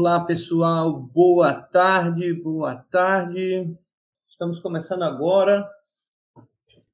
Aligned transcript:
Olá, 0.00 0.24
pessoal. 0.24 0.96
Boa 0.96 1.52
tarde, 1.52 2.32
boa 2.32 2.76
tarde. 2.76 3.76
Estamos 4.28 4.60
começando 4.60 5.02
agora 5.02 5.68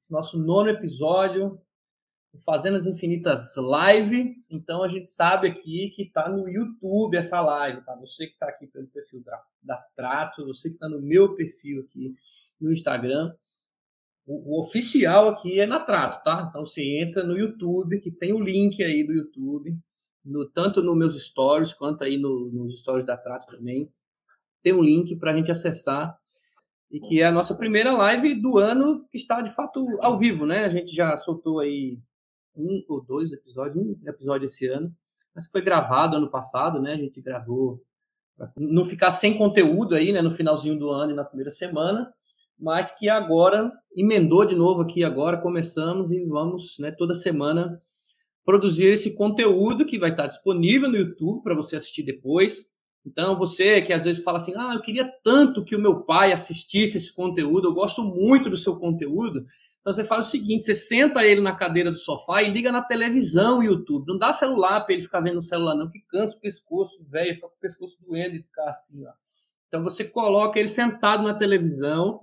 nosso 0.09 0.43
nono 0.43 0.71
episódio 0.71 1.61
do 2.33 2.39
Fazendas 2.39 2.87
Infinitas 2.87 3.55
Live. 3.57 4.33
Então 4.49 4.81
a 4.81 4.87
gente 4.87 5.07
sabe 5.07 5.47
aqui 5.47 5.91
que 5.95 6.01
está 6.01 6.27
no 6.27 6.49
YouTube 6.49 7.15
essa 7.15 7.39
live, 7.41 7.85
tá? 7.85 7.95
Você 7.97 8.25
que 8.25 8.33
está 8.33 8.47
aqui 8.47 8.65
pelo 8.65 8.87
perfil 8.87 9.21
da, 9.23 9.39
da 9.61 9.77
Trato, 9.95 10.43
você 10.43 10.69
que 10.69 10.75
está 10.75 10.89
no 10.89 10.99
meu 10.99 11.35
perfil 11.35 11.81
aqui 11.81 12.15
no 12.59 12.73
Instagram. 12.73 13.35
O, 14.25 14.57
o, 14.57 14.63
oficial 14.63 15.29
aqui 15.29 15.59
é 15.59 15.67
na 15.67 15.79
Trato, 15.79 16.23
tá? 16.23 16.47
Então 16.49 16.65
você 16.65 16.81
entra 17.03 17.23
no 17.23 17.37
YouTube, 17.37 17.99
que 17.99 18.09
tem 18.09 18.33
o 18.33 18.39
link 18.39 18.83
aí 18.83 19.05
do 19.05 19.13
YouTube 19.13 19.79
no, 20.25 20.49
tanto 20.49 20.81
nos 20.81 20.97
meus 20.97 21.23
stories 21.23 21.73
quanto 21.73 22.03
aí 22.03 22.17
no, 22.17 22.49
nos 22.51 22.79
stories 22.79 23.05
da 23.05 23.15
Trato 23.15 23.45
também. 23.45 23.91
Tem 24.63 24.73
um 24.73 24.81
link 24.81 25.15
para 25.17 25.31
a 25.31 25.35
gente 25.35 25.51
acessar 25.51 26.17
e 26.91 26.99
que 26.99 27.21
é 27.21 27.25
a 27.25 27.31
nossa 27.31 27.55
primeira 27.55 27.91
live 27.91 28.41
do 28.41 28.57
ano 28.57 29.05
que 29.11 29.17
está 29.17 29.41
de 29.41 29.53
fato 29.53 29.85
ao 30.01 30.17
vivo, 30.17 30.45
né? 30.45 30.65
A 30.65 30.69
gente 30.69 30.93
já 30.95 31.15
soltou 31.15 31.59
aí 31.59 31.99
um 32.55 32.83
ou 32.87 33.03
dois 33.03 33.31
episódios, 33.31 33.75
um 33.75 33.95
episódio 34.07 34.45
esse 34.45 34.67
ano, 34.67 34.91
mas 35.33 35.45
que 35.45 35.51
foi 35.51 35.61
gravado 35.61 36.17
ano 36.17 36.31
passado, 36.31 36.81
né? 36.81 36.93
A 36.93 36.97
gente 36.97 37.21
gravou 37.21 37.81
para 38.37 38.51
não 38.57 38.83
ficar 38.83 39.11
sem 39.11 39.37
conteúdo 39.37 39.93
aí, 39.93 40.11
né? 40.11 40.21
No 40.21 40.31
finalzinho 40.31 40.79
do 40.79 40.89
ano 40.89 41.11
e 41.11 41.15
na 41.15 41.23
primeira 41.23 41.51
semana, 41.51 42.11
mas 42.57 42.97
que 42.97 43.09
agora 43.09 43.71
emendou 43.95 44.45
de 44.45 44.55
novo 44.55 44.81
aqui 44.81 45.03
agora, 45.03 45.41
começamos 45.41 46.11
e 46.11 46.25
vamos, 46.25 46.77
né? 46.79 46.91
Toda 46.91 47.13
semana 47.13 47.81
produzir 48.45 48.93
esse 48.93 49.15
conteúdo 49.15 49.85
que 49.85 49.97
vai 49.97 50.11
estar 50.11 50.27
disponível 50.27 50.87
no 50.87 50.97
YouTube 50.97 51.41
para 51.41 51.55
você 51.55 51.75
assistir 51.75 52.03
depois. 52.03 52.75
Então, 53.05 53.37
você 53.37 53.81
que 53.81 53.91
às 53.91 54.05
vezes 54.05 54.23
fala 54.23 54.37
assim: 54.37 54.53
ah, 54.55 54.73
eu 54.73 54.81
queria 54.81 55.11
tanto 55.23 55.63
que 55.63 55.75
o 55.75 55.81
meu 55.81 56.03
pai 56.03 56.31
assistisse 56.31 56.97
esse 56.97 57.13
conteúdo, 57.13 57.67
eu 57.67 57.73
gosto 57.73 58.03
muito 58.03 58.49
do 58.49 58.57
seu 58.57 58.77
conteúdo. 58.77 59.45
Então, 59.81 59.93
você 59.93 60.03
faz 60.03 60.27
o 60.27 60.29
seguinte: 60.29 60.63
você 60.63 60.75
senta 60.75 61.25
ele 61.25 61.41
na 61.41 61.55
cadeira 61.55 61.91
do 61.91 61.97
sofá 61.97 62.41
e 62.41 62.51
liga 62.51 62.71
na 62.71 62.81
televisão 62.81 63.59
o 63.59 63.63
YouTube. 63.63 64.07
Não 64.07 64.17
dá 64.17 64.31
celular 64.31 64.81
para 64.81 64.93
ele 64.93 65.03
ficar 65.03 65.21
vendo 65.21 65.37
o 65.37 65.41
celular, 65.41 65.75
não, 65.75 65.89
que 65.89 65.99
cansa 66.09 66.37
o 66.37 66.39
pescoço, 66.39 67.03
velho, 67.11 67.35
fica 67.35 67.47
com 67.47 67.55
o 67.55 67.59
pescoço 67.59 67.97
doendo 68.07 68.35
e 68.35 68.43
ficar 68.43 68.69
assim, 68.69 69.05
ó. 69.05 69.11
Então, 69.67 69.83
você 69.83 70.05
coloca 70.05 70.59
ele 70.59 70.69
sentado 70.69 71.23
na 71.23 71.33
televisão 71.33 72.21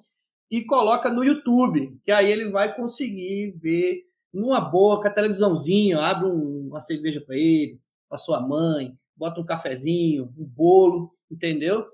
e 0.50 0.64
coloca 0.64 1.10
no 1.10 1.24
YouTube, 1.24 1.98
que 2.04 2.12
aí 2.12 2.30
ele 2.30 2.50
vai 2.50 2.74
conseguir 2.74 3.56
ver 3.60 4.02
numa 4.32 4.60
boa, 4.60 5.00
com 5.00 5.08
a 5.08 5.10
televisãozinho, 5.10 6.00
abre 6.00 6.28
um, 6.28 6.68
uma 6.68 6.80
cerveja 6.80 7.20
para 7.20 7.36
ele, 7.36 7.80
para 8.08 8.18
sua 8.18 8.40
mãe, 8.40 8.96
bota 9.14 9.40
um 9.40 9.44
cafezinho, 9.44 10.32
um 10.38 10.44
bolo, 10.44 11.12
entendeu? 11.30 11.86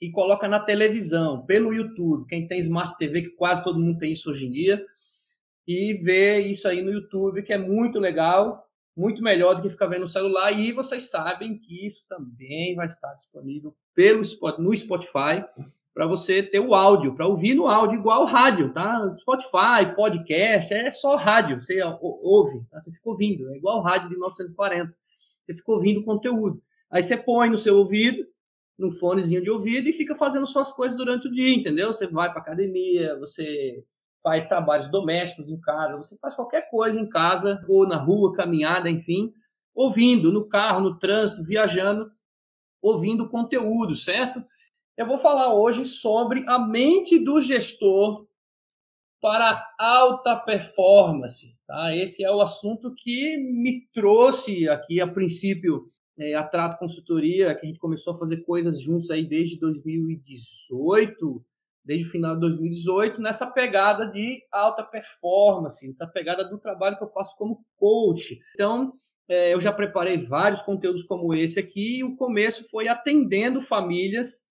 E 0.00 0.10
coloca 0.10 0.48
na 0.48 0.60
televisão, 0.60 1.44
pelo 1.44 1.72
YouTube. 1.72 2.26
Quem 2.26 2.46
tem 2.46 2.60
Smart 2.60 2.96
TV, 2.96 3.22
que 3.22 3.30
quase 3.30 3.62
todo 3.62 3.78
mundo 3.78 3.98
tem 3.98 4.12
isso 4.12 4.30
hoje 4.30 4.46
em 4.46 4.50
dia, 4.50 4.84
e 5.66 5.94
vê 6.02 6.40
isso 6.40 6.66
aí 6.68 6.82
no 6.82 6.90
YouTube, 6.90 7.42
que 7.42 7.52
é 7.52 7.58
muito 7.58 7.98
legal, 7.98 8.66
muito 8.96 9.22
melhor 9.22 9.54
do 9.54 9.62
que 9.62 9.70
ficar 9.70 9.86
vendo 9.86 10.00
no 10.00 10.06
celular. 10.06 10.52
E 10.52 10.72
vocês 10.72 11.10
sabem 11.10 11.58
que 11.58 11.86
isso 11.86 12.06
também 12.08 12.74
vai 12.74 12.86
estar 12.86 13.12
disponível 13.14 13.74
pelo 13.94 14.22
no 14.58 14.76
Spotify 14.76 15.44
para 16.00 16.06
você 16.06 16.42
ter 16.42 16.60
o 16.60 16.74
áudio, 16.74 17.14
para 17.14 17.26
ouvir 17.26 17.54
no 17.54 17.66
áudio, 17.66 17.98
igual 17.98 18.24
rádio, 18.24 18.72
tá? 18.72 19.06
Spotify, 19.20 19.94
podcast, 19.94 20.72
é 20.72 20.90
só 20.90 21.14
rádio, 21.14 21.60
você 21.60 21.78
ouve, 22.00 22.64
tá? 22.70 22.80
você 22.80 22.90
fica 22.90 23.10
ouvindo, 23.10 23.50
é 23.50 23.58
igual 23.58 23.82
rádio 23.82 24.08
de 24.08 24.14
1940, 24.14 24.94
você 25.44 25.54
fica 25.58 25.70
ouvindo 25.70 26.02
conteúdo. 26.02 26.62
Aí 26.90 27.02
você 27.02 27.18
põe 27.18 27.50
no 27.50 27.58
seu 27.58 27.76
ouvido, 27.76 28.24
no 28.78 28.90
fonezinho 28.90 29.42
de 29.42 29.50
ouvido 29.50 29.90
e 29.90 29.92
fica 29.92 30.14
fazendo 30.14 30.46
suas 30.46 30.72
coisas 30.72 30.96
durante 30.96 31.28
o 31.28 31.30
dia, 31.30 31.54
entendeu? 31.54 31.92
Você 31.92 32.06
vai 32.06 32.32
para 32.32 32.40
academia, 32.40 33.18
você 33.18 33.84
faz 34.22 34.48
trabalhos 34.48 34.90
domésticos 34.90 35.50
em 35.50 35.60
casa, 35.60 35.98
você 35.98 36.16
faz 36.16 36.34
qualquer 36.34 36.70
coisa 36.70 36.98
em 36.98 37.10
casa 37.10 37.62
ou 37.68 37.86
na 37.86 37.98
rua, 37.98 38.32
caminhada, 38.32 38.88
enfim, 38.88 39.34
ouvindo 39.74 40.32
no 40.32 40.48
carro, 40.48 40.80
no 40.80 40.98
trânsito, 40.98 41.44
viajando, 41.44 42.10
ouvindo 42.80 43.28
conteúdo, 43.28 43.94
certo? 43.94 44.42
Eu 44.96 45.06
vou 45.06 45.18
falar 45.18 45.54
hoje 45.54 45.84
sobre 45.84 46.44
a 46.48 46.58
mente 46.58 47.18
do 47.18 47.40
gestor 47.40 48.26
para 49.20 49.66
alta 49.78 50.36
performance. 50.36 51.56
Tá? 51.66 51.94
Esse 51.94 52.24
é 52.24 52.30
o 52.30 52.40
assunto 52.40 52.92
que 52.94 53.38
me 53.38 53.86
trouxe 53.92 54.68
aqui 54.68 55.00
a 55.00 55.06
princípio 55.06 55.90
é, 56.18 56.34
a 56.34 56.42
Trato 56.42 56.78
Consultoria, 56.78 57.54
que 57.54 57.64
a 57.64 57.68
gente 57.68 57.78
começou 57.78 58.14
a 58.14 58.18
fazer 58.18 58.38
coisas 58.42 58.82
juntos 58.82 59.10
aí 59.10 59.24
desde 59.24 59.58
2018, 59.58 61.44
desde 61.84 62.06
o 62.06 62.10
final 62.10 62.34
de 62.34 62.40
2018, 62.40 63.22
nessa 63.22 63.50
pegada 63.50 64.04
de 64.06 64.42
alta 64.52 64.82
performance, 64.82 65.86
nessa 65.86 66.06
pegada 66.06 66.44
do 66.46 66.58
trabalho 66.58 66.98
que 66.98 67.04
eu 67.04 67.08
faço 67.08 67.36
como 67.38 67.64
coach. 67.76 68.38
Então, 68.54 68.92
é, 69.28 69.54
eu 69.54 69.60
já 69.60 69.72
preparei 69.72 70.18
vários 70.18 70.60
conteúdos 70.60 71.04
como 71.04 71.32
esse 71.32 71.58
aqui, 71.58 72.00
e 72.00 72.04
o 72.04 72.16
começo 72.16 72.68
foi 72.68 72.88
atendendo 72.88 73.60
famílias 73.60 74.49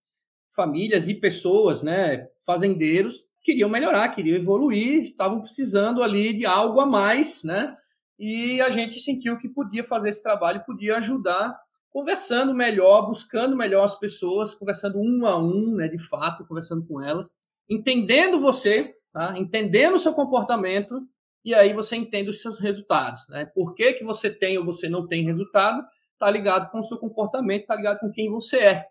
famílias 0.59 1.08
e 1.08 1.16
pessoas, 1.16 1.81
né, 1.81 2.28
fazendeiros, 2.46 3.24
queriam 3.42 3.70
melhorar, 3.70 4.09
queriam 4.09 4.36
evoluir, 4.36 5.03
estavam 5.03 5.40
precisando 5.40 6.03
ali 6.03 6.34
de 6.34 6.46
algo 6.46 6.81
a 6.81 6.86
mais, 6.86 7.46
né? 7.46 7.78
E 8.20 8.59
a 8.59 8.70
gente 8.70 9.00
sentiu 9.00 9.38
que 9.38 9.47
podia 9.47 9.86
fazer 9.86 10.09
esse 10.09 10.22
trabalho, 10.22 10.66
podia 10.66 10.97
ajudar, 10.97 11.58
conversando 11.90 12.53
melhor, 12.53 13.06
buscando 13.06 13.56
melhor 13.56 13.86
as 13.86 13.97
pessoas, 13.97 14.53
conversando 14.53 15.00
um 15.00 15.25
a 15.25 15.38
um, 15.38 15.75
né, 15.78 15.88
de 15.88 15.97
fato, 15.97 16.46
conversando 16.46 16.86
com 16.86 17.02
elas, 17.02 17.40
entendendo 17.70 18.41
você, 18.41 18.94
tá? 19.14 19.34
entendendo 19.38 19.96
o 19.96 20.00
seu 20.00 20.14
comportamento, 20.14 21.00
e 21.46 21.56
aí 21.56 21.72
você 21.72 21.96
entende 21.96 22.30
os 22.30 22.41
seus 22.41 22.59
resultados. 22.59 23.30
Né? 23.30 23.46
Por 23.46 23.74
que, 23.74 23.94
que 23.94 24.03
você 24.03 24.30
tem 24.30 24.58
ou 24.58 24.66
você 24.66 24.90
não 24.90 25.08
tem 25.08 25.24
resultado, 25.24 25.81
está 26.12 26.30
ligado 26.30 26.70
com 26.70 26.80
o 26.80 26.84
seu 26.84 26.97
comportamento, 26.97 27.62
está 27.62 27.78
ligado 27.78 28.00
com 28.00 28.12
quem 28.12 28.30
você 28.30 28.58
é. 28.58 28.86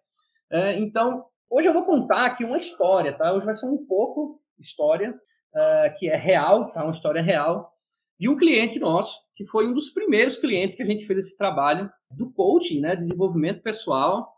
é 0.50 0.78
então, 0.78 1.26
Hoje 1.50 1.66
eu 1.66 1.72
vou 1.72 1.84
contar 1.84 2.26
aqui 2.26 2.44
uma 2.44 2.58
história, 2.58 3.16
tá? 3.16 3.32
Hoje 3.32 3.46
vai 3.46 3.56
ser 3.56 3.66
um 3.66 3.86
pouco 3.86 4.38
história 4.58 5.12
uh, 5.12 5.98
que 5.98 6.08
é 6.08 6.14
real, 6.14 6.70
tá? 6.72 6.82
Uma 6.82 6.92
história 6.92 7.22
real 7.22 7.72
de 8.20 8.28
um 8.28 8.36
cliente 8.36 8.78
nosso 8.78 9.16
que 9.34 9.46
foi 9.46 9.66
um 9.66 9.72
dos 9.72 9.88
primeiros 9.90 10.36
clientes 10.36 10.76
que 10.76 10.82
a 10.82 10.86
gente 10.86 11.06
fez 11.06 11.18
esse 11.20 11.38
trabalho 11.38 11.90
do 12.10 12.30
coaching, 12.32 12.80
né? 12.80 12.94
Desenvolvimento 12.94 13.62
pessoal 13.62 14.30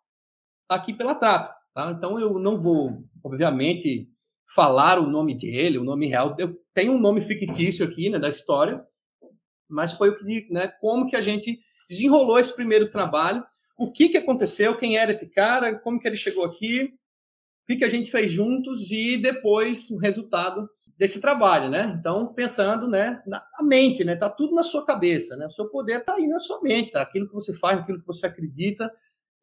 aqui 0.68 0.94
pela 0.94 1.16
Trato, 1.16 1.50
tá? 1.74 1.90
Então 1.90 2.20
eu 2.20 2.38
não 2.38 2.56
vou, 2.56 3.02
obviamente, 3.24 4.08
falar 4.54 5.00
o 5.00 5.10
nome 5.10 5.36
dele, 5.36 5.78
o 5.78 5.84
nome 5.84 6.06
real. 6.06 6.36
Eu 6.38 6.56
tenho 6.72 6.92
um 6.92 7.00
nome 7.00 7.20
fictício 7.20 7.84
aqui, 7.84 8.08
né? 8.08 8.20
Da 8.20 8.28
história, 8.28 8.86
mas 9.68 9.94
foi 9.94 10.10
o 10.10 10.14
que, 10.14 10.46
né? 10.48 10.68
Como 10.80 11.06
que 11.06 11.16
a 11.16 11.20
gente 11.20 11.58
desenrolou 11.88 12.38
esse 12.38 12.54
primeiro 12.54 12.88
trabalho 12.88 13.44
o 13.80 13.90
que, 13.90 14.10
que 14.10 14.18
aconteceu, 14.18 14.76
quem 14.76 14.98
era 14.98 15.10
esse 15.10 15.30
cara, 15.30 15.74
como 15.78 15.98
que 15.98 16.06
ele 16.06 16.16
chegou 16.16 16.44
aqui, 16.44 16.92
o 17.74 17.78
que, 17.78 17.84
a 17.84 17.88
gente 17.88 18.10
fez 18.10 18.30
juntos 18.30 18.90
e 18.90 19.16
depois 19.16 19.90
o 19.90 19.98
resultado 19.98 20.68
desse 20.98 21.20
trabalho, 21.20 21.70
né? 21.70 21.96
Então, 21.98 22.32
pensando, 22.34 22.86
né, 22.86 23.22
na 23.26 23.42
mente, 23.62 24.04
né? 24.04 24.16
Tá 24.16 24.28
tudo 24.28 24.54
na 24.54 24.62
sua 24.62 24.84
cabeça, 24.84 25.36
né? 25.36 25.46
O 25.46 25.50
seu 25.50 25.70
poder 25.70 26.04
tá 26.04 26.14
aí 26.14 26.26
na 26.26 26.38
sua 26.38 26.60
mente, 26.60 26.90
tá? 26.90 27.00
Aquilo 27.00 27.26
que 27.26 27.34
você 27.34 27.56
faz, 27.58 27.78
aquilo 27.78 28.00
que 28.00 28.06
você 28.06 28.26
acredita 28.26 28.90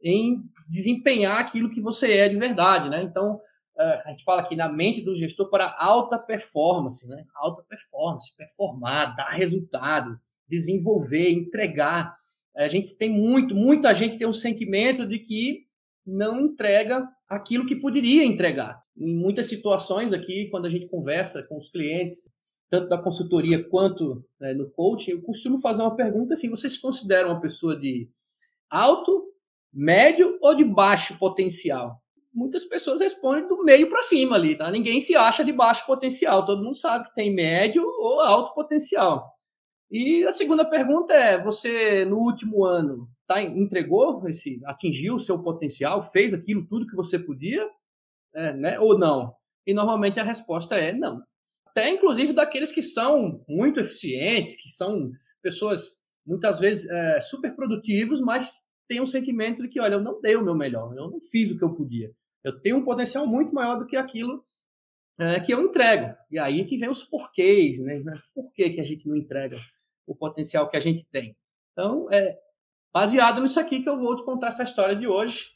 em 0.04 0.44
desempenhar 0.70 1.40
aquilo 1.40 1.70
que 1.70 1.82
você 1.82 2.14
é 2.14 2.30
de 2.30 2.38
verdade, 2.38 2.90
né? 2.90 3.02
Então, 3.02 3.40
é, 3.80 4.02
a 4.06 4.10
gente 4.10 4.24
fala 4.24 4.42
aqui 4.42 4.56
na 4.56 4.70
mente 4.70 5.02
do 5.02 5.16
gestor 5.16 5.50
para 5.50 5.76
alta 5.78 6.18
performance, 6.18 7.08
né? 7.08 7.24
Alta 7.36 7.64
performance, 7.64 8.36
performar, 8.36 9.16
dar 9.16 9.30
resultado, 9.30 10.20
desenvolver, 10.48 11.32
entregar. 11.32 12.16
A 12.56 12.68
gente 12.68 12.98
tem 12.98 13.10
muito, 13.10 13.54
muita 13.54 13.94
gente 13.94 14.18
tem 14.18 14.28
um 14.28 14.34
sentimento 14.34 15.06
de 15.06 15.20
que 15.20 15.67
não 16.08 16.40
entrega 16.40 17.06
aquilo 17.30 17.66
que 17.66 17.76
poderia 17.76 18.24
entregar. 18.24 18.82
Em 18.98 19.14
muitas 19.14 19.48
situações 19.48 20.14
aqui, 20.14 20.50
quando 20.50 20.66
a 20.66 20.70
gente 20.70 20.88
conversa 20.88 21.44
com 21.44 21.58
os 21.58 21.70
clientes, 21.70 22.30
tanto 22.70 22.88
da 22.88 22.98
consultoria 22.98 23.64
quanto 23.70 24.26
né, 24.40 24.54
no 24.54 24.70
coaching, 24.72 25.12
eu 25.12 25.22
costumo 25.22 25.60
fazer 25.60 25.82
uma 25.82 25.96
pergunta 25.96 26.34
assim: 26.34 26.50
vocês 26.50 26.78
consideram 26.78 27.30
uma 27.30 27.42
pessoa 27.42 27.78
de 27.78 28.10
alto, 28.70 29.26
médio 29.74 30.38
ou 30.42 30.56
de 30.56 30.64
baixo 30.64 31.20
potencial? 31.20 32.02
Muitas 32.34 32.66
pessoas 32.66 33.02
respondem 33.02 33.48
do 33.48 33.64
meio 33.64 33.90
para 33.90 34.04
cima 34.04 34.36
ali, 34.36 34.56
tá? 34.56 34.70
Ninguém 34.72 35.02
se 35.02 35.16
acha 35.16 35.44
de 35.44 35.52
baixo 35.52 35.86
potencial, 35.86 36.46
todo 36.46 36.64
mundo 36.64 36.76
sabe 36.76 37.08
que 37.08 37.16
tem 37.16 37.34
médio 37.34 37.84
ou 37.84 38.22
alto 38.22 38.54
potencial. 38.54 39.34
E 39.90 40.24
a 40.24 40.32
segunda 40.32 40.64
pergunta 40.64 41.14
é: 41.14 41.42
você 41.42 42.06
no 42.06 42.18
último 42.18 42.66
ano 42.66 43.10
tá, 43.28 43.42
entregou 43.42 44.28
esse, 44.28 44.60
atingiu 44.66 45.16
o 45.16 45.20
seu 45.20 45.44
potencial, 45.44 46.02
fez 46.02 46.34
aquilo 46.34 46.66
tudo 46.66 46.88
que 46.88 46.96
você 46.96 47.20
podia, 47.20 47.68
é, 48.34 48.54
né, 48.54 48.80
ou 48.80 48.98
não? 48.98 49.34
E 49.66 49.74
normalmente 49.74 50.20
a 50.20 50.24
resposta 50.24 50.76
é 50.76 50.94
não. 50.94 51.22
Até 51.66 51.90
inclusive 51.90 52.34
daqueles 52.34 52.72
que 52.72 52.82
são 52.82 53.44
muito 53.48 53.80
eficientes, 53.80 54.56
que 54.56 54.70
são 54.70 55.12
pessoas 55.42 56.08
muitas 56.26 56.60
vezes 56.60 56.90
é, 56.90 57.22
super 57.22 57.56
produtivos, 57.56 58.22
mas 58.22 58.68
tem 58.88 59.02
um 59.02 59.06
sentimento 59.06 59.62
de 59.62 59.68
que, 59.68 59.80
olha, 59.80 59.96
eu 59.96 60.02
não 60.02 60.22
dei 60.22 60.36
o 60.36 60.44
meu 60.44 60.56
melhor, 60.56 60.94
eu 60.96 61.12
não 61.12 61.20
fiz 61.22 61.52
o 61.52 61.58
que 61.58 61.64
eu 61.64 61.74
podia. 61.74 62.12
Eu 62.44 62.60
tenho 62.60 62.78
um 62.78 62.84
potencial 62.84 63.28
muito 63.28 63.54
maior 63.54 63.78
do 63.78 63.86
que 63.86 63.98
aquilo 63.98 64.44
é, 65.20 65.40
que 65.40 65.54
eu 65.54 65.62
entrego. 65.62 66.16
E 66.32 66.40
aí 66.40 66.64
que 66.66 66.78
vem 66.78 66.90
os 66.90 67.04
porquês, 67.04 67.80
né? 67.80 68.02
Por 68.34 68.52
que, 68.54 68.70
que 68.70 68.82
a 68.82 68.84
gente 68.84 69.08
não 69.08 69.16
entrega 69.16 69.60
o 70.06 70.16
potencial 70.16 70.70
que 70.70 70.78
a 70.78 70.80
gente 70.80 71.06
tem? 71.12 71.36
Então, 71.74 72.08
é 72.12 72.38
baseado 72.94 73.42
nisso 73.42 73.60
aqui 73.60 73.82
que 73.82 73.90
eu 73.90 73.98
vou 73.98 74.16
te 74.16 74.24
contar 74.24 74.48
essa 74.48 74.64
história 74.64 74.96
de 74.96 75.08
hoje. 75.08 75.52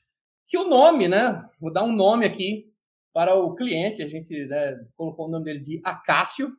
Que 0.48 0.58
o 0.58 0.68
nome, 0.68 1.08
né? 1.08 1.44
Vou 1.60 1.72
dar 1.72 1.84
um 1.84 1.94
nome 1.94 2.26
aqui 2.26 2.72
para 3.14 3.36
o 3.36 3.56
cliente. 3.56 4.02
A 4.02 4.08
gente 4.08 4.46
né, 4.46 4.86
colocou 4.96 5.28
o 5.28 5.32
nome 5.32 5.46
dele 5.46 5.60
de 5.60 5.82
Acácio. 5.84 6.50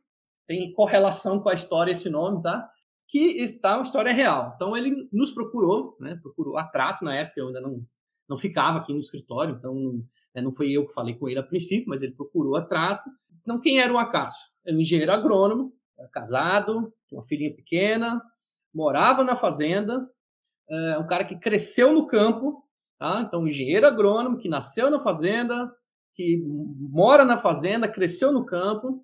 Tem 0.47 0.73
correlação 0.73 1.39
com 1.39 1.49
a 1.49 1.53
história 1.53 1.91
esse 1.91 2.09
nome, 2.09 2.41
tá? 2.41 2.69
Que 3.07 3.41
está 3.41 3.75
uma 3.75 3.83
história 3.83 4.11
real. 4.11 4.53
Então 4.55 4.75
ele 4.75 5.07
nos 5.11 5.31
procurou, 5.31 5.95
né? 5.99 6.17
Procurou 6.21 6.57
a 6.57 6.63
trato 6.63 7.03
na 7.05 7.15
época, 7.15 7.39
eu 7.39 7.47
ainda 7.47 7.61
não, 7.61 7.83
não 8.27 8.37
ficava 8.37 8.79
aqui 8.79 8.91
no 8.93 8.99
escritório, 8.99 9.55
então 9.55 10.03
né, 10.35 10.41
não 10.41 10.51
foi 10.51 10.71
eu 10.71 10.85
que 10.85 10.93
falei 10.93 11.15
com 11.15 11.29
ele 11.29 11.39
a 11.39 11.43
princípio, 11.43 11.87
mas 11.87 12.01
ele 12.01 12.13
procurou 12.13 12.55
a 12.57 12.65
trato. 12.65 13.09
Então 13.41 13.59
quem 13.59 13.79
era 13.79 13.93
o 13.93 13.97
Acácio? 13.97 14.51
Era 14.65 14.75
um 14.75 14.79
engenheiro 14.79 15.11
agrônomo, 15.11 15.73
era 15.97 16.09
casado, 16.09 16.93
tinha 17.07 17.19
uma 17.19 17.25
filhinha 17.25 17.55
pequena, 17.55 18.21
morava 18.73 19.23
na 19.23 19.35
fazenda, 19.35 20.09
é 20.69 20.97
um 20.97 21.07
cara 21.07 21.23
que 21.23 21.37
cresceu 21.37 21.93
no 21.93 22.07
campo, 22.07 22.63
tá? 22.97 23.23
Então 23.25 23.47
engenheiro 23.47 23.87
agrônomo 23.87 24.37
que 24.37 24.49
nasceu 24.49 24.89
na 24.89 24.99
fazenda, 24.99 25.71
que 26.13 26.41
mora 26.45 27.25
na 27.25 27.37
fazenda, 27.37 27.87
cresceu 27.87 28.31
no 28.31 28.45
campo, 28.45 29.03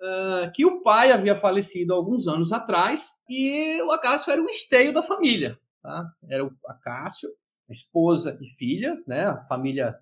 uh, 0.00 0.50
que 0.54 0.64
o 0.64 0.82
pai 0.82 1.12
havia 1.12 1.34
falecido 1.34 1.94
alguns 1.94 2.26
anos 2.26 2.52
atrás 2.52 3.10
e 3.28 3.80
o 3.82 3.90
Acácio 3.92 4.32
era 4.32 4.42
o 4.42 4.46
esteio 4.46 4.92
da 4.92 5.02
família. 5.02 5.58
Tá? 5.82 6.04
Era 6.28 6.44
o 6.44 6.50
Acácio, 6.66 7.28
esposa 7.70 8.38
e 8.40 8.46
filha, 8.46 8.96
né? 9.06 9.26
a 9.26 9.38
família, 9.40 9.96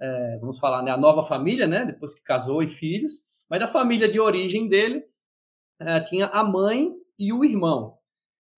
é, 0.00 0.38
vamos 0.40 0.58
falar, 0.58 0.82
né? 0.82 0.90
a 0.90 0.96
nova 0.96 1.22
família, 1.22 1.66
né? 1.66 1.84
depois 1.84 2.14
que 2.14 2.22
casou 2.22 2.62
e 2.62 2.68
filhos, 2.68 3.12
mas 3.50 3.60
da 3.60 3.66
família 3.66 4.08
de 4.08 4.20
origem 4.20 4.68
dele 4.68 5.02
é, 5.80 6.00
tinha 6.00 6.26
a 6.26 6.44
mãe 6.44 6.92
e 7.18 7.32
o 7.32 7.44
irmão. 7.44 7.97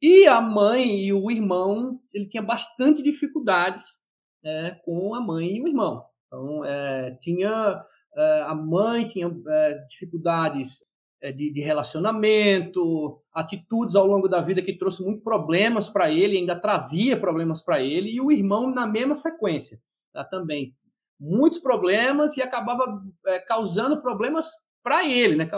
E 0.02 0.26
a 0.26 0.40
mãe 0.40 1.06
e 1.06 1.12
o 1.12 1.30
irmão, 1.30 2.00
ele 2.14 2.28
tinha 2.28 2.42
bastante 2.42 3.02
dificuldades 3.02 4.06
é, 4.44 4.70
com 4.84 5.14
a 5.14 5.20
mãe 5.20 5.56
e 5.56 5.62
o 5.62 5.68
irmão. 5.68 6.04
Então, 6.26 6.64
é, 6.64 7.16
tinha 7.20 7.84
é, 8.16 8.42
a 8.42 8.54
mãe 8.54 9.06
tinha 9.06 9.30
é, 9.48 9.74
dificuldades 9.88 10.86
é, 11.22 11.30
de, 11.30 11.52
de, 11.52 11.60
relacionamento, 11.60 13.22
atitudes 13.32 13.94
ao 13.94 14.06
longo 14.06 14.28
da 14.28 14.40
vida 14.40 14.62
que 14.62 14.76
trouxe 14.76 15.04
muitos 15.04 15.22
problemas 15.22 15.88
para 15.88 16.10
ele, 16.10 16.38
ainda 16.38 16.58
trazia 16.58 17.18
problemas 17.18 17.62
para 17.62 17.80
ele, 17.80 18.10
e 18.10 18.20
o 18.20 18.32
irmão 18.32 18.72
na 18.72 18.86
mesma 18.86 19.14
sequência, 19.14 19.78
tá, 20.12 20.24
também. 20.24 20.74
Muitos 21.18 21.58
problemas 21.58 22.36
e 22.36 22.42
acabava 22.42 22.82
é, 23.26 23.38
causando 23.40 24.00
problemas 24.00 24.50
para 24.82 25.06
ele, 25.06 25.36
né? 25.36 25.48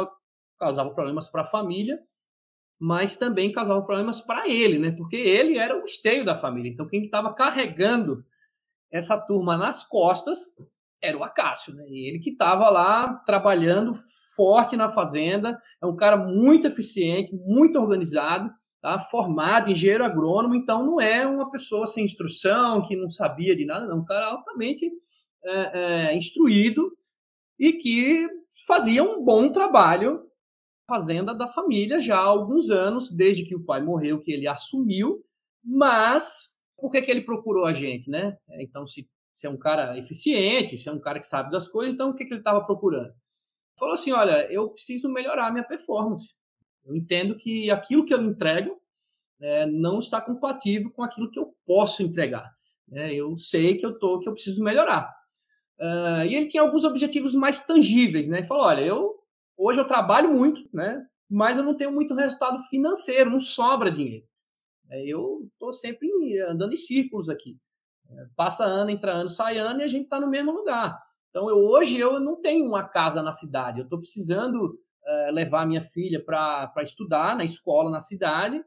causava 0.58 0.90
problemas 0.90 1.30
para 1.30 1.42
a 1.42 1.46
família, 1.46 1.98
mas 2.82 3.16
também 3.16 3.52
causava 3.52 3.80
problemas 3.82 4.20
para 4.20 4.48
ele, 4.48 4.76
né? 4.80 4.90
porque 4.90 5.14
ele 5.14 5.56
era 5.56 5.80
o 5.80 5.84
esteio 5.84 6.24
da 6.24 6.34
família. 6.34 6.68
Então, 6.68 6.88
quem 6.88 7.04
estava 7.04 7.32
carregando 7.32 8.24
essa 8.90 9.16
turma 9.16 9.56
nas 9.56 9.86
costas 9.86 10.56
era 11.00 11.16
o 11.16 11.22
Acácio, 11.22 11.74
né? 11.76 11.84
Ele 11.88 12.18
que 12.18 12.30
estava 12.30 12.68
lá 12.70 13.14
trabalhando 13.24 13.92
forte 14.36 14.76
na 14.76 14.88
fazenda, 14.88 15.56
é 15.80 15.86
um 15.86 15.94
cara 15.94 16.16
muito 16.16 16.66
eficiente, 16.66 17.32
muito 17.46 17.78
organizado, 17.78 18.50
tá? 18.80 18.98
formado, 18.98 19.70
engenheiro 19.70 20.04
agrônomo, 20.04 20.56
então 20.56 20.84
não 20.84 21.00
é 21.00 21.24
uma 21.24 21.52
pessoa 21.52 21.86
sem 21.86 22.04
instrução, 22.04 22.82
que 22.82 22.96
não 22.96 23.08
sabia 23.08 23.54
de 23.54 23.64
nada, 23.64 23.86
não, 23.86 24.00
um 24.00 24.04
cara 24.04 24.26
altamente 24.26 24.90
é, 25.44 26.10
é, 26.10 26.16
instruído 26.16 26.92
e 27.60 27.74
que 27.74 28.28
fazia 28.66 29.04
um 29.04 29.24
bom 29.24 29.52
trabalho 29.52 30.31
fazenda 30.86 31.34
da 31.34 31.46
família 31.46 32.00
já 32.00 32.16
há 32.16 32.24
alguns 32.24 32.70
anos, 32.70 33.10
desde 33.10 33.44
que 33.44 33.54
o 33.54 33.64
pai 33.64 33.80
morreu, 33.80 34.20
que 34.20 34.32
ele 34.32 34.46
assumiu, 34.46 35.24
mas 35.64 36.60
por 36.76 36.90
que, 36.90 37.00
que 37.00 37.10
ele 37.10 37.22
procurou 37.22 37.64
a 37.64 37.72
gente, 37.72 38.10
né? 38.10 38.36
É, 38.48 38.62
então, 38.62 38.86
se, 38.86 39.08
se 39.32 39.46
é 39.46 39.50
um 39.50 39.56
cara 39.56 39.96
eficiente, 39.98 40.76
se 40.76 40.88
é 40.88 40.92
um 40.92 41.00
cara 41.00 41.18
que 41.18 41.26
sabe 41.26 41.50
das 41.50 41.68
coisas, 41.68 41.94
então 41.94 42.10
o 42.10 42.14
que, 42.14 42.24
que 42.24 42.32
ele 42.32 42.40
estava 42.40 42.64
procurando? 42.64 43.14
Falou 43.78 43.94
assim: 43.94 44.12
olha, 44.12 44.52
eu 44.52 44.68
preciso 44.68 45.08
melhorar 45.08 45.48
a 45.48 45.52
minha 45.52 45.64
performance. 45.64 46.34
Eu 46.84 46.94
entendo 46.94 47.36
que 47.36 47.70
aquilo 47.70 48.04
que 48.04 48.12
eu 48.12 48.20
entrego 48.20 48.80
é, 49.40 49.66
não 49.66 49.98
está 49.98 50.20
compatível 50.20 50.90
com 50.90 51.02
aquilo 51.02 51.30
que 51.30 51.38
eu 51.38 51.54
posso 51.64 52.02
entregar. 52.02 52.52
É, 52.92 53.14
eu 53.14 53.36
sei 53.36 53.76
que 53.76 53.86
eu 53.86 53.98
tô, 53.98 54.18
que 54.18 54.28
eu 54.28 54.32
preciso 54.32 54.62
melhorar. 54.62 55.12
Uh, 55.78 56.24
e 56.28 56.34
ele 56.34 56.46
tinha 56.46 56.62
alguns 56.62 56.84
objetivos 56.84 57.34
mais 57.34 57.66
tangíveis, 57.66 58.28
né? 58.28 58.38
Ele 58.38 58.46
falou: 58.46 58.64
olha, 58.64 58.82
eu 58.82 59.21
hoje 59.56 59.80
eu 59.80 59.86
trabalho 59.86 60.30
muito, 60.30 60.68
né? 60.72 61.04
Mas 61.30 61.56
eu 61.56 61.64
não 61.64 61.76
tenho 61.76 61.92
muito 61.92 62.14
resultado 62.14 62.58
financeiro, 62.68 63.30
não 63.30 63.40
sobra 63.40 63.90
dinheiro. 63.90 64.26
É, 64.90 65.02
eu 65.06 65.48
estou 65.52 65.72
sempre 65.72 66.08
andando 66.48 66.72
em 66.72 66.76
círculos 66.76 67.28
aqui. 67.28 67.56
É, 68.10 68.26
passa 68.36 68.64
ano, 68.64 68.90
entra 68.90 69.12
ano, 69.12 69.28
sai 69.28 69.58
ano 69.58 69.80
e 69.80 69.84
a 69.84 69.88
gente 69.88 70.04
está 70.04 70.20
no 70.20 70.28
mesmo 70.28 70.52
lugar. 70.52 70.98
Então, 71.30 71.48
eu, 71.48 71.56
hoje 71.56 71.98
eu 71.98 72.20
não 72.20 72.40
tenho 72.40 72.66
uma 72.66 72.86
casa 72.86 73.22
na 73.22 73.32
cidade. 73.32 73.80
Eu 73.80 73.84
estou 73.84 73.98
precisando 73.98 74.78
é, 75.04 75.30
levar 75.32 75.66
minha 75.66 75.80
filha 75.80 76.22
para 76.22 76.70
estudar 76.82 77.34
na 77.36 77.44
escola 77.44 77.90
na 77.90 78.00
cidade 78.00 78.62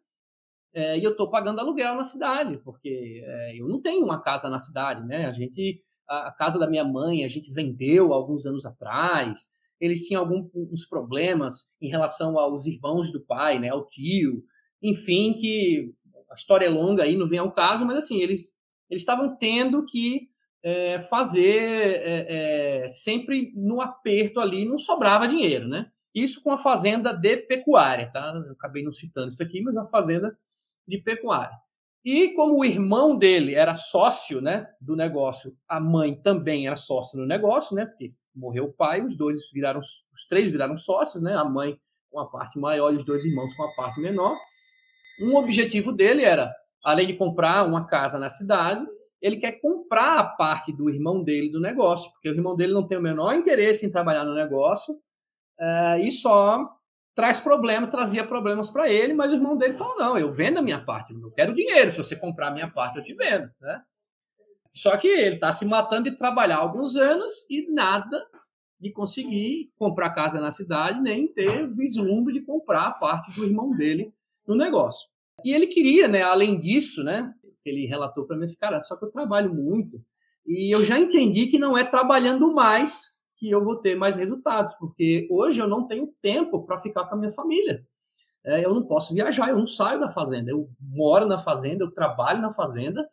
é, 0.76 1.00
e 1.00 1.04
eu 1.04 1.12
estou 1.12 1.30
pagando 1.30 1.60
aluguel 1.60 1.96
na 1.96 2.04
cidade, 2.04 2.58
porque 2.58 3.24
é, 3.24 3.62
eu 3.62 3.66
não 3.66 3.82
tenho 3.82 4.04
uma 4.04 4.22
casa 4.22 4.50
na 4.50 4.60
cidade. 4.60 5.06
Né? 5.08 5.26
A 5.26 5.32
gente, 5.32 5.82
a, 6.06 6.28
a, 6.28 6.32
casa 6.34 6.60
da 6.60 6.70
minha 6.70 6.84
mãe, 6.84 7.24
a 7.24 7.30
gente 7.30 7.54
vendeu 7.54 8.12
alguns 8.12 8.46
anos 8.46 8.66
atrás. 8.66 9.56
Eles 9.80 10.06
tinham 10.08 10.22
alguns 10.22 10.86
problemas 10.88 11.76
em 11.82 11.90
relação 11.90 12.40
aos 12.40 12.66
irmãos 12.66 13.12
do 13.12 13.26
pai, 13.26 13.60
né, 13.60 13.70
ao 13.70 13.88
tio, 13.88 14.44
enfim, 14.82 15.36
que 15.40 15.94
a 16.30 16.34
história 16.34 16.66
é 16.66 16.70
longa 16.70 17.04
aí, 17.04 17.16
não 17.16 17.28
vem 17.28 17.40
ao 17.40 17.52
caso, 17.52 17.86
mas 17.86 17.98
assim, 17.98 18.22
eles 18.22 18.56
eles 18.90 19.02
estavam 19.02 19.36
tendo 19.36 19.84
que 19.86 20.30
é, 20.64 21.00
fazer 21.00 22.02
é, 22.04 22.84
é, 22.84 22.88
sempre 22.88 23.52
no 23.56 23.82
aperto 23.82 24.40
ali, 24.40 24.66
não 24.66 24.78
sobrava 24.78 25.28
dinheiro, 25.28 25.68
né? 25.68 25.92
Isso 26.14 26.42
com 26.42 26.52
a 26.52 26.58
fazenda 26.58 27.12
de 27.14 27.38
pecuária, 27.38 28.10
tá? 28.12 28.34
Eu 28.46 28.54
acabei 28.54 28.84
não 28.84 28.92
citando 28.92 29.30
isso 29.30 29.44
aqui, 29.44 29.62
mas 29.62 29.76
a 29.76 29.86
fazenda 29.86 30.38
de 30.88 30.98
pecuária. 31.00 31.56
E 32.04 32.34
como 32.34 32.60
o 32.60 32.66
irmão 32.66 33.18
dele 33.18 33.56
era 33.56 33.74
sócio, 33.74 34.40
né, 34.40 34.68
do 34.80 34.96
negócio, 34.96 35.52
a 35.68 35.80
mãe 35.80 36.16
também 36.16 36.68
era 36.68 36.76
sócia 36.76 37.20
no 37.20 37.26
negócio, 37.26 37.76
né? 37.76 37.86
Porque 37.86 38.12
morreu 38.36 38.66
o 38.66 38.74
pai, 38.74 39.02
os 39.02 39.18
dois 39.18 39.52
viraram, 39.54 39.80
os 39.80 40.28
três 40.30 40.52
viraram 40.52 40.76
sócios, 40.76 41.24
né? 41.24 41.36
A 41.36 41.46
mãe 41.46 41.78
com 42.12 42.20
a 42.20 42.30
parte 42.30 42.60
maior 42.60 42.94
e 42.94 42.96
os 42.96 43.06
dois 43.06 43.26
irmãos 43.26 43.54
com 43.54 43.64
a 43.64 43.72
parte 43.76 44.00
menor 44.00 44.38
um 45.20 45.36
objetivo 45.36 45.92
dele 45.92 46.24
era, 46.24 46.54
além 46.84 47.08
de 47.08 47.14
comprar 47.14 47.66
uma 47.66 47.88
casa 47.88 48.20
na 48.20 48.30
cidade, 48.30 48.86
ele 49.22 49.38
quer 49.38 49.60
comprar 49.62 50.20
a 50.20 50.24
parte 50.24 50.72
do 50.72 50.90
irmão 50.90 51.24
dele 51.24 51.52
do 51.52 51.60
negócio, 51.60 52.12
porque 52.12 52.30
o 52.30 52.34
irmão 52.34 52.56
dele 52.56 52.74
não 52.74 52.88
tem 52.88 52.98
o 52.98 53.02
menor 53.02 53.34
interesse 53.34 53.86
em 53.86 53.92
trabalhar 53.92 54.26
no 54.26 54.36
negócio 54.36 54.94
uh, 54.94 56.00
e 56.00 56.12
só 56.12 56.68
traz 57.16 57.40
problema, 57.40 57.88
trazia 57.88 58.26
problemas 58.26 58.70
para 58.70 58.90
ele, 58.90 59.14
mas 59.14 59.32
o 59.32 59.36
irmão 59.36 59.58
dele 59.58 59.74
falou: 59.74 59.98
não, 59.98 60.18
eu 60.18 60.30
vendo 60.30 60.60
a 60.60 60.62
minha 60.62 60.84
parte, 60.84 61.14
eu 61.14 61.32
quero 61.32 61.56
dinheiro, 61.56 61.90
se 61.90 61.98
você 61.98 62.16
comprar 62.16 62.50
a 62.50 62.54
minha 62.54 62.70
parte, 62.70 62.98
eu 62.98 63.04
te 63.04 63.16
vendo. 63.16 63.50
Né? 63.60 63.82
Só 64.76 64.98
que 64.98 65.08
ele 65.08 65.36
está 65.36 65.54
se 65.54 65.66
matando 65.66 66.10
de 66.10 66.18
trabalhar 66.18 66.58
alguns 66.58 66.98
anos 66.98 67.50
e 67.50 67.72
nada 67.72 68.22
de 68.78 68.92
conseguir 68.92 69.72
comprar 69.78 70.10
casa 70.10 70.40
na 70.40 70.52
cidade, 70.52 71.00
nem 71.00 71.28
ter 71.32 71.68
vislumbre 71.70 72.34
de 72.34 72.42
comprar 72.42 72.88
a 72.88 72.92
parte 72.92 73.34
do 73.34 73.46
irmão 73.46 73.72
dele 73.72 74.14
no 74.46 74.54
negócio. 74.54 75.10
E 75.46 75.54
ele 75.54 75.68
queria, 75.68 76.10
né, 76.10 76.24
além 76.24 76.60
disso, 76.60 77.04
né, 77.04 77.34
ele 77.64 77.86
relatou 77.86 78.28
para 78.28 78.36
mim 78.36 78.44
esse 78.44 78.60
cara, 78.60 78.82
só 78.82 78.98
que 78.98 79.06
eu 79.06 79.10
trabalho 79.10 79.54
muito 79.54 80.04
e 80.46 80.76
eu 80.76 80.84
já 80.84 81.00
entendi 81.00 81.48
que 81.48 81.58
não 81.58 81.78
é 81.78 81.84
trabalhando 81.84 82.54
mais 82.54 83.24
que 83.38 83.50
eu 83.50 83.64
vou 83.64 83.78
ter 83.78 83.96
mais 83.96 84.18
resultados, 84.18 84.74
porque 84.74 85.28
hoje 85.32 85.60
eu 85.60 85.68
não 85.68 85.88
tenho 85.88 86.14
tempo 86.22 86.66
para 86.66 86.78
ficar 86.78 87.06
com 87.06 87.16
a 87.16 87.18
minha 87.18 87.32
família. 87.32 87.86
É, 88.44 88.64
eu 88.64 88.74
não 88.74 88.86
posso 88.86 89.14
viajar, 89.14 89.50
eu 89.50 89.58
não 89.58 89.66
saio 89.66 90.00
da 90.00 90.10
fazenda, 90.10 90.52
eu 90.52 90.70
moro 90.80 91.26
na 91.26 91.38
fazenda, 91.38 91.84
eu 91.84 91.92
trabalho 91.92 92.42
na 92.42 92.52
fazenda 92.52 93.08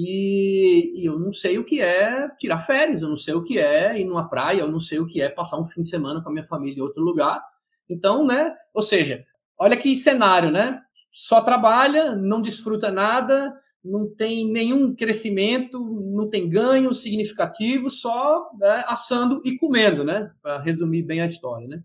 e, 0.00 1.02
e, 1.02 1.04
eu 1.06 1.18
não 1.18 1.32
sei 1.32 1.58
o 1.58 1.64
que 1.64 1.80
é 1.80 2.28
tirar 2.38 2.58
férias, 2.58 3.02
eu 3.02 3.08
não 3.08 3.16
sei 3.16 3.34
o 3.34 3.42
que 3.42 3.58
é 3.58 4.00
ir 4.00 4.04
numa 4.04 4.28
praia, 4.28 4.60
eu 4.60 4.70
não 4.70 4.80
sei 4.80 4.98
o 4.98 5.06
que 5.06 5.20
é 5.20 5.28
passar 5.28 5.60
um 5.60 5.64
fim 5.64 5.82
de 5.82 5.88
semana 5.88 6.22
com 6.22 6.28
a 6.28 6.32
minha 6.32 6.44
família 6.44 6.78
em 6.78 6.82
outro 6.82 7.02
lugar. 7.02 7.42
Então, 7.88 8.24
né, 8.24 8.54
ou 8.72 8.82
seja, 8.82 9.26
Olha 9.58 9.76
que 9.76 9.94
cenário, 9.96 10.50
né? 10.52 10.80
Só 11.08 11.40
trabalha, 11.40 12.14
não 12.14 12.40
desfruta 12.40 12.92
nada, 12.92 13.52
não 13.84 14.08
tem 14.08 14.48
nenhum 14.50 14.94
crescimento, 14.94 15.80
não 16.14 16.30
tem 16.30 16.48
ganho 16.48 16.94
significativo, 16.94 17.90
só 17.90 18.50
né, 18.56 18.84
assando 18.86 19.40
e 19.44 19.56
comendo, 19.58 20.04
né? 20.04 20.30
Para 20.40 20.60
resumir 20.60 21.02
bem 21.02 21.20
a 21.20 21.26
história, 21.26 21.66
né? 21.66 21.82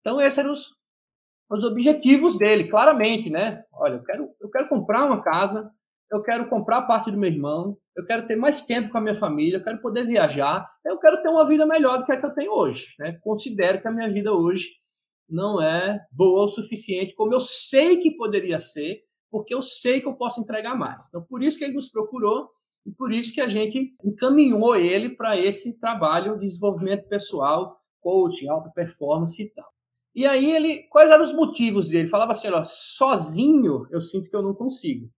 Então, 0.00 0.20
esses 0.20 0.38
eram 0.38 0.52
os, 0.52 0.68
os 1.50 1.64
objetivos 1.64 2.38
dele, 2.38 2.68
claramente, 2.68 3.28
né? 3.28 3.64
Olha, 3.72 3.94
eu 3.94 4.04
quero, 4.04 4.28
eu 4.40 4.48
quero 4.48 4.68
comprar 4.68 5.04
uma 5.04 5.20
casa, 5.20 5.72
eu 6.10 6.22
quero 6.22 6.48
comprar 6.48 6.82
parte 6.82 7.10
do 7.10 7.18
meu 7.18 7.30
irmão, 7.30 7.76
eu 7.96 8.04
quero 8.04 8.26
ter 8.26 8.36
mais 8.36 8.62
tempo 8.62 8.90
com 8.90 8.98
a 8.98 9.00
minha 9.00 9.14
família, 9.14 9.58
eu 9.58 9.64
quero 9.64 9.80
poder 9.80 10.04
viajar, 10.04 10.66
eu 10.84 10.98
quero 10.98 11.22
ter 11.22 11.28
uma 11.28 11.46
vida 11.46 11.66
melhor 11.66 11.98
do 11.98 12.04
que 12.04 12.12
a 12.12 12.18
que 12.18 12.24
eu 12.24 12.32
tenho 12.32 12.52
hoje. 12.52 12.94
Né? 12.98 13.18
Considero 13.22 13.80
que 13.80 13.88
a 13.88 13.92
minha 13.92 14.08
vida 14.08 14.32
hoje 14.32 14.68
não 15.28 15.62
é 15.62 16.00
boa 16.10 16.44
o 16.44 16.48
suficiente 16.48 17.14
como 17.14 17.34
eu 17.34 17.40
sei 17.40 17.98
que 17.98 18.16
poderia 18.16 18.58
ser, 18.58 19.02
porque 19.30 19.54
eu 19.54 19.60
sei 19.60 20.00
que 20.00 20.08
eu 20.08 20.16
posso 20.16 20.40
entregar 20.40 20.74
mais. 20.74 21.08
Então, 21.08 21.22
por 21.22 21.42
isso 21.42 21.58
que 21.58 21.64
ele 21.64 21.74
nos 21.74 21.90
procurou 21.90 22.48
e 22.86 22.90
por 22.90 23.12
isso 23.12 23.34
que 23.34 23.40
a 23.42 23.48
gente 23.48 23.94
encaminhou 24.02 24.74
ele 24.74 25.14
para 25.14 25.36
esse 25.36 25.78
trabalho 25.78 26.34
de 26.34 26.46
desenvolvimento 26.46 27.06
pessoal, 27.08 27.76
coaching, 28.00 28.48
alta 28.48 28.70
performance 28.70 29.42
e 29.42 29.52
tal. 29.52 29.68
E 30.14 30.26
aí 30.26 30.50
ele, 30.50 30.84
quais 30.88 31.10
eram 31.10 31.22
os 31.22 31.34
motivos 31.34 31.88
dele? 31.88 32.04
Ele 32.04 32.08
falava 32.08 32.32
assim, 32.32 32.48
ó, 32.48 32.62
sozinho 32.64 33.86
eu 33.90 34.00
sinto 34.00 34.30
que 34.30 34.36
eu 34.36 34.42
não 34.42 34.54
consigo. 34.54 35.10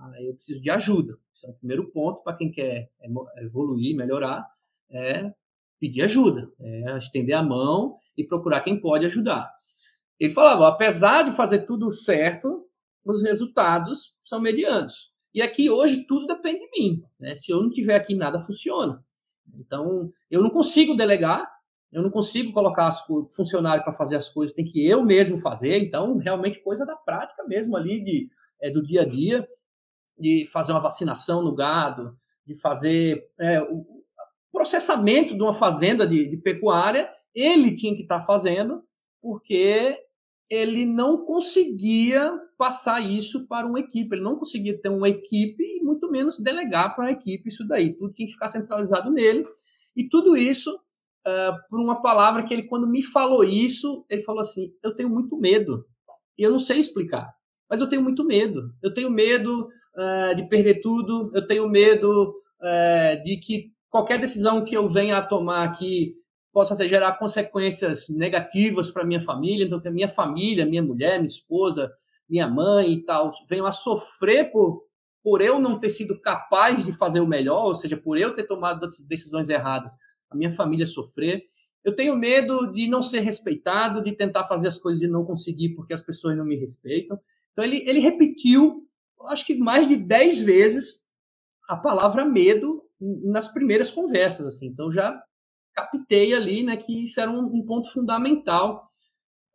Aí 0.00 0.26
eu 0.26 0.34
preciso 0.34 0.62
de 0.62 0.70
ajuda. 0.70 1.18
Esse 1.34 1.46
é 1.46 1.50
o 1.50 1.54
primeiro 1.54 1.90
ponto 1.90 2.22
para 2.22 2.36
quem 2.36 2.50
quer 2.50 2.90
evoluir, 3.38 3.96
melhorar, 3.96 4.46
é 4.90 5.32
pedir 5.78 6.02
ajuda, 6.02 6.50
é 6.58 6.96
estender 6.96 7.34
a 7.34 7.42
mão 7.42 7.98
e 8.16 8.24
procurar 8.24 8.60
quem 8.60 8.78
pode 8.78 9.06
ajudar. 9.06 9.50
Ele 10.18 10.32
falava, 10.32 10.68
apesar 10.68 11.22
de 11.22 11.30
fazer 11.30 11.60
tudo 11.60 11.90
certo, 11.90 12.66
os 13.04 13.22
resultados 13.22 14.16
são 14.22 14.40
medianos. 14.40 15.14
E 15.32 15.40
aqui 15.40 15.70
hoje 15.70 16.06
tudo 16.06 16.26
depende 16.26 16.60
de 16.60 16.70
mim. 16.78 17.02
Né? 17.18 17.34
Se 17.34 17.52
eu 17.52 17.62
não 17.62 17.70
tiver 17.70 17.94
aqui, 17.94 18.14
nada 18.14 18.38
funciona. 18.38 19.02
Então, 19.58 20.12
eu 20.30 20.42
não 20.42 20.50
consigo 20.50 20.94
delegar, 20.94 21.50
eu 21.92 22.02
não 22.02 22.10
consigo 22.10 22.52
colocar 22.52 22.88
as 22.88 23.04
funcionário 23.34 23.82
para 23.82 23.92
fazer 23.92 24.16
as 24.16 24.28
coisas, 24.28 24.54
tem 24.54 24.64
que 24.64 24.86
eu 24.86 25.04
mesmo 25.04 25.38
fazer. 25.38 25.78
Então, 25.82 26.18
realmente, 26.18 26.62
coisa 26.62 26.84
da 26.84 26.94
prática 26.94 27.42
mesmo 27.44 27.76
ali, 27.76 28.02
de, 28.02 28.28
é, 28.60 28.70
do 28.70 28.82
dia 28.82 29.02
a 29.02 29.04
dia, 29.04 29.48
de 30.20 30.46
fazer 30.52 30.72
uma 30.72 30.80
vacinação 30.80 31.42
no 31.42 31.54
gado, 31.54 32.16
de 32.46 32.54
fazer 32.60 33.24
é, 33.38 33.62
o 33.62 33.84
processamento 34.52 35.34
de 35.34 35.42
uma 35.42 35.54
fazenda 35.54 36.06
de, 36.06 36.28
de 36.28 36.36
pecuária, 36.36 37.08
ele 37.34 37.74
tinha 37.74 37.94
que 37.94 38.02
estar 38.02 38.20
tá 38.20 38.24
fazendo, 38.24 38.82
porque 39.22 39.96
ele 40.50 40.84
não 40.84 41.24
conseguia 41.24 42.32
passar 42.58 43.00
isso 43.00 43.46
para 43.48 43.66
uma 43.66 43.78
equipe, 43.78 44.14
ele 44.14 44.22
não 44.22 44.36
conseguia 44.36 44.78
ter 44.80 44.88
uma 44.88 45.08
equipe 45.08 45.62
e 45.62 45.82
muito 45.82 46.10
menos 46.10 46.40
delegar 46.40 46.94
para 46.94 47.04
uma 47.04 47.12
equipe 47.12 47.48
isso 47.48 47.66
daí, 47.66 47.94
tudo 47.94 48.12
tinha 48.12 48.26
que 48.26 48.32
ficar 48.32 48.48
centralizado 48.48 49.10
nele, 49.10 49.46
e 49.96 50.08
tudo 50.08 50.36
isso 50.36 50.70
uh, 50.74 51.68
por 51.68 51.80
uma 51.80 52.02
palavra 52.02 52.42
que 52.42 52.52
ele, 52.52 52.64
quando 52.64 52.90
me 52.90 53.02
falou 53.02 53.44
isso, 53.44 54.04
ele 54.10 54.22
falou 54.22 54.40
assim, 54.40 54.74
eu 54.82 54.94
tenho 54.94 55.08
muito 55.08 55.38
medo, 55.38 55.86
e 56.36 56.42
eu 56.42 56.50
não 56.50 56.58
sei 56.58 56.78
explicar, 56.78 57.32
mas 57.68 57.80
eu 57.80 57.88
tenho 57.88 58.02
muito 58.02 58.24
medo, 58.24 58.74
eu 58.82 58.92
tenho 58.92 59.10
medo 59.10 59.68
uh, 60.00 60.34
de 60.34 60.48
perder 60.48 60.80
tudo, 60.80 61.30
eu 61.34 61.46
tenho 61.46 61.68
medo 61.68 62.34
uh, 62.60 63.22
de 63.22 63.36
que 63.36 63.72
qualquer 63.90 64.18
decisão 64.18 64.64
que 64.64 64.76
eu 64.76 64.88
venha 64.88 65.18
a 65.18 65.22
tomar 65.22 65.64
aqui 65.64 66.14
possa 66.52 66.74
até 66.74 66.88
gerar 66.88 67.18
consequências 67.18 68.08
negativas 68.08 68.90
para 68.90 69.04
minha 69.04 69.20
família, 69.20 69.64
então 69.64 69.80
que 69.80 69.88
a 69.88 69.92
minha 69.92 70.08
família, 70.08 70.66
minha 70.66 70.82
mulher, 70.82 71.18
minha 71.18 71.26
esposa, 71.26 71.92
minha 72.28 72.48
mãe 72.48 72.92
e 72.92 73.04
tal, 73.04 73.30
venham 73.48 73.66
a 73.66 73.72
sofrer 73.72 74.50
por, 74.50 74.82
por 75.22 75.42
eu 75.42 75.58
não 75.58 75.78
ter 75.78 75.90
sido 75.90 76.20
capaz 76.20 76.84
de 76.84 76.92
fazer 76.92 77.20
o 77.20 77.26
melhor, 77.26 77.66
ou 77.66 77.74
seja, 77.74 77.96
por 77.96 78.18
eu 78.18 78.34
ter 78.34 78.44
tomado 78.44 78.86
decisões 79.08 79.48
erradas, 79.48 79.92
a 80.30 80.36
minha 80.36 80.50
família 80.50 80.86
sofrer. 80.86 81.42
Eu 81.84 81.94
tenho 81.94 82.16
medo 82.16 82.72
de 82.72 82.88
não 82.88 83.02
ser 83.02 83.20
respeitado, 83.20 84.02
de 84.02 84.12
tentar 84.12 84.44
fazer 84.44 84.68
as 84.68 84.78
coisas 84.78 85.02
e 85.02 85.08
não 85.08 85.24
conseguir 85.24 85.74
porque 85.74 85.94
as 85.94 86.02
pessoas 86.02 86.36
não 86.36 86.44
me 86.44 86.56
respeitam. 86.56 87.18
Então 87.52 87.64
ele, 87.64 87.82
ele 87.88 88.00
repetiu, 88.00 88.86
acho 89.28 89.46
que 89.46 89.56
mais 89.56 89.88
de 89.88 89.96
dez 89.96 90.40
vezes, 90.40 91.08
a 91.68 91.76
palavra 91.76 92.24
medo 92.24 92.82
nas 93.00 93.52
primeiras 93.52 93.90
conversas, 93.90 94.46
assim. 94.46 94.66
Então 94.66 94.90
já 94.90 95.20
captei 95.74 96.34
ali, 96.34 96.62
né, 96.62 96.76
que 96.76 97.04
isso 97.04 97.20
era 97.20 97.30
um, 97.30 97.44
um 97.44 97.64
ponto 97.64 97.90
fundamental 97.92 98.88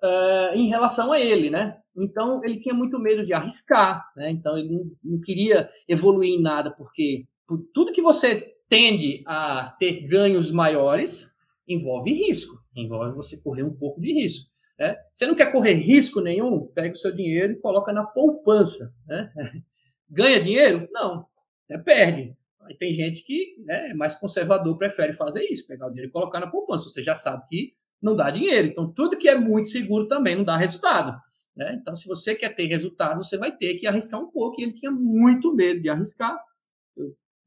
uh, 0.03 0.55
em 0.55 0.67
relação 0.67 1.11
a 1.11 1.19
ele, 1.19 1.49
né? 1.49 1.77
Então 1.97 2.41
ele 2.43 2.59
tinha 2.59 2.73
muito 2.73 2.99
medo 2.99 3.25
de 3.25 3.33
arriscar, 3.33 4.03
né? 4.15 4.31
Então 4.31 4.57
ele 4.57 4.69
não, 4.69 4.91
não 5.03 5.19
queria 5.19 5.69
evoluir 5.87 6.31
em 6.31 6.41
nada 6.41 6.71
porque 6.71 7.25
por 7.47 7.59
tudo 7.73 7.91
que 7.91 8.01
você 8.01 8.53
tende 8.67 9.23
a 9.27 9.75
ter 9.79 10.07
ganhos 10.07 10.51
maiores 10.51 11.33
envolve 11.67 12.11
risco, 12.11 12.55
envolve 12.75 13.15
você 13.15 13.41
correr 13.41 13.63
um 13.63 13.75
pouco 13.75 14.01
de 14.01 14.13
risco. 14.13 14.54
Né? 14.77 14.95
Você 15.13 15.25
não 15.25 15.35
quer 15.35 15.51
correr 15.51 15.73
risco 15.73 16.21
nenhum? 16.21 16.67
Pega 16.67 16.93
o 16.93 16.97
seu 16.97 17.15
dinheiro 17.15 17.53
e 17.53 17.59
coloca 17.59 17.93
na 17.93 18.05
poupança. 18.05 18.93
Né? 19.07 19.31
Ganha 20.09 20.41
dinheiro? 20.41 20.87
Não, 20.91 21.25
até 21.69 21.81
perde. 21.81 22.35
Aí 22.61 22.75
tem 22.75 22.91
gente 22.93 23.23
que 23.23 23.55
né, 23.63 23.91
é 23.91 23.93
mais 23.93 24.15
conservador, 24.15 24.77
prefere 24.77 25.13
fazer 25.13 25.43
isso, 25.43 25.67
pegar 25.67 25.87
o 25.87 25.89
dinheiro 25.89 26.09
e 26.09 26.11
colocar 26.11 26.39
na 26.39 26.49
poupança. 26.49 26.89
Você 26.89 27.01
já 27.01 27.15
sabe 27.15 27.43
que 27.47 27.73
não 28.01 28.15
dá 28.15 28.29
dinheiro. 28.29 28.67
Então, 28.67 28.91
tudo 28.91 29.17
que 29.17 29.29
é 29.29 29.37
muito 29.37 29.69
seguro 29.69 30.07
também 30.07 30.35
não 30.35 30.43
dá 30.43 30.57
resultado. 30.57 31.17
Né? 31.55 31.77
Então, 31.79 31.95
se 31.95 32.07
você 32.07 32.35
quer 32.35 32.55
ter 32.55 32.67
resultado, 32.67 33.23
você 33.23 33.37
vai 33.37 33.55
ter 33.55 33.75
que 33.75 33.87
arriscar 33.87 34.19
um 34.19 34.29
pouco. 34.29 34.59
E 34.59 34.63
ele 34.63 34.73
tinha 34.73 34.91
muito 34.91 35.53
medo 35.53 35.81
de 35.81 35.89
arriscar, 35.89 36.37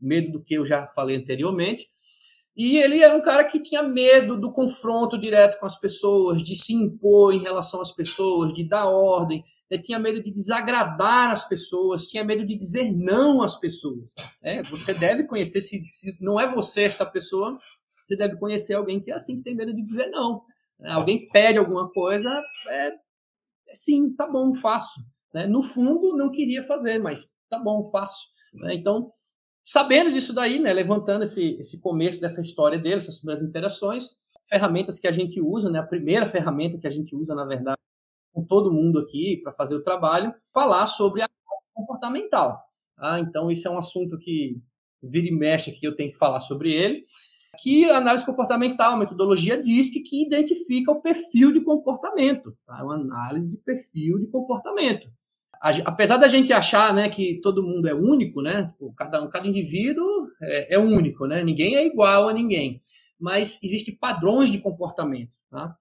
medo 0.01 0.33
do 0.33 0.43
que 0.43 0.55
eu 0.55 0.65
já 0.65 0.87
falei 0.87 1.17
anteriormente. 1.17 1.89
E 2.59 2.77
ele 2.77 3.01
era 3.01 3.17
um 3.17 3.23
cara 3.23 3.45
que 3.45 3.61
tinha 3.61 3.85
medo 3.85 4.37
do 4.37 4.53
confronto 4.53 5.17
direto 5.17 5.61
com 5.61 5.67
as 5.67 5.79
pessoas, 5.79 6.43
de 6.43 6.57
se 6.57 6.75
impor 6.75 7.33
em 7.33 7.39
relação 7.39 7.81
às 7.81 7.93
pessoas, 7.93 8.53
de 8.53 8.69
dar 8.69 8.89
ordem 8.89 9.45
né, 9.71 9.79
tinha 9.79 9.99
medo 9.99 10.23
de 10.23 10.33
desagradar 10.33 11.31
as 11.31 11.47
pessoas, 11.47 12.07
tinha 12.07 12.25
medo 12.25 12.47
de 12.47 12.57
dizer 12.57 12.91
não 12.93 13.43
às 13.43 13.57
pessoas. 13.57 14.15
Né? 14.43 14.63
Você 14.65 14.95
deve 14.95 15.25
conhecer, 15.25 15.61
se, 15.61 15.81
se 15.93 16.25
não 16.25 16.41
é 16.41 16.47
você 16.47 16.85
esta 16.85 17.05
pessoa, 17.05 17.59
você 18.07 18.17
deve 18.17 18.39
conhecer 18.39 18.75
alguém 18.75 19.01
que 19.01 19.11
é 19.11 19.15
assim, 19.15 19.37
que 19.37 19.45
tem 19.45 19.55
medo 19.55 19.75
de 19.75 19.83
dizer 19.83 20.09
não. 20.09 20.43
Né? 20.79 20.91
Alguém 20.91 21.29
pede 21.29 21.59
alguma 21.59 21.91
coisa, 21.91 22.41
é, 22.69 22.89
é 22.89 22.95
sim, 23.75 24.15
tá 24.15 24.27
bom, 24.27 24.55
faço. 24.55 25.01
Né? 25.35 25.47
No 25.47 25.63
fundo, 25.63 26.17
não 26.17 26.31
queria 26.31 26.63
fazer, 26.63 26.99
mas 26.99 27.33
tá 27.51 27.59
bom, 27.59 27.85
faço. 27.85 28.29
Né? 28.55 28.75
Então, 28.75 29.13
sabendo 29.69 30.11
disso 30.11 30.33
daí, 30.33 30.59
né, 30.59 30.73
levantando 30.73 31.25
esse, 31.25 31.57
esse 31.61 31.79
começo 31.83 32.23
dessa 32.23 32.41
história 32.41 32.79
dele, 32.79 32.97
essas 32.97 33.19
primeiras 33.19 33.43
interações, 33.43 34.21
ferramentas 34.49 34.99
que 34.99 35.07
a 35.07 35.13
gente 35.13 35.43
usa, 35.43 35.69
né, 35.69 35.79
a 35.79 35.87
primeira 35.87 36.25
ferramenta 36.25 36.79
que 36.79 36.87
a 36.87 36.91
gente 36.91 37.15
usa, 37.15 37.35
na 37.35 37.45
verdade, 37.45 37.77
com 38.33 38.43
todo 38.43 38.73
mundo 38.73 38.99
aqui 38.99 39.37
para 39.43 39.53
fazer 39.53 39.75
o 39.75 39.83
trabalho, 39.83 40.35
falar 40.55 40.87
sobre 40.87 41.21
a 41.21 41.29
comportamental. 41.75 42.59
Ah, 42.97 43.21
então, 43.21 43.51
isso 43.51 43.69
é 43.69 43.71
um 43.71 43.77
assunto 43.77 44.19
que 44.19 44.59
vira 45.03 45.29
e 45.29 45.33
mexe 45.33 45.71
aqui, 45.71 45.85
eu 45.85 45.95
tenho 45.95 46.13
que 46.13 46.19
falar 46.19 46.41
sobre 46.41 46.73
ele. 46.73 47.05
Que 47.63 47.85
a 47.91 47.99
análise 47.99 48.25
comportamental, 48.25 48.95
a 48.95 48.97
metodologia 48.97 49.63
diz 49.63 49.91
que, 49.91 50.01
que 50.01 50.25
identifica 50.25 50.93
o 50.93 51.03
perfil 51.03 51.53
de 51.53 51.63
comportamento. 51.63 52.57
Tá? 52.67 52.83
Uma 52.83 52.95
análise 52.95 53.51
de 53.51 53.59
perfil 53.59 54.19
de 54.19 54.29
comportamento. 54.31 55.11
Apesar 55.61 56.17
da 56.17 56.29
gente 56.29 56.53
achar 56.53 56.95
né, 56.95 57.09
que 57.09 57.41
todo 57.41 57.63
mundo 57.63 57.89
é 57.89 57.95
único, 57.95 58.41
né, 58.41 58.73
cada, 58.97 59.27
cada 59.29 59.47
indivíduo 59.47 60.29
é, 60.41 60.77
é 60.77 60.79
único, 60.79 61.27
né, 61.27 61.43
ninguém 61.43 61.77
é 61.77 61.87
igual 61.87 62.29
a 62.29 62.33
ninguém, 62.33 62.81
mas 63.19 63.63
existem 63.63 63.97
padrões 63.97 64.51
de 64.51 64.59
comportamento. 64.59 65.37
Tá? 65.51 65.77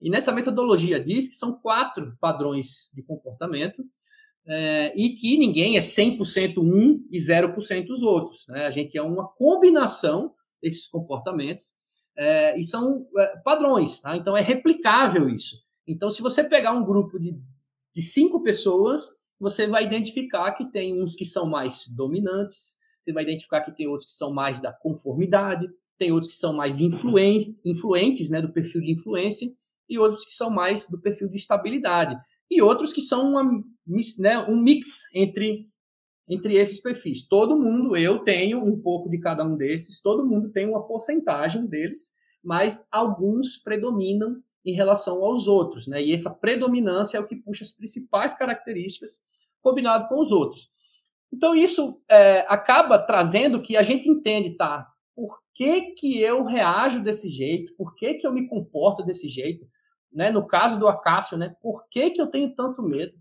E 0.00 0.10
nessa 0.10 0.32
metodologia 0.32 1.02
diz 1.02 1.28
que 1.28 1.34
são 1.34 1.58
quatro 1.58 2.16
padrões 2.20 2.90
de 2.92 3.02
comportamento 3.02 3.82
é, 4.46 4.92
e 4.94 5.14
que 5.14 5.38
ninguém 5.38 5.76
é 5.76 5.80
100% 5.80 6.58
um 6.58 7.02
e 7.10 7.18
0% 7.18 7.88
os 7.88 8.02
outros. 8.02 8.44
Né? 8.48 8.66
A 8.66 8.70
gente 8.70 8.96
é 8.98 9.02
uma 9.02 9.26
combinação 9.28 10.34
desses 10.62 10.86
comportamentos 10.88 11.76
é, 12.16 12.58
e 12.58 12.64
são 12.64 13.06
é, 13.16 13.38
padrões. 13.38 14.00
Tá? 14.02 14.16
Então 14.16 14.36
é 14.36 14.42
replicável 14.42 15.28
isso. 15.28 15.64
Então, 15.86 16.10
se 16.10 16.22
você 16.22 16.42
pegar 16.42 16.72
um 16.72 16.84
grupo 16.84 17.18
de, 17.18 17.38
de 17.94 18.02
cinco 18.02 18.42
pessoas, 18.42 19.06
você 19.38 19.66
vai 19.66 19.84
identificar 19.84 20.52
que 20.52 20.70
tem 20.70 21.00
uns 21.02 21.14
que 21.14 21.24
são 21.24 21.48
mais 21.48 21.86
dominantes, 21.94 22.76
você 23.04 23.12
vai 23.12 23.22
identificar 23.22 23.60
que 23.60 23.76
tem 23.76 23.86
outros 23.86 24.10
que 24.10 24.16
são 24.16 24.32
mais 24.32 24.60
da 24.60 24.72
conformidade, 24.72 25.66
tem 25.98 26.10
outros 26.10 26.32
que 26.32 26.38
são 26.38 26.52
mais 26.52 26.80
influentes, 26.80 27.54
influentes 27.64 28.30
né, 28.30 28.40
do 28.40 28.52
perfil 28.52 28.80
de 28.80 28.92
influência, 28.92 29.48
e 29.88 29.98
outros 29.98 30.24
que 30.24 30.32
são 30.32 30.50
mais 30.50 30.88
do 30.88 31.00
perfil 31.00 31.28
de 31.28 31.36
estabilidade, 31.36 32.16
e 32.50 32.62
outros 32.62 32.92
que 32.92 33.00
são 33.00 33.30
uma, 33.30 33.44
né, 34.18 34.38
um 34.48 34.60
mix 34.60 35.02
entre, 35.14 35.68
entre 36.28 36.56
esses 36.56 36.80
perfis. 36.80 37.28
Todo 37.28 37.58
mundo, 37.58 37.96
eu 37.96 38.20
tenho 38.20 38.64
um 38.64 38.80
pouco 38.80 39.10
de 39.10 39.18
cada 39.18 39.44
um 39.44 39.56
desses, 39.56 40.00
todo 40.00 40.26
mundo 40.26 40.50
tem 40.50 40.66
uma 40.66 40.86
porcentagem 40.86 41.66
deles, 41.66 42.14
mas 42.42 42.86
alguns 42.90 43.56
predominam 43.62 44.42
em 44.64 44.74
relação 44.74 45.22
aos 45.24 45.46
outros, 45.46 45.86
né? 45.86 46.02
E 46.02 46.12
essa 46.12 46.30
predominância 46.30 47.18
é 47.18 47.20
o 47.20 47.26
que 47.26 47.36
puxa 47.36 47.64
as 47.64 47.72
principais 47.72 48.34
características 48.34 49.22
combinado 49.60 50.08
com 50.08 50.18
os 50.18 50.30
outros. 50.30 50.70
Então 51.32 51.54
isso 51.54 52.02
é, 52.08 52.44
acaba 52.48 52.98
trazendo 52.98 53.60
que 53.60 53.76
a 53.76 53.82
gente 53.82 54.08
entende, 54.08 54.56
tá? 54.56 54.86
Por 55.14 55.38
que, 55.54 55.92
que 55.92 56.20
eu 56.20 56.44
reajo 56.44 57.02
desse 57.02 57.28
jeito? 57.28 57.74
Por 57.76 57.94
que, 57.94 58.14
que 58.14 58.26
eu 58.26 58.32
me 58.32 58.46
comporto 58.48 59.04
desse 59.04 59.28
jeito? 59.28 59.66
né? 60.14 60.30
No 60.30 60.46
caso 60.46 60.78
do 60.78 60.86
Acácio, 60.86 61.36
né? 61.36 61.54
Por 61.60 61.86
que, 61.90 62.10
que 62.10 62.20
eu 62.20 62.28
tenho 62.28 62.54
tanto 62.54 62.82
medo? 62.82 63.12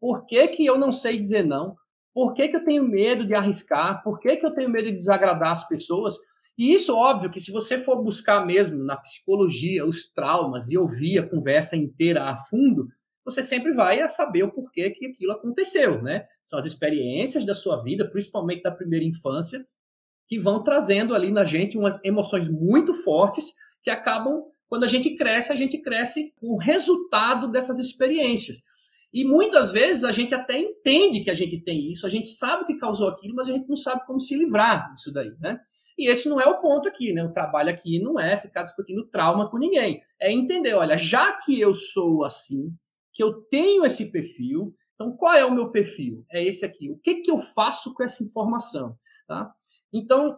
Por 0.00 0.24
que, 0.24 0.46
que 0.48 0.64
eu 0.64 0.78
não 0.78 0.92
sei 0.92 1.18
dizer 1.18 1.44
não? 1.44 1.74
Por 2.14 2.32
que, 2.32 2.48
que 2.48 2.56
eu 2.56 2.64
tenho 2.64 2.84
medo 2.84 3.26
de 3.26 3.34
arriscar? 3.34 4.02
Por 4.02 4.20
que, 4.20 4.36
que 4.36 4.46
eu 4.46 4.54
tenho 4.54 4.70
medo 4.70 4.86
de 4.86 4.92
desagradar 4.92 5.52
as 5.52 5.68
pessoas? 5.68 6.16
E 6.58 6.72
isso, 6.72 6.96
óbvio, 6.96 7.30
que 7.30 7.40
se 7.40 7.52
você 7.52 7.78
for 7.78 8.02
buscar 8.02 8.44
mesmo 8.46 8.82
na 8.82 8.96
psicologia 8.96 9.84
os 9.84 10.08
traumas 10.10 10.70
e 10.70 10.78
ouvir 10.78 11.18
a 11.18 11.28
conversa 11.28 11.76
inteira 11.76 12.24
a 12.24 12.36
fundo, 12.36 12.88
você 13.24 13.42
sempre 13.42 13.72
vai 13.72 14.08
saber 14.08 14.44
o 14.44 14.52
porquê 14.52 14.90
que 14.90 15.06
aquilo 15.06 15.32
aconteceu, 15.32 16.00
né? 16.00 16.26
São 16.42 16.58
as 16.58 16.64
experiências 16.64 17.44
da 17.44 17.54
sua 17.54 17.82
vida, 17.82 18.08
principalmente 18.08 18.62
da 18.62 18.70
primeira 18.70 19.04
infância, 19.04 19.66
que 20.28 20.38
vão 20.38 20.62
trazendo 20.62 21.14
ali 21.14 21.30
na 21.30 21.44
gente 21.44 21.76
umas 21.76 21.98
emoções 22.04 22.48
muito 22.48 22.94
fortes 22.94 23.54
que 23.82 23.90
acabam, 23.90 24.44
quando 24.68 24.84
a 24.84 24.88
gente 24.88 25.14
cresce, 25.14 25.52
a 25.52 25.56
gente 25.56 25.78
cresce 25.78 26.32
com 26.40 26.54
o 26.54 26.58
resultado 26.58 27.50
dessas 27.50 27.78
experiências. 27.78 28.64
E 29.16 29.24
muitas 29.24 29.72
vezes 29.72 30.04
a 30.04 30.12
gente 30.12 30.34
até 30.34 30.58
entende 30.58 31.24
que 31.24 31.30
a 31.30 31.34
gente 31.34 31.58
tem 31.62 31.90
isso, 31.90 32.06
a 32.06 32.10
gente 32.10 32.26
sabe 32.26 32.64
o 32.64 32.66
que 32.66 32.76
causou 32.76 33.08
aquilo, 33.08 33.34
mas 33.34 33.48
a 33.48 33.52
gente 33.52 33.66
não 33.66 33.74
sabe 33.74 34.04
como 34.06 34.20
se 34.20 34.36
livrar 34.36 34.92
disso 34.92 35.10
daí, 35.10 35.34
né? 35.40 35.58
E 35.96 36.10
esse 36.10 36.28
não 36.28 36.38
é 36.38 36.44
o 36.44 36.60
ponto 36.60 36.86
aqui, 36.86 37.14
né? 37.14 37.24
O 37.24 37.32
trabalho 37.32 37.70
aqui 37.70 37.98
não 37.98 38.20
é 38.20 38.36
ficar 38.36 38.62
discutindo 38.62 39.08
trauma 39.08 39.50
com 39.50 39.56
ninguém. 39.56 40.02
É 40.20 40.30
entender, 40.30 40.74
olha, 40.74 40.98
já 40.98 41.32
que 41.32 41.58
eu 41.58 41.74
sou 41.74 42.26
assim, 42.26 42.70
que 43.10 43.22
eu 43.22 43.40
tenho 43.50 43.86
esse 43.86 44.12
perfil, 44.12 44.76
então 44.94 45.16
qual 45.16 45.34
é 45.34 45.46
o 45.46 45.54
meu 45.54 45.70
perfil? 45.70 46.22
É 46.30 46.44
esse 46.44 46.66
aqui. 46.66 46.90
O 46.90 46.98
que, 46.98 47.22
que 47.22 47.30
eu 47.30 47.38
faço 47.38 47.94
com 47.94 48.04
essa 48.04 48.22
informação? 48.22 48.98
Tá? 49.26 49.50
Então, 49.94 50.36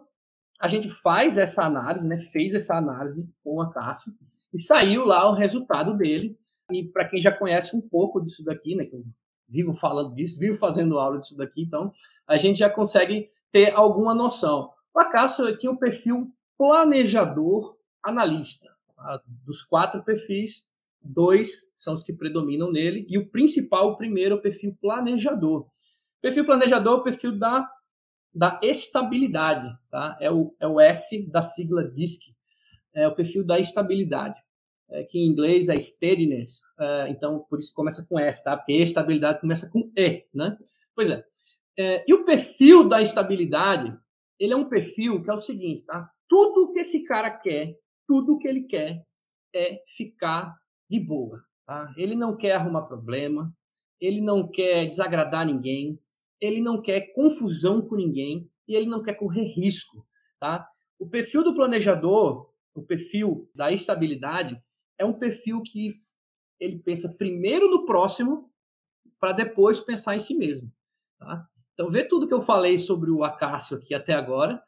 a 0.61 0.69
gente 0.69 0.87
faz 0.87 1.37
essa 1.37 1.65
análise, 1.65 2.07
né? 2.07 2.17
fez 2.17 2.53
essa 2.53 2.77
análise 2.77 3.29
com 3.43 3.61
a 3.61 3.69
Cássio, 3.73 4.13
e 4.53 4.61
saiu 4.61 5.03
lá 5.03 5.29
o 5.29 5.35
resultado 5.35 5.97
dele. 5.97 6.39
E 6.71 6.83
para 6.83 7.07
quem 7.07 7.21
já 7.21 7.31
conhece 7.31 7.75
um 7.75 7.81
pouco 7.81 8.21
disso 8.21 8.43
daqui, 8.43 8.75
né? 8.75 8.85
Que 8.85 8.95
eu 8.95 9.03
vivo 9.49 9.73
falando 9.73 10.13
disso, 10.13 10.39
vivo 10.39 10.57
fazendo 10.57 10.99
aula 10.99 11.17
disso 11.17 11.35
daqui, 11.35 11.63
então 11.63 11.91
a 12.27 12.37
gente 12.37 12.59
já 12.59 12.69
consegue 12.69 13.29
ter 13.51 13.73
alguma 13.73 14.13
noção. 14.13 14.71
O 14.93 14.99
Cássio 15.09 15.57
tinha 15.57 15.71
o 15.71 15.77
perfil 15.77 16.31
planejador 16.57 17.75
analista. 18.03 18.69
Tá? 18.95 19.21
Dos 19.45 19.63
quatro 19.63 20.03
perfis, 20.03 20.69
dois 21.01 21.71
são 21.75 21.93
os 21.93 22.03
que 22.03 22.13
predominam 22.13 22.71
nele, 22.71 23.05
e 23.09 23.17
o 23.17 23.29
principal, 23.29 23.89
o 23.89 23.97
primeiro, 23.97 24.35
é 24.35 24.37
o 24.37 24.41
perfil 24.41 24.77
planejador. 24.79 25.61
O 25.61 26.21
perfil 26.21 26.45
planejador 26.45 26.97
é 26.97 27.01
o 27.01 27.03
perfil 27.03 27.37
da, 27.37 27.67
da 28.33 28.59
estabilidade, 28.61 29.69
tá? 29.89 30.17
é, 30.19 30.31
o, 30.31 30.53
é 30.59 30.67
o 30.67 30.79
S 30.79 31.29
da 31.31 31.41
sigla 31.41 31.83
DISC, 31.83 32.35
é 32.93 33.07
o 33.07 33.15
perfil 33.15 33.45
da 33.45 33.57
estabilidade, 33.57 34.37
é, 34.91 35.03
que 35.03 35.19
em 35.19 35.27
inglês 35.27 35.69
é 35.69 35.77
steadiness, 35.79 36.61
é, 36.79 37.09
então 37.09 37.45
por 37.49 37.59
isso 37.59 37.73
começa 37.73 38.05
com 38.07 38.19
S, 38.19 38.43
tá? 38.43 38.57
porque 38.57 38.73
estabilidade 38.73 39.41
começa 39.41 39.69
com 39.71 39.91
E. 39.95 40.25
Né? 40.33 40.57
Pois 40.95 41.09
é. 41.09 41.23
é. 41.77 42.03
E 42.07 42.13
o 42.13 42.25
perfil 42.25 42.87
da 42.87 43.01
estabilidade, 43.01 43.97
ele 44.39 44.53
é 44.53 44.57
um 44.57 44.69
perfil 44.69 45.21
que 45.21 45.29
é 45.29 45.33
o 45.33 45.39
seguinte, 45.39 45.83
tá? 45.85 46.09
tudo 46.27 46.71
que 46.71 46.79
esse 46.79 47.03
cara 47.05 47.31
quer, 47.31 47.77
tudo 48.07 48.37
que 48.37 48.47
ele 48.47 48.63
quer 48.63 49.03
é 49.53 49.83
ficar 49.87 50.55
de 50.89 50.99
boa. 50.99 51.43
Tá? 51.65 51.93
Ele 51.97 52.15
não 52.15 52.37
quer 52.37 52.53
arrumar 52.53 52.83
problema, 52.83 53.53
ele 53.99 54.21
não 54.21 54.49
quer 54.49 54.85
desagradar 54.85 55.45
ninguém, 55.45 55.99
ele 56.39 56.61
não 56.61 56.81
quer 56.81 57.13
confusão 57.13 57.81
com 57.81 57.95
ninguém 57.95 58.49
e 58.67 58.75
ele 58.75 58.87
não 58.87 59.03
quer 59.03 59.15
correr 59.15 59.53
risco. 59.53 60.05
Tá? 60.39 60.67
O 60.97 61.07
perfil 61.07 61.43
do 61.43 61.53
planejador, 61.53 62.49
o 62.73 62.81
perfil 62.81 63.49
da 63.55 63.71
estabilidade, 63.71 64.61
é 64.99 65.05
um 65.05 65.13
perfil 65.13 65.63
que 65.63 65.95
ele 66.59 66.77
pensa 66.79 67.15
primeiro 67.17 67.71
no 67.71 67.85
próximo 67.85 68.51
para 69.19 69.31
depois 69.31 69.79
pensar 69.79 70.15
em 70.15 70.19
si 70.19 70.35
mesmo. 70.35 70.71
Tá? 71.17 71.47
Então, 71.73 71.89
vê 71.89 72.05
tudo 72.05 72.27
que 72.27 72.33
eu 72.33 72.41
falei 72.41 72.77
sobre 72.77 73.09
o 73.09 73.23
Acácio 73.23 73.77
aqui 73.77 73.95
até 73.95 74.13
agora. 74.13 74.61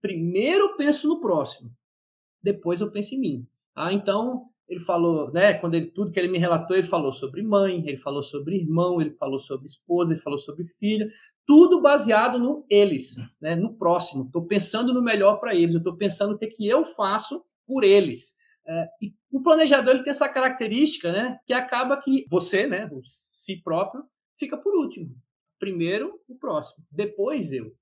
Primeiro 0.00 0.64
eu 0.64 0.76
penso 0.76 1.08
no 1.08 1.20
próximo, 1.20 1.70
depois 2.42 2.80
eu 2.80 2.90
penso 2.90 3.14
em 3.14 3.20
mim. 3.20 3.48
Tá? 3.74 3.92
Então, 3.92 4.48
ele 4.68 4.80
falou, 4.80 5.30
né, 5.32 5.54
quando 5.54 5.74
ele 5.74 5.86
tudo 5.86 6.10
que 6.10 6.18
ele 6.18 6.28
me 6.28 6.38
relatou, 6.38 6.76
ele 6.76 6.86
falou 6.86 7.12
sobre 7.12 7.42
mãe, 7.42 7.84
ele 7.86 7.96
falou 7.96 8.22
sobre 8.22 8.56
irmão, 8.56 9.00
ele 9.00 9.12
falou 9.12 9.38
sobre 9.38 9.66
esposa, 9.66 10.12
ele 10.12 10.20
falou 10.20 10.38
sobre 10.38 10.64
filha, 10.64 11.10
tudo 11.46 11.82
baseado 11.82 12.38
no 12.38 12.64
eles, 12.70 13.16
né, 13.40 13.56
no 13.56 13.74
próximo. 13.76 14.24
Estou 14.24 14.46
pensando 14.46 14.94
no 14.94 15.02
melhor 15.02 15.38
para 15.38 15.54
eles, 15.54 15.74
eu 15.74 15.78
estou 15.78 15.96
pensando 15.96 16.34
o 16.34 16.38
que, 16.38 16.46
que 16.46 16.66
eu 16.66 16.82
faço 16.82 17.44
por 17.66 17.84
eles. 17.84 18.38
É, 18.66 18.88
e 19.02 19.14
o 19.30 19.42
planejador 19.42 19.94
ele 19.94 20.04
tem 20.04 20.10
essa 20.10 20.28
característica, 20.28 21.12
né, 21.12 21.38
que 21.46 21.52
acaba 21.52 22.00
que 22.00 22.24
você, 22.30 22.66
né, 22.66 22.88
o 22.92 23.00
si 23.02 23.62
próprio, 23.62 24.04
fica 24.38 24.56
por 24.56 24.74
último. 24.74 25.14
Primeiro 25.58 26.20
o 26.28 26.34
próximo, 26.36 26.84
depois 26.90 27.52
eu. 27.52 27.74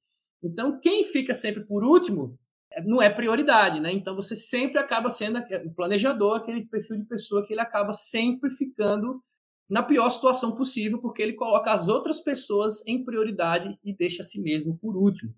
Então, 0.42 0.78
quem 0.80 1.04
fica 1.04 1.32
sempre 1.32 1.64
por 1.64 1.84
último 1.84 2.38
não 2.86 3.02
é 3.02 3.10
prioridade, 3.10 3.80
né? 3.80 3.92
Então 3.92 4.14
você 4.14 4.34
sempre 4.34 4.78
acaba 4.78 5.10
sendo 5.10 5.38
o 5.66 5.74
planejador, 5.74 6.36
aquele 6.36 6.64
perfil 6.64 6.98
de 6.98 7.04
pessoa 7.04 7.46
que 7.46 7.52
ele 7.52 7.60
acaba 7.60 7.92
sempre 7.92 8.50
ficando 8.50 9.22
na 9.68 9.82
pior 9.82 10.08
situação 10.10 10.54
possível, 10.54 11.00
porque 11.00 11.22
ele 11.22 11.34
coloca 11.34 11.72
as 11.72 11.88
outras 11.88 12.20
pessoas 12.20 12.82
em 12.86 13.04
prioridade 13.04 13.78
e 13.84 13.94
deixa 13.94 14.22
a 14.22 14.24
si 14.24 14.40
mesmo 14.40 14.76
por 14.76 14.96
último. 14.96 15.34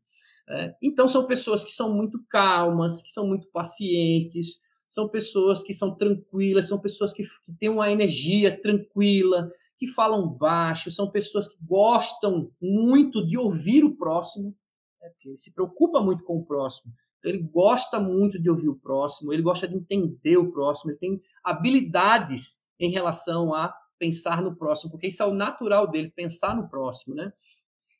É, 0.48 0.74
então 0.82 1.08
são 1.08 1.26
pessoas 1.26 1.64
que 1.64 1.72
são 1.72 1.94
muito 1.94 2.22
calmas, 2.28 3.02
que 3.02 3.10
são 3.10 3.26
muito 3.26 3.48
pacientes, 3.50 4.60
são 4.94 5.08
pessoas 5.08 5.64
que 5.64 5.74
são 5.74 5.96
tranquilas, 5.96 6.68
são 6.68 6.80
pessoas 6.80 7.12
que, 7.12 7.24
que 7.44 7.52
têm 7.58 7.68
uma 7.68 7.90
energia 7.90 8.56
tranquila, 8.62 9.50
que 9.76 9.88
falam 9.88 10.28
baixo, 10.28 10.88
são 10.88 11.10
pessoas 11.10 11.48
que 11.48 11.64
gostam 11.66 12.48
muito 12.62 13.26
de 13.26 13.36
ouvir 13.36 13.82
o 13.82 13.96
próximo, 13.96 14.54
é, 15.02 15.08
porque 15.08 15.30
ele 15.30 15.36
se 15.36 15.52
preocupa 15.52 16.00
muito 16.00 16.22
com 16.22 16.36
o 16.36 16.46
próximo. 16.46 16.92
Então, 17.18 17.32
ele 17.32 17.42
gosta 17.42 17.98
muito 17.98 18.40
de 18.40 18.48
ouvir 18.48 18.68
o 18.68 18.78
próximo, 18.78 19.32
ele 19.32 19.42
gosta 19.42 19.66
de 19.66 19.74
entender 19.74 20.36
o 20.36 20.52
próximo, 20.52 20.92
ele 20.92 20.98
tem 20.98 21.20
habilidades 21.42 22.68
em 22.78 22.88
relação 22.88 23.52
a 23.52 23.74
pensar 23.98 24.40
no 24.40 24.56
próximo, 24.56 24.92
porque 24.92 25.08
isso 25.08 25.24
é 25.24 25.26
o 25.26 25.34
natural 25.34 25.90
dele, 25.90 26.12
pensar 26.14 26.54
no 26.54 26.68
próximo, 26.68 27.16
né? 27.16 27.32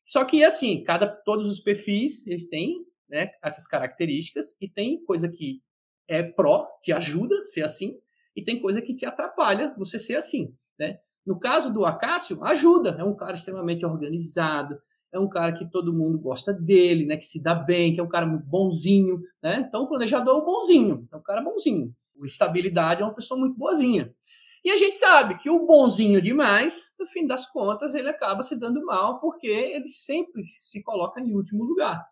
Só 0.05 0.23
que, 0.23 0.45
assim, 0.45 0.81
cada, 0.81 1.07
todos 1.07 1.45
os 1.47 1.59
perfis, 1.59 2.25
eles 2.25 2.47
têm 2.47 2.85
né, 3.09 3.31
essas 3.43 3.67
características 3.67 4.55
e 4.61 4.69
tem 4.69 5.03
coisa 5.03 5.29
que 5.29 5.61
é 6.07 6.23
pró, 6.23 6.67
que 6.81 6.91
ajuda 6.91 7.43
ser 7.45 7.63
assim, 7.63 7.99
e 8.35 8.43
tem 8.43 8.61
coisa 8.61 8.81
que 8.81 8.93
te 8.93 9.05
atrapalha 9.05 9.73
você 9.77 9.97
ser 9.97 10.15
assim, 10.15 10.53
né? 10.77 10.99
No 11.25 11.39
caso 11.39 11.73
do 11.73 11.85
Acácio, 11.85 12.43
ajuda, 12.43 12.97
é 12.99 13.03
um 13.03 13.15
cara 13.15 13.33
extremamente 13.33 13.85
organizado, 13.85 14.79
é 15.11 15.19
um 15.19 15.29
cara 15.29 15.53
que 15.53 15.65
todo 15.65 15.93
mundo 15.93 16.19
gosta 16.19 16.53
dele, 16.53 17.05
né? 17.05 17.17
Que 17.17 17.25
se 17.25 17.41
dá 17.41 17.55
bem, 17.55 17.93
que 17.93 17.99
é 17.99 18.03
um 18.03 18.09
cara 18.09 18.25
muito 18.25 18.45
bonzinho, 18.45 19.21
né? 19.41 19.65
Então 19.67 19.83
o 19.83 19.87
planejador 19.87 20.35
é 20.35 20.37
o 20.37 20.45
bonzinho, 20.45 21.07
é 21.11 21.15
um 21.15 21.23
cara 21.23 21.41
bonzinho. 21.41 21.95
O 22.15 22.25
estabilidade 22.25 23.01
é 23.01 23.05
uma 23.05 23.13
pessoa 23.13 23.39
muito 23.39 23.57
boazinha. 23.57 24.13
E 24.63 24.71
a 24.71 24.75
gente 24.75 24.95
sabe 24.95 25.37
que 25.37 25.49
o 25.49 25.65
bonzinho 25.65 26.21
demais, 26.21 26.93
no 26.99 27.05
fim 27.05 27.27
das 27.27 27.45
contas, 27.45 27.93
ele 27.93 28.09
acaba 28.09 28.41
se 28.41 28.59
dando 28.59 28.83
mal 28.83 29.19
porque 29.19 29.47
ele 29.47 29.87
sempre 29.87 30.43
se 30.45 30.81
coloca 30.81 31.21
em 31.21 31.35
último 31.35 31.63
lugar. 31.63 32.03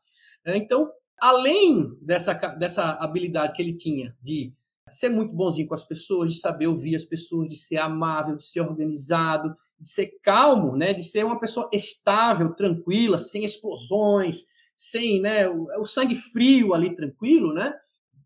Né? 0.46 0.58
Então, 0.58 0.90
além 1.22 1.98
dessa, 2.02 2.34
dessa 2.56 2.92
habilidade 2.92 3.54
que 3.54 3.62
ele 3.62 3.76
tinha 3.76 4.16
de 4.22 4.54
ser 4.90 5.10
muito 5.10 5.34
bonzinho 5.34 5.68
com 5.68 5.76
as 5.76 5.86
pessoas, 5.86 6.34
de 6.34 6.40
saber 6.40 6.68
ouvir 6.68 6.96
as 6.96 7.06
pessoas, 7.06 7.48
de 7.48 7.56
ser 7.56 7.78
amável, 7.78 8.36
de 8.36 8.46
ser 8.46 8.62
organizado, 8.62 9.56
de 9.80 9.90
ser 9.90 10.12
calmo, 10.22 10.76
né, 10.76 10.94
de 10.94 11.04
ser 11.04 11.26
uma 11.26 11.40
pessoa 11.40 11.70
estável, 11.74 12.54
tranquila, 12.54 13.18
sem 13.18 13.44
explosões, 13.44 14.46
sem 14.76 15.22
né, 15.22 15.48
o, 15.48 15.68
o 15.80 15.86
sangue 15.86 16.16
frio 16.16 16.74
ali 16.74 16.96
tranquilo, 16.96 17.54
né? 17.54 17.74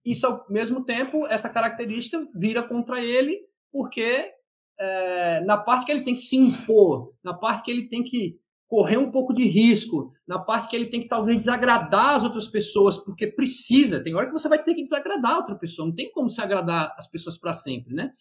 Isso 0.05 0.25
ao 0.25 0.45
mesmo 0.49 0.85
tempo 0.85 1.27
essa 1.27 1.49
característica 1.49 2.25
vira 2.33 2.63
contra 2.63 3.03
ele 3.03 3.41
porque 3.71 4.31
é, 4.79 5.41
na 5.41 5.57
parte 5.57 5.85
que 5.85 5.91
ele 5.91 6.03
tem 6.03 6.15
que 6.15 6.21
se 6.21 6.37
impor, 6.37 7.13
na 7.23 7.33
parte 7.33 7.63
que 7.63 7.71
ele 7.71 7.89
tem 7.89 8.03
que 8.03 8.39
correr 8.67 8.97
um 8.97 9.11
pouco 9.11 9.33
de 9.33 9.45
risco, 9.47 10.11
na 10.27 10.39
parte 10.39 10.67
que 10.67 10.75
ele 10.75 10.89
tem 10.89 11.01
que 11.01 11.07
talvez 11.07 11.37
desagradar 11.37 12.15
as 12.15 12.23
outras 12.23 12.47
pessoas, 12.47 12.97
porque 12.97 13.27
precisa. 13.27 14.03
Tem 14.03 14.13
hora 14.13 14.27
que 14.27 14.33
você 14.33 14.49
vai 14.49 14.61
ter 14.61 14.75
que 14.75 14.83
desagradar 14.83 15.37
outra 15.37 15.55
pessoa, 15.55 15.87
não 15.87 15.95
tem 15.95 16.11
como 16.11 16.29
se 16.29 16.41
agradar 16.41 16.93
as 16.97 17.09
pessoas 17.09 17.37
para 17.37 17.53
sempre, 17.53 17.93
né? 17.93 18.11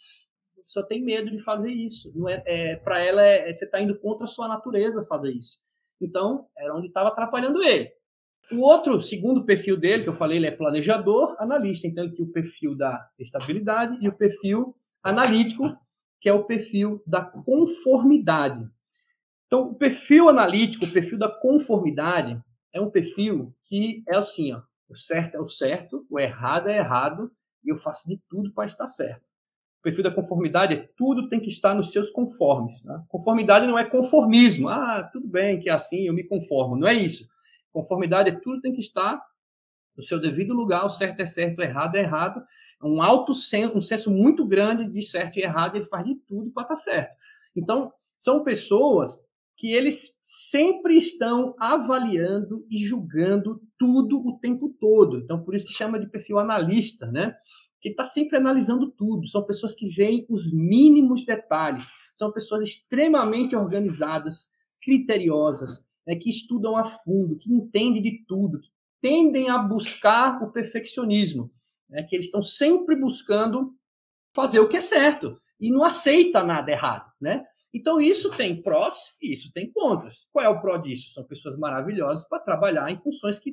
A 0.59 0.62
pessoa 0.62 0.87
tem 0.87 1.02
medo 1.02 1.30
de 1.30 1.42
fazer 1.42 1.72
isso. 1.72 2.12
Não 2.14 2.28
é, 2.28 2.42
é 2.46 2.76
para 2.76 3.00
ela 3.00 3.22
é, 3.22 3.50
é 3.50 3.52
você 3.52 3.64
está 3.64 3.80
indo 3.80 3.98
contra 3.98 4.24
a 4.24 4.28
sua 4.28 4.48
natureza 4.48 5.04
fazer 5.09 5.32
isso. 5.32 5.59
Então 6.00 6.46
era 6.56 6.74
onde 6.74 6.88
estava 6.88 7.09
atrapalhando 7.09 7.62
ele. 7.62 7.90
O 8.52 8.61
outro, 8.61 9.00
segundo 9.00 9.44
perfil 9.44 9.76
dele, 9.76 10.04
que 10.04 10.09
eu 10.09 10.12
falei, 10.12 10.38
ele 10.38 10.46
é 10.46 10.52
planejador, 10.52 11.35
analista. 11.38 11.88
Então 11.88 12.04
ele 12.04 12.14
tem 12.14 12.24
o 12.24 12.30
perfil 12.30 12.76
da 12.76 13.09
estabilidade 13.18 13.98
e 14.00 14.09
o 14.09 14.16
perfil 14.16 14.74
analítico, 15.02 15.64
que 16.20 16.28
é 16.28 16.32
o 16.32 16.44
perfil 16.44 17.02
da 17.04 17.24
conformidade. 17.24 18.64
Então, 19.46 19.62
o 19.62 19.74
perfil 19.74 20.28
analítico, 20.28 20.85
o 20.85 20.90
perfil 20.90 21.18
da 21.18 21.28
conformidade, 21.28 22.40
é 22.72 22.80
um 22.80 22.90
perfil 22.90 23.54
que 23.62 24.02
é 24.09 24.16
assim, 24.16 24.52
ó, 24.52 24.61
o 24.88 24.96
certo 24.96 25.37
é 25.37 25.40
o 25.40 25.46
certo, 25.46 26.06
o 26.11 26.18
errado 26.18 26.68
é 26.68 26.76
errado, 26.76 27.30
e 27.64 27.70
eu 27.72 27.76
faço 27.76 28.09
de 28.09 28.20
tudo 28.28 28.52
para 28.52 28.66
estar 28.66 28.87
certo. 28.87 29.24
O 29.80 29.82
perfil 29.82 30.04
da 30.04 30.11
conformidade 30.11 30.74
é 30.74 30.88
tudo 30.96 31.28
tem 31.28 31.40
que 31.40 31.48
estar 31.48 31.74
nos 31.74 31.92
seus 31.92 32.11
conformes. 32.11 32.85
Né? 32.85 33.02
Conformidade 33.09 33.66
não 33.66 33.78
é 33.78 33.85
conformismo. 33.85 34.68
Ah, 34.68 35.09
tudo 35.12 35.28
bem 35.28 35.61
que 35.61 35.68
é 35.68 35.72
assim, 35.72 36.06
eu 36.06 36.14
me 36.14 36.24
conformo. 36.24 36.76
Não 36.76 36.88
é 36.88 36.94
isso. 36.94 37.28
Conformidade 37.72 38.30
é 38.30 38.40
tudo 38.40 38.61
tem 38.61 38.72
que 38.72 38.80
estar 38.80 39.20
no 39.96 40.02
seu 40.02 40.20
devido 40.20 40.52
lugar, 40.52 40.85
o 40.85 40.88
certo 40.88 41.20
é 41.20 41.26
certo, 41.26 41.59
o 41.59 41.62
errado 41.62 41.96
é 41.96 42.00
errado. 42.00 42.42
Um 42.82 43.00
alto 43.00 43.32
senso, 43.32 43.76
um 43.76 43.80
senso 43.80 44.11
muito 44.11 44.46
grande 44.46 44.87
de 44.87 45.02
certo 45.02 45.38
e 45.38 45.42
errado, 45.42 45.76
ele 45.76 45.85
faz 45.85 46.04
de 46.04 46.16
tudo 46.26 46.50
para 46.50 46.64
estar 46.64 46.74
certo. 46.74 47.16
Então, 47.56 47.92
são 48.16 48.44
pessoas 48.44 49.26
que 49.57 49.73
eles 49.73 50.21
sempre 50.23 50.97
estão 50.97 51.55
avaliando 51.59 52.66
e 52.71 52.79
julgando 52.79 53.61
tudo 53.79 54.19
o 54.19 54.38
tempo 54.38 54.75
todo. 54.79 55.19
Então, 55.19 55.42
por 55.42 55.55
isso 55.55 55.66
que 55.66 55.73
chama 55.73 55.99
de 55.99 56.11
perfil 56.11 56.38
analista, 56.38 57.07
né? 57.11 57.35
Que 57.81 57.88
está 57.88 58.05
sempre 58.05 58.37
analisando 58.37 58.90
tudo. 58.90 59.27
São 59.27 59.45
pessoas 59.45 59.75
que 59.75 59.87
veem 59.87 60.27
os 60.29 60.53
mínimos 60.53 61.25
detalhes. 61.25 61.90
São 62.14 62.31
pessoas 62.33 62.62
extremamente 62.62 63.57
organizadas, 63.57 64.51
criteriosas, 64.83 65.83
né? 66.07 66.16
que 66.16 66.29
estudam 66.29 66.77
a 66.77 66.85
fundo, 66.85 67.37
que 67.38 67.53
entendem 67.53 68.03
de 68.03 68.25
tudo, 68.27 68.61
que 68.61 68.71
tendem 69.01 69.49
a 69.49 69.59
buscar 69.59 70.42
o 70.42 70.53
perfeccionismo, 70.53 71.51
né? 71.88 72.03
que 72.03 72.14
eles 72.14 72.27
estão 72.27 72.42
sempre 72.42 72.95
buscando 72.95 73.75
fazer 74.35 74.61
o 74.61 74.69
que 74.69 74.77
é 74.77 74.81
certo 74.81 75.40
e 75.61 75.71
não 75.71 75.83
aceita 75.83 76.45
nada 76.45 76.71
errado, 76.71 77.11
né? 77.21 77.42
Então 77.77 78.01
isso 78.01 78.35
tem 78.35 78.62
prós 78.62 79.19
e 79.23 79.35
isso 79.35 79.53
tem 79.53 79.71
contras. 79.71 80.27
Qual 80.33 80.43
é 80.43 80.49
o 80.49 80.61
pró 80.62 80.79
disso? 80.79 81.12
São 81.12 81.25
pessoas 81.25 81.59
maravilhosas 81.59 82.27
para 82.27 82.41
trabalhar 82.43 82.91
em 82.91 82.97
funções 82.97 83.39
que 83.39 83.53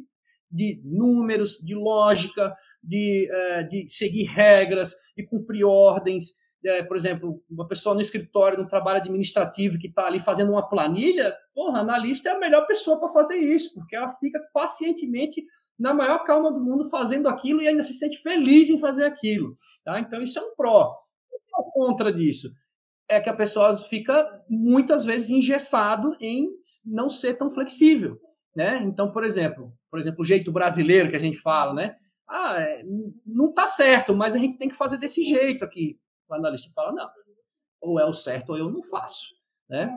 de 0.50 0.82
números, 0.86 1.58
de 1.58 1.76
lógica, 1.76 2.56
de, 2.82 3.28
é, 3.30 3.64
de 3.64 3.86
seguir 3.90 4.26
regras, 4.26 4.94
de 5.18 5.26
cumprir 5.26 5.66
ordens. 5.66 6.36
É, 6.66 6.84
por 6.84 6.96
exemplo, 6.96 7.44
uma 7.50 7.68
pessoa 7.68 7.94
no 7.94 8.00
escritório, 8.00 8.58
no 8.58 8.70
trabalho 8.70 9.02
administrativo, 9.02 9.78
que 9.78 9.88
está 9.88 10.06
ali 10.08 10.20
fazendo 10.20 10.52
uma 10.52 10.70
planilha, 10.70 11.36
porra, 11.54 11.80
analista 11.80 12.30
é 12.30 12.32
a 12.34 12.40
melhor 12.40 12.66
pessoa 12.66 13.00
para 13.00 13.10
fazer 13.10 13.36
isso, 13.36 13.74
porque 13.74 13.96
ela 13.96 14.08
fica 14.08 14.40
pacientemente 14.54 15.44
na 15.78 15.94
maior 15.94 16.24
calma 16.24 16.54
do 16.54 16.64
mundo 16.64 16.90
fazendo 16.90 17.28
aquilo 17.28 17.62
e 17.62 17.68
ainda 17.68 17.84
se 17.84 17.94
sente 17.94 18.22
feliz 18.22 18.70
em 18.70 18.80
fazer 18.80 19.06
aquilo. 19.06 19.54
Tá? 19.84 20.00
Então, 20.00 20.22
isso 20.22 20.40
é 20.40 20.42
um 20.42 20.56
pró. 20.56 20.96
O 21.30 21.62
é 21.62 21.72
contra 21.74 22.14
disso 22.14 22.48
é 23.14 23.22
que 23.22 23.30
a 23.30 23.36
pessoa 23.36 23.74
fica 23.76 24.28
muitas 24.50 25.06
vezes 25.06 25.30
engessado 25.30 26.16
em 26.20 26.50
não 26.86 27.08
ser 27.08 27.36
tão 27.36 27.50
flexível, 27.50 28.20
né? 28.56 28.82
Então, 28.84 29.12
por 29.12 29.24
exemplo, 29.24 29.74
por 29.90 30.00
exemplo, 30.00 30.22
o 30.22 30.26
jeito 30.26 30.52
brasileiro 30.52 31.10
que 31.10 31.16
a 31.16 31.20
gente 31.20 31.38
fala, 31.38 31.74
né? 31.74 31.96
Ah, 32.28 32.56
é, 32.60 32.84
não 33.26 33.50
está 33.50 33.68
certo, 33.68 34.16
mas 34.16 34.36
a 34.36 34.40
gente 34.40 34.58
tem 34.58 34.68
que 34.68 34.76
fazer 34.76 34.98
desse 34.98 35.24
jeito 35.24 35.64
aqui. 35.64 36.00
O 36.28 36.34
analista 36.34 36.72
fala, 36.74 36.94
não, 36.94 37.10
ou 37.82 38.00
é 38.00 38.06
o 38.06 38.14
certo 38.14 38.52
ou 38.52 38.58
eu 38.58 38.72
não 38.72 38.82
faço, 38.82 39.28
né? 39.70 39.96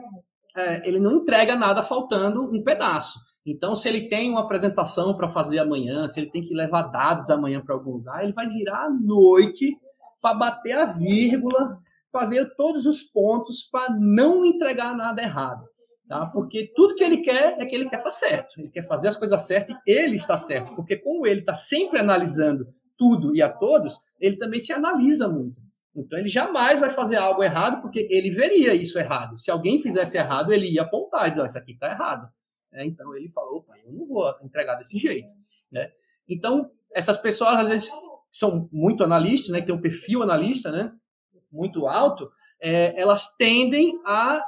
É, 0.55 0.87
ele 0.87 0.99
não 0.99 1.17
entrega 1.17 1.55
nada 1.55 1.81
faltando 1.81 2.43
um 2.43 2.63
pedaço. 2.63 3.19
Então, 3.45 3.73
se 3.73 3.87
ele 3.87 4.09
tem 4.09 4.29
uma 4.29 4.41
apresentação 4.41 5.15
para 5.15 5.29
fazer 5.29 5.59
amanhã, 5.59 6.07
se 6.07 6.19
ele 6.19 6.29
tem 6.29 6.41
que 6.41 6.53
levar 6.53 6.83
dados 6.83 7.29
amanhã 7.29 7.61
para 7.61 7.75
algum 7.75 7.91
lugar, 7.93 8.23
ele 8.23 8.33
vai 8.33 8.47
virar 8.47 8.85
à 8.85 8.89
noite 8.89 9.77
para 10.21 10.33
bater 10.33 10.73
a 10.73 10.85
vírgula, 10.85 11.79
para 12.17 12.27
ver 12.27 12.55
todos 12.55 12.87
os 12.87 13.03
pontos, 13.03 13.61
para 13.61 13.95
não 13.99 14.43
entregar 14.43 14.95
nada 14.95 15.21
errado. 15.21 15.63
Tá? 16.09 16.25
Porque 16.25 16.71
tudo 16.75 16.95
que 16.95 17.03
ele 17.03 17.17
quer 17.17 17.59
é 17.59 17.65
que 17.65 17.75
ele 17.75 17.87
quer 17.87 17.97
estar 17.97 18.05
tá 18.05 18.11
certo. 18.11 18.59
Ele 18.59 18.69
quer 18.69 18.81
fazer 18.81 19.09
as 19.09 19.17
coisas 19.17 19.39
certas 19.45 19.75
e 19.85 19.91
ele 19.91 20.15
está 20.15 20.35
certo. 20.35 20.75
Porque 20.75 20.97
como 20.97 21.27
ele 21.27 21.41
está 21.41 21.53
sempre 21.53 21.99
analisando 21.99 22.67
tudo 22.97 23.35
e 23.35 23.41
a 23.41 23.49
todos, 23.49 23.99
ele 24.19 24.35
também 24.35 24.59
se 24.59 24.73
analisa 24.73 25.27
muito. 25.27 25.61
Então 25.95 26.17
ele 26.17 26.29
jamais 26.29 26.79
vai 26.79 26.89
fazer 26.89 27.17
algo 27.17 27.43
errado 27.43 27.81
porque 27.83 28.07
ele 28.09 28.31
veria 28.31 28.73
isso 28.73 28.97
errado. 28.97 29.37
Se 29.37 29.51
alguém 29.51 29.79
fizesse 29.79 30.17
errado, 30.17 30.51
ele 30.51 30.67
ia 30.67 30.81
apontar 30.81 31.27
e 31.27 31.29
dizer, 31.29 31.43
oh, 31.43 31.45
isso 31.45 31.57
aqui 31.57 31.73
está 31.73 31.91
errado. 31.91 32.27
É, 32.73 32.83
então 32.83 33.15
ele 33.15 33.29
falou, 33.29 33.63
eu 33.85 33.91
não 33.91 34.07
vou 34.07 34.33
entregar 34.43 34.75
desse 34.75 34.97
jeito. 34.97 35.31
Né? 35.71 35.91
Então, 36.27 36.71
essas 36.93 37.17
pessoas, 37.17 37.57
às 37.57 37.69
vezes, 37.69 37.91
são 38.31 38.67
muito 38.71 39.03
analistas, 39.03 39.49
né, 39.49 39.59
que 39.59 39.67
tem 39.67 39.75
um 39.75 39.81
perfil 39.81 40.23
analista, 40.23 40.71
né, 40.71 40.91
muito 41.51 41.87
alto, 41.87 42.29
é, 42.61 42.99
elas 42.99 43.35
tendem 43.35 43.99
a 44.05 44.41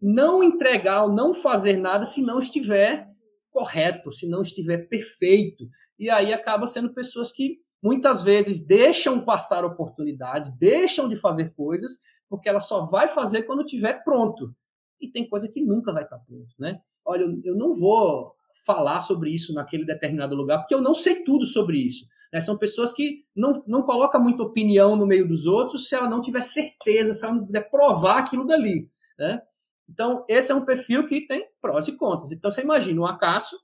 não 0.00 0.42
entregar 0.42 1.04
ou 1.04 1.12
não 1.12 1.32
fazer 1.32 1.76
nada 1.76 2.04
se 2.04 2.22
não 2.22 2.38
estiver 2.38 3.08
correto, 3.50 4.12
se 4.12 4.28
não 4.28 4.42
estiver 4.42 4.88
perfeito. 4.88 5.66
E 5.98 6.10
aí 6.10 6.32
acaba 6.32 6.66
sendo 6.66 6.92
pessoas 6.92 7.32
que 7.32 7.58
muitas 7.82 8.22
vezes 8.22 8.66
deixam 8.66 9.24
passar 9.24 9.64
oportunidades, 9.64 10.56
deixam 10.58 11.08
de 11.08 11.16
fazer 11.16 11.54
coisas, 11.54 11.98
porque 12.28 12.48
ela 12.48 12.60
só 12.60 12.82
vai 12.82 13.08
fazer 13.08 13.44
quando 13.44 13.62
estiver 13.62 14.02
pronto. 14.04 14.54
E 15.00 15.10
tem 15.10 15.28
coisa 15.28 15.50
que 15.50 15.62
nunca 15.62 15.92
vai 15.92 16.04
estar 16.04 16.18
pronto, 16.18 16.54
né? 16.58 16.80
olha, 17.06 17.24
eu 17.44 17.54
não 17.56 17.72
vou 17.72 18.34
falar 18.66 19.00
sobre 19.00 19.32
isso 19.32 19.54
naquele 19.54 19.84
determinado 19.84 20.34
lugar, 20.34 20.58
porque 20.58 20.74
eu 20.74 20.80
não 20.80 20.94
sei 20.94 21.22
tudo 21.22 21.46
sobre 21.46 21.78
isso. 21.78 22.06
Né? 22.32 22.40
São 22.40 22.56
pessoas 22.58 22.92
que 22.92 23.24
não, 23.34 23.62
não 23.66 23.82
colocam 23.82 24.20
muita 24.20 24.42
opinião 24.42 24.96
no 24.96 25.06
meio 25.06 25.26
dos 25.26 25.46
outros 25.46 25.88
se 25.88 25.94
ela 25.94 26.08
não 26.08 26.20
tiver 26.20 26.42
certeza, 26.42 27.12
se 27.12 27.24
ela 27.24 27.34
não 27.34 27.46
puder 27.46 27.70
provar 27.70 28.18
aquilo 28.18 28.46
dali. 28.46 28.90
Né? 29.18 29.40
Então, 29.88 30.24
esse 30.28 30.52
é 30.52 30.54
um 30.54 30.64
perfil 30.64 31.06
que 31.06 31.26
tem 31.26 31.46
prós 31.60 31.88
e 31.88 31.96
contras. 31.96 32.32
Então, 32.32 32.50
você 32.50 32.62
imagina 32.62 33.00
um 33.00 33.06
Acácio, 33.06 33.58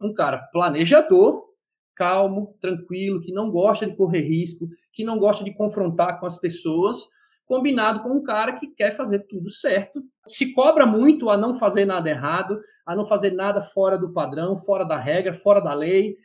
um 0.00 0.14
cara 0.14 0.38
planejador, 0.52 1.48
calmo, 1.94 2.56
tranquilo, 2.60 3.20
que 3.20 3.32
não 3.32 3.50
gosta 3.50 3.86
de 3.86 3.96
correr 3.96 4.20
risco, 4.20 4.68
que 4.92 5.02
não 5.02 5.18
gosta 5.18 5.42
de 5.42 5.52
confrontar 5.52 6.20
com 6.20 6.26
as 6.26 6.38
pessoas, 6.38 7.08
combinado 7.48 8.02
com 8.02 8.10
um 8.10 8.22
cara 8.22 8.52
que 8.52 8.66
quer 8.68 8.94
fazer 8.94 9.20
tudo 9.20 9.48
certo, 9.48 10.04
se 10.26 10.52
cobra 10.52 10.84
muito 10.84 11.30
a 11.30 11.36
não 11.36 11.54
fazer 11.54 11.86
nada 11.86 12.08
errado, 12.08 12.60
a 12.86 12.94
não 12.94 13.06
fazer 13.06 13.32
nada 13.32 13.60
fora 13.62 13.96
do 13.96 14.12
padrão, 14.12 14.54
fora 14.54 14.84
da 14.84 14.98
regra, 14.98 15.32
fora 15.32 15.60
da 15.60 15.72
lei, 15.72 16.16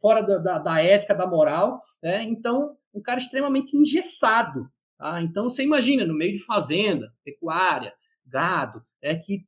fora 0.00 0.22
da, 0.22 0.38
da, 0.38 0.58
da 0.58 0.82
ética, 0.82 1.14
da 1.14 1.26
moral. 1.26 1.78
Né? 2.02 2.22
Então, 2.22 2.76
um 2.94 3.00
cara 3.02 3.18
extremamente 3.18 3.76
engessado. 3.76 4.68
Tá? 4.98 5.20
Então, 5.20 5.48
você 5.48 5.62
imagina, 5.62 6.06
no 6.06 6.14
meio 6.14 6.32
de 6.32 6.44
fazenda, 6.44 7.12
pecuária, 7.22 7.92
gado, 8.26 8.82
é 9.02 9.14
que 9.14 9.44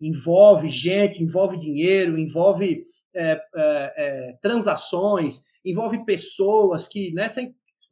envolve 0.00 0.68
gente, 0.68 1.22
envolve 1.22 1.58
dinheiro, 1.58 2.18
envolve 2.18 2.84
é, 3.14 3.32
é, 3.32 3.40
é, 3.54 4.38
transações, 4.42 5.44
envolve 5.64 6.04
pessoas 6.04 6.88
que, 6.88 7.12
né, 7.12 7.28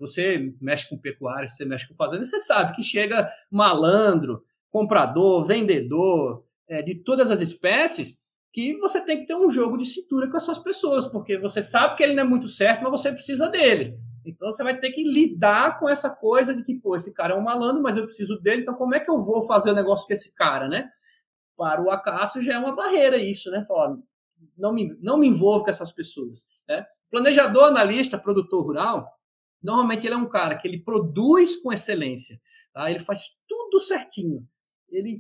você 0.03 0.53
mexe 0.61 0.89
com 0.89 0.99
pecuária, 0.99 1.47
você 1.47 1.65
mexe 1.65 1.87
com 1.87 1.95
fazenda, 1.95 2.25
você 2.25 2.41
sabe 2.41 2.75
que 2.75 2.83
chega 2.83 3.31
malandro, 3.51 4.45
comprador, 4.69 5.47
vendedor, 5.47 6.45
é, 6.69 6.83
de 6.83 6.97
todas 6.97 7.31
as 7.31 7.41
espécies, 7.41 8.23
que 8.53 8.77
você 8.79 9.01
tem 9.05 9.21
que 9.21 9.27
ter 9.27 9.37
um 9.37 9.49
jogo 9.49 9.79
de 9.79 9.87
cintura 9.87 10.29
com 10.29 10.37
essas 10.37 10.59
pessoas, 10.59 11.07
porque 11.07 11.39
você 11.39 11.63
sabe 11.63 11.97
que 11.97 12.03
ele 12.03 12.15
não 12.15 12.25
é 12.25 12.27
muito 12.27 12.49
certo, 12.49 12.83
mas 12.83 12.91
você 12.91 13.13
precisa 13.13 13.49
dele. 13.49 13.97
Então 14.27 14.51
você 14.51 14.65
vai 14.65 14.79
ter 14.79 14.91
que 14.91 15.05
lidar 15.05 15.79
com 15.79 15.89
essa 15.89 16.11
coisa 16.11 16.55
de 16.55 16.63
que, 16.63 16.75
pô, 16.75 16.97
esse 16.97 17.15
cara 17.15 17.35
é 17.35 17.37
um 17.37 17.43
malandro, 17.43 17.83
mas 17.83 17.97
eu 17.97 18.05
preciso 18.05 18.41
dele, 18.41 18.63
então 18.63 18.75
como 18.75 18.95
é 18.95 19.01
que 19.01 19.11
eu 19.11 19.19
vou 19.19 19.47
fazer 19.47 19.71
o 19.71 19.75
negócio 19.75 20.07
com 20.07 20.13
esse 20.13 20.35
cara, 20.35 20.69
né? 20.69 20.91
Para 21.57 21.83
o 21.83 21.91
Acácio 21.91 22.43
já 22.43 22.55
é 22.55 22.59
uma 22.59 22.75
barreira 22.75 23.17
isso, 23.17 23.51
né? 23.51 23.65
Falar, 23.67 23.97
não 24.57 24.73
me, 24.73 24.97
não 25.01 25.17
me 25.17 25.29
envolvo 25.29 25.65
com 25.65 25.71
essas 25.71 25.93
pessoas. 25.93 26.47
Né? 26.69 26.85
Planejador, 27.11 27.65
analista, 27.65 28.19
produtor 28.19 28.65
rural, 28.65 29.09
Normalmente 29.63 30.07
ele 30.07 30.15
é 30.15 30.19
um 30.19 30.29
cara 30.29 30.57
que 30.57 30.67
ele 30.67 30.83
produz 30.83 31.63
com 31.63 31.73
excelência, 31.73 32.41
tá? 32.73 32.91
ele 32.91 33.01
faz 33.01 33.41
tudo 33.47 33.79
certinho. 33.79 34.47
Ele, 34.91 35.17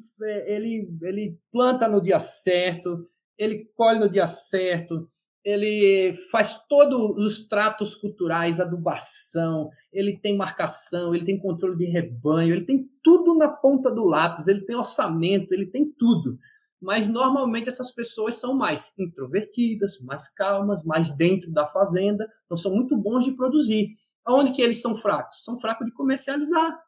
ele, 0.46 0.88
ele 1.02 1.38
planta 1.50 1.88
no 1.88 2.02
dia 2.02 2.20
certo, 2.20 3.08
ele 3.38 3.70
colhe 3.74 3.98
no 3.98 4.10
dia 4.10 4.26
certo, 4.26 5.08
ele 5.44 6.14
faz 6.30 6.66
todos 6.68 7.16
os 7.16 7.48
tratos 7.48 7.94
culturais, 7.94 8.60
adubação, 8.60 9.70
ele 9.92 10.18
tem 10.18 10.36
marcação, 10.36 11.14
ele 11.14 11.24
tem 11.24 11.38
controle 11.38 11.76
de 11.76 11.86
rebanho, 11.86 12.54
ele 12.54 12.64
tem 12.64 12.88
tudo 13.02 13.34
na 13.34 13.48
ponta 13.48 13.90
do 13.90 14.04
lápis, 14.04 14.46
ele 14.46 14.64
tem 14.64 14.76
orçamento, 14.76 15.52
ele 15.52 15.66
tem 15.66 15.90
tudo. 15.98 16.38
Mas 16.80 17.08
normalmente 17.08 17.68
essas 17.68 17.92
pessoas 17.92 18.36
são 18.36 18.56
mais 18.56 18.96
introvertidas, 18.98 20.00
mais 20.00 20.32
calmas, 20.32 20.84
mais 20.84 21.16
dentro 21.16 21.50
da 21.50 21.66
fazenda, 21.66 22.28
então 22.44 22.56
são 22.56 22.72
muito 22.72 22.96
bons 22.96 23.24
de 23.24 23.36
produzir. 23.36 23.88
Aonde 24.24 24.52
que 24.52 24.62
eles 24.62 24.80
são 24.80 24.94
fracos? 24.94 25.44
São 25.44 25.58
fracos 25.58 25.86
de 25.86 25.92
comercializar, 25.92 26.78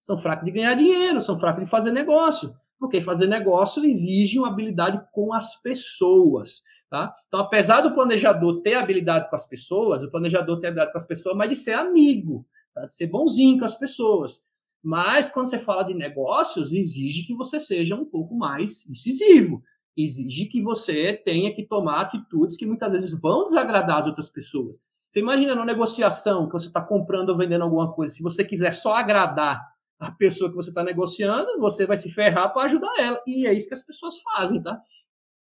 são 0.00 0.18
fracos 0.18 0.44
de 0.44 0.50
ganhar 0.50 0.74
dinheiro, 0.74 1.20
são 1.20 1.38
fracos 1.38 1.64
de 1.64 1.70
fazer 1.70 1.92
negócio. 1.92 2.54
Porque 2.78 3.00
fazer 3.00 3.28
negócio 3.28 3.84
exige 3.84 4.38
uma 4.38 4.48
habilidade 4.48 5.00
com 5.12 5.32
as 5.32 5.62
pessoas. 5.62 6.64
Tá? 6.90 7.14
Então, 7.26 7.40
apesar 7.40 7.80
do 7.80 7.94
planejador 7.94 8.60
ter 8.60 8.74
habilidade 8.74 9.30
com 9.30 9.36
as 9.36 9.46
pessoas, 9.46 10.02
o 10.02 10.10
planejador 10.10 10.58
ter 10.58 10.66
habilidade 10.66 10.92
com 10.92 10.98
as 10.98 11.06
pessoas, 11.06 11.36
mas 11.36 11.48
de 11.48 11.56
ser 11.56 11.72
amigo, 11.72 12.44
tá? 12.74 12.84
de 12.84 12.92
ser 12.92 13.06
bonzinho 13.06 13.58
com 13.58 13.64
as 13.64 13.78
pessoas. 13.78 14.46
Mas 14.82 15.28
quando 15.28 15.48
você 15.48 15.58
fala 15.58 15.84
de 15.84 15.94
negócios, 15.94 16.72
exige 16.72 17.24
que 17.24 17.34
você 17.34 17.60
seja 17.60 17.94
um 17.94 18.04
pouco 18.04 18.34
mais 18.34 18.84
incisivo. 18.90 19.62
Exige 19.96 20.46
que 20.46 20.60
você 20.60 21.14
tenha 21.14 21.54
que 21.54 21.64
tomar 21.64 22.00
atitudes 22.00 22.56
que 22.56 22.66
muitas 22.66 22.90
vezes 22.90 23.20
vão 23.20 23.44
desagradar 23.44 23.98
as 23.98 24.06
outras 24.06 24.28
pessoas. 24.28 24.80
Você 25.12 25.20
imagina 25.20 25.54
numa 25.54 25.66
negociação 25.66 26.46
que 26.46 26.54
você 26.54 26.68
está 26.68 26.80
comprando 26.80 27.28
ou 27.28 27.36
vendendo 27.36 27.64
alguma 27.64 27.92
coisa, 27.92 28.14
se 28.14 28.22
você 28.22 28.42
quiser 28.42 28.70
só 28.70 28.94
agradar 28.94 29.60
a 30.00 30.10
pessoa 30.10 30.48
que 30.48 30.56
você 30.56 30.70
está 30.70 30.82
negociando, 30.82 31.58
você 31.58 31.84
vai 31.84 31.98
se 31.98 32.10
ferrar 32.10 32.50
para 32.50 32.62
ajudar 32.62 32.90
ela. 32.98 33.22
E 33.26 33.46
é 33.46 33.52
isso 33.52 33.68
que 33.68 33.74
as 33.74 33.82
pessoas 33.82 34.22
fazem, 34.22 34.62
tá? 34.62 34.80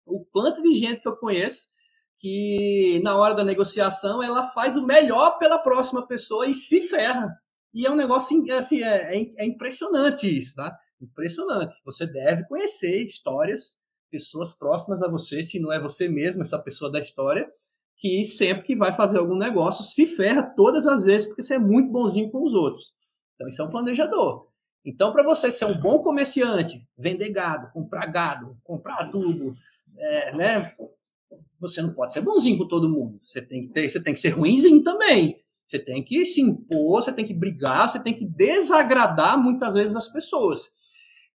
O 0.07 0.25
quanto 0.33 0.63
de 0.63 0.75
gente 0.75 1.03
que 1.03 1.07
eu 1.07 1.17
conheço 1.17 1.67
que 2.17 2.99
na 3.05 3.15
hora 3.15 3.35
da 3.35 3.45
negociação 3.45 4.23
ela 4.23 4.43
faz 4.43 4.79
o 4.79 4.87
melhor 4.87 5.39
pela 5.39 5.59
próxima 5.59 6.07
pessoa 6.07 6.47
e 6.47 6.55
se 6.55 6.89
ferra. 6.89 7.31
E 7.75 7.87
é 7.87 7.91
um 7.91 7.95
negócio 7.95 8.43
assim, 8.55 8.83
é, 8.83 9.19
é, 9.19 9.35
é 9.37 9.45
impressionante 9.45 10.27
isso, 10.27 10.55
tá? 10.55 10.75
Impressionante. 10.99 11.75
Você 11.85 12.07
deve 12.07 12.49
conhecer 12.49 13.05
histórias, 13.05 13.77
pessoas 14.11 14.55
próximas 14.55 15.03
a 15.03 15.11
você, 15.11 15.43
se 15.43 15.61
não 15.61 15.71
é 15.71 15.79
você 15.79 16.09
mesmo, 16.09 16.41
essa 16.41 16.59
pessoa 16.59 16.91
da 16.91 16.99
história, 16.99 17.47
que 17.99 18.25
sempre 18.25 18.65
que 18.65 18.77
vai 18.77 18.93
fazer 18.93 19.19
algum 19.19 19.37
negócio 19.37 19.85
se 19.85 20.07
ferra 20.07 20.43
todas 20.43 20.87
as 20.87 21.05
vezes 21.05 21.27
porque 21.27 21.43
você 21.43 21.55
é 21.55 21.59
muito 21.59 21.91
bonzinho 21.91 22.31
com 22.31 22.43
os 22.43 22.55
outros. 22.55 22.95
Então, 23.35 23.49
isso 23.49 23.61
é 23.61 23.65
um 23.65 23.71
planejador. 23.71 24.47
Então, 24.85 25.13
para 25.13 25.25
você 25.25 25.51
ser 25.51 25.65
um 25.65 25.81
bom 25.81 25.99
comerciante, 26.01 26.83
vender 26.97 27.31
gado, 27.31 27.71
comprar 27.73 28.07
gado, 28.07 28.57
comprar 28.63 29.01
adubo, 29.01 29.53
é, 29.99 30.37
né? 30.37 30.73
Você 31.61 31.83
não 31.83 31.93
pode 31.93 32.13
ser 32.13 32.21
bonzinho 32.21 32.57
com 32.57 32.69
todo 32.69 32.89
mundo. 32.89 33.21
Você 33.23 33.43
tem 33.43 33.67
que 33.67 33.73
ter, 33.73 33.89
você 33.89 34.03
tem 34.03 34.15
que 34.15 34.21
ser 34.21 34.31
ruimzinho 34.31 34.83
também. 34.83 35.43
Você 35.67 35.79
tem 35.79 36.03
que 36.03 36.25
se 36.25 36.41
impor, 36.41 37.03
você 37.03 37.13
tem 37.13 37.27
que 37.27 37.35
brigar, 37.35 37.89
você 37.89 38.03
tem 38.03 38.15
que 38.15 38.25
desagradar 38.25 39.37
muitas 39.37 39.75
vezes 39.75 39.95
as 39.97 40.09
pessoas. 40.09 40.71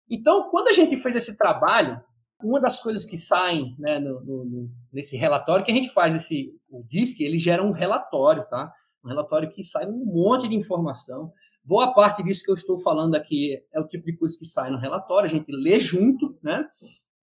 Então, 0.09 0.47
quando 0.49 0.69
a 0.69 0.73
gente 0.73 0.95
fez 0.95 1.15
esse 1.15 1.37
trabalho, 1.37 2.01
uma 2.43 2.59
das 2.59 2.79
coisas 2.79 3.05
que 3.05 3.17
saem 3.17 3.75
né, 3.77 3.99
no, 3.99 4.21
no, 4.21 4.69
nesse 4.91 5.17
relatório, 5.17 5.65
que 5.65 5.71
a 5.71 5.75
gente 5.75 5.93
faz 5.93 6.15
esse, 6.15 6.53
o 6.69 6.83
DISC, 6.83 7.21
ele 7.21 7.37
gera 7.37 7.63
um 7.63 7.71
relatório, 7.71 8.45
tá? 8.49 8.71
Um 9.03 9.09
relatório 9.09 9.49
que 9.49 9.63
sai 9.63 9.85
um 9.87 10.05
monte 10.05 10.47
de 10.47 10.55
informação. 10.55 11.31
Boa 11.63 11.93
parte 11.93 12.23
disso 12.23 12.43
que 12.43 12.51
eu 12.51 12.55
estou 12.55 12.77
falando 12.77 13.15
aqui 13.15 13.61
é 13.73 13.79
o 13.79 13.87
tipo 13.87 14.05
de 14.05 14.17
coisa 14.17 14.37
que 14.37 14.45
sai 14.45 14.69
no 14.69 14.77
relatório, 14.77 15.27
a 15.27 15.31
gente 15.31 15.51
lê 15.51 15.79
junto, 15.79 16.37
né? 16.41 16.65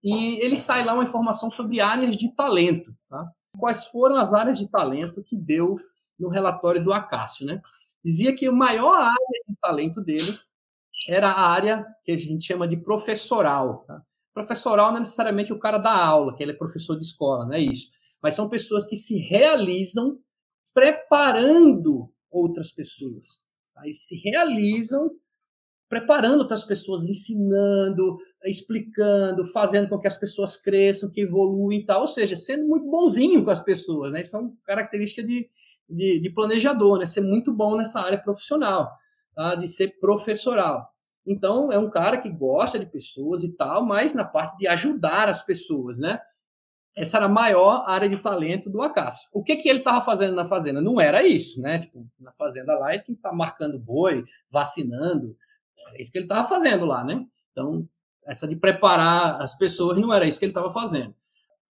E 0.03 0.39
ele 0.43 0.55
sai 0.55 0.85
lá 0.85 0.93
uma 0.93 1.03
informação 1.03 1.51
sobre 1.51 1.81
áreas 1.81 2.15
de 2.15 2.33
talento, 2.35 2.93
tá? 3.09 3.29
Quais 3.57 3.87
foram 3.87 4.15
as 4.15 4.33
áreas 4.33 4.57
de 4.59 4.69
talento 4.69 5.23
que 5.23 5.35
deu 5.35 5.75
no 6.17 6.29
relatório 6.29 6.83
do 6.83 6.93
Acácio, 6.93 7.45
né? 7.45 7.61
Dizia 8.03 8.33
que 8.33 8.47
a 8.47 8.51
maior 8.51 8.95
área 8.95 9.43
de 9.47 9.55
talento 9.61 10.01
dele 10.01 10.39
era 11.09 11.29
a 11.29 11.49
área 11.49 11.85
que 12.03 12.11
a 12.11 12.17
gente 12.17 12.45
chama 12.45 12.67
de 12.67 12.77
professoral, 12.77 13.83
tá? 13.85 14.01
Professoral 14.39 14.91
não 14.91 14.99
é 14.99 15.01
necessariamente 15.01 15.51
o 15.51 15.59
cara 15.59 15.77
da 15.77 15.93
aula, 15.93 16.33
que 16.33 16.41
ele 16.41 16.53
é 16.53 16.55
professor 16.55 16.95
de 16.95 17.05
escola, 17.05 17.45
não 17.45 17.55
é 17.55 17.59
isso. 17.59 17.89
Mas 18.23 18.35
são 18.35 18.47
pessoas 18.47 18.87
que 18.87 18.95
se 18.95 19.17
realizam 19.27 20.17
preparando 20.73 22.09
outras 22.31 22.71
pessoas. 22.71 23.43
Tá? 23.75 23.81
Se 23.91 24.15
realizam 24.23 25.11
preparando 25.89 26.39
outras 26.39 26.63
pessoas, 26.63 27.09
ensinando, 27.09 28.17
explicando, 28.45 29.43
fazendo 29.51 29.89
com 29.89 29.99
que 29.99 30.07
as 30.07 30.17
pessoas 30.17 30.55
cresçam, 30.55 31.11
que 31.11 31.19
evoluem 31.19 31.81
e 31.81 31.85
tal. 31.85 31.99
Ou 31.99 32.07
seja, 32.07 32.37
sendo 32.37 32.65
muito 32.65 32.89
bonzinho 32.89 33.43
com 33.43 33.51
as 33.51 33.61
pessoas. 33.61 34.13
Né? 34.13 34.21
Isso 34.21 34.37
é 34.37 34.39
uma 34.39 34.53
característica 34.63 35.21
de, 35.21 35.49
de, 35.89 36.21
de 36.21 36.33
planejador, 36.33 36.97
né? 36.97 37.05
ser 37.05 37.21
muito 37.21 37.53
bom 37.53 37.75
nessa 37.75 37.99
área 37.99 38.17
profissional, 38.17 38.89
tá? 39.35 39.55
de 39.55 39.67
ser 39.67 39.99
professoral. 39.99 40.87
Então, 41.31 41.71
é 41.71 41.77
um 41.77 41.91
cara 41.91 42.17
que 42.17 42.27
gosta 42.27 42.79
de 42.79 42.87
pessoas 42.87 43.43
e 43.43 43.55
tal, 43.55 43.85
mas 43.85 44.15
na 44.15 44.25
parte 44.25 44.57
de 44.57 44.67
ajudar 44.67 45.29
as 45.29 45.45
pessoas, 45.45 45.99
né? 45.99 46.19
Essa 46.97 47.17
era 47.17 47.27
a 47.27 47.29
maior 47.29 47.83
área 47.87 48.09
de 48.09 48.17
talento 48.17 48.67
do 48.67 48.81
Acácio. 48.81 49.29
O 49.31 49.43
que, 49.43 49.55
que 49.55 49.69
ele 49.69 49.77
estava 49.77 50.01
fazendo 50.01 50.33
na 50.33 50.43
fazenda? 50.43 50.81
Não 50.81 50.99
era 50.99 51.21
isso, 51.25 51.61
né? 51.61 51.77
Tipo, 51.77 52.03
na 52.19 52.31
fazenda 52.31 52.73
lá, 52.73 52.95
ele 52.95 53.03
está 53.07 53.31
marcando 53.31 53.77
boi, 53.77 54.25
vacinando. 54.51 55.37
É 55.93 56.01
isso 56.01 56.11
que 56.11 56.17
ele 56.17 56.25
estava 56.25 56.49
fazendo 56.49 56.83
lá, 56.83 57.03
né? 57.03 57.23
Então, 57.51 57.87
essa 58.25 58.47
de 58.47 58.55
preparar 58.55 59.39
as 59.39 59.55
pessoas 59.55 59.99
não 59.99 60.11
era 60.11 60.25
isso 60.25 60.39
que 60.39 60.45
ele 60.45 60.51
estava 60.51 60.71
fazendo. 60.71 61.13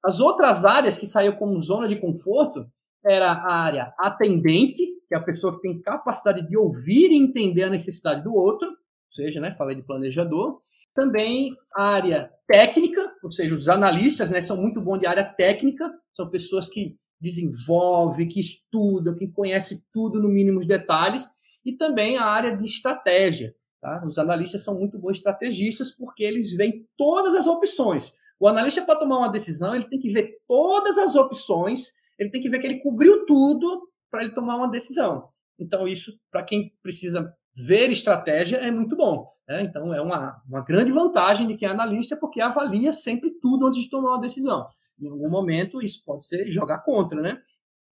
As 0.04 0.20
outras 0.20 0.66
áreas 0.66 0.98
que 0.98 1.08
saiu 1.08 1.38
como 1.38 1.62
zona 1.62 1.88
de 1.88 1.96
conforto 1.96 2.70
era 3.06 3.32
a 3.32 3.56
área 3.56 3.94
atendente, 3.98 4.86
que 5.08 5.16
é 5.16 5.18
a 5.18 5.24
pessoa 5.24 5.56
que 5.56 5.62
tem 5.62 5.82
capacidade 5.82 6.46
de 6.46 6.58
ouvir 6.58 7.10
e 7.12 7.16
entender 7.16 7.64
a 7.64 7.70
necessidade 7.70 8.22
do 8.22 8.34
outro, 8.34 8.76
seja, 9.16 9.40
né, 9.40 9.52
falei 9.52 9.76
de 9.76 9.84
planejador. 9.84 10.62
Também 10.94 11.56
a 11.76 11.84
área 11.84 12.32
técnica, 12.48 13.02
ou 13.24 13.30
seja, 13.30 13.56
os 13.56 13.70
analistas 13.70 14.32
né, 14.32 14.42
são 14.42 14.58
muito 14.58 14.82
bons 14.82 15.00
de 15.00 15.08
área 15.08 15.24
técnica, 15.24 15.92
são 16.14 16.30
pessoas 16.30 16.70
que 16.70 16.98
desenvolvem, 17.20 18.28
que 18.28 18.40
estudam, 18.40 19.16
que 19.16 19.28
conhecem 19.28 19.82
tudo 19.92 20.22
no 20.22 20.30
mínimo 20.30 20.60
os 20.60 20.68
detalhes, 20.68 21.30
e 21.66 21.74
também 21.74 22.18
a 22.18 22.26
área 22.26 22.56
de 22.56 22.64
estratégia. 22.64 23.56
Tá? 23.82 24.04
Os 24.06 24.18
analistas 24.18 24.64
são 24.64 24.78
muito 24.78 25.00
bons 25.00 25.18
estrategistas 25.18 25.92
porque 25.92 26.24
eles 26.24 26.54
veem 26.54 26.88
todas 26.98 27.34
as 27.34 27.48
opções. 27.48 28.14
O 28.40 28.48
analista, 28.48 28.82
para 28.84 29.00
tomar 29.00 29.20
uma 29.20 29.32
decisão, 29.32 29.74
ele 29.74 29.88
tem 29.88 30.00
que 30.00 30.12
ver 30.12 30.38
todas 30.48 30.98
as 30.98 31.16
opções, 31.16 31.94
ele 32.20 32.30
tem 32.30 32.42
que 32.42 32.50
ver 32.50 32.60
que 32.60 32.68
ele 32.68 32.82
cobriu 32.82 33.26
tudo 33.26 33.90
para 34.12 34.24
ele 34.24 34.34
tomar 34.34 34.58
uma 34.58 34.70
decisão. 34.70 35.30
Então, 35.58 35.88
isso, 35.88 36.20
para 36.30 36.44
quem 36.44 36.74
precisa 36.84 37.34
ver 37.56 37.90
estratégia 37.90 38.58
é 38.58 38.70
muito 38.70 38.98
bom. 38.98 39.26
Né? 39.48 39.64
Então, 39.64 39.94
é 39.94 40.02
uma, 40.02 40.42
uma 40.48 40.62
grande 40.62 40.92
vantagem 40.92 41.48
de 41.48 41.56
quem 41.56 41.68
é 41.68 41.72
analista, 41.72 42.18
porque 42.18 42.42
avalia 42.42 42.92
sempre 42.92 43.32
tudo 43.40 43.68
antes 43.68 43.82
de 43.82 43.90
tomar 43.90 44.12
uma 44.12 44.22
decisão. 44.22 44.68
Em 45.00 45.10
algum 45.10 45.30
momento, 45.30 45.82
isso 45.82 46.04
pode 46.06 46.26
ser 46.26 46.50
jogar 46.52 46.80
contra, 46.80 47.22
né? 47.22 47.42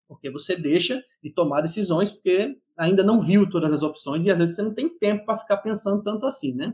Porque 0.08 0.32
você 0.32 0.56
deixa 0.56 1.02
de 1.24 1.32
tomar 1.32 1.62
decisões 1.62 2.12
porque 2.12 2.58
ainda 2.78 3.04
não 3.04 3.22
viu 3.22 3.50
todas 3.50 3.72
as 3.72 3.84
opções 3.84 4.26
e 4.26 4.32
às 4.32 4.39
vezes 4.39 4.56
você 4.56 4.63
não 4.63 4.74
tem 4.74 4.89
tempo 4.98 5.26
para 5.26 5.38
ficar 5.38 5.58
pensando 5.58 6.02
tanto 6.04 6.26
assim, 6.26 6.54
né? 6.54 6.74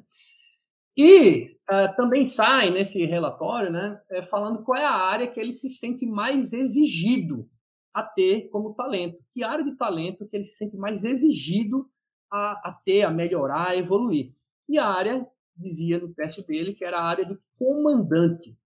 E 0.98 1.58
uh, 1.70 1.94
também 1.98 2.26
sai 2.26 2.70
nesse 2.70 3.06
relatório, 3.06 3.70
né, 3.70 4.00
é, 4.12 4.22
falando 4.22 4.64
qual 4.64 4.80
é 4.80 4.86
a 4.86 4.94
área 4.94 5.28
que 5.28 5.40
ele 5.40 5.52
se 5.52 5.68
sente 5.68 6.06
mais 6.06 6.54
exigido 6.54 7.50
a 7.94 8.02
ter 8.02 8.50
como 8.50 8.74
talento. 8.74 9.18
Que 9.34 9.44
área 9.44 9.66
de 9.66 9.76
talento 9.76 10.26
que 10.26 10.38
ele 10.38 10.44
se 10.44 10.56
sente 10.56 10.78
mais 10.78 11.04
exigido 11.04 11.90
a, 12.36 12.70
a 12.70 12.74
ter, 12.74 13.04
a 13.04 13.12
melhorar, 13.12 13.70
a 13.70 13.76
evoluir. 13.76 14.34
E 14.68 14.78
a 14.78 14.88
área, 14.88 15.26
dizia 15.56 16.00
no 16.00 16.14
teste 16.14 16.46
dele, 16.46 16.74
que 16.74 16.84
era 16.84 17.00
a 17.00 17.06
área 17.06 17.26
de 17.26 17.40
comandante. 17.58 18.58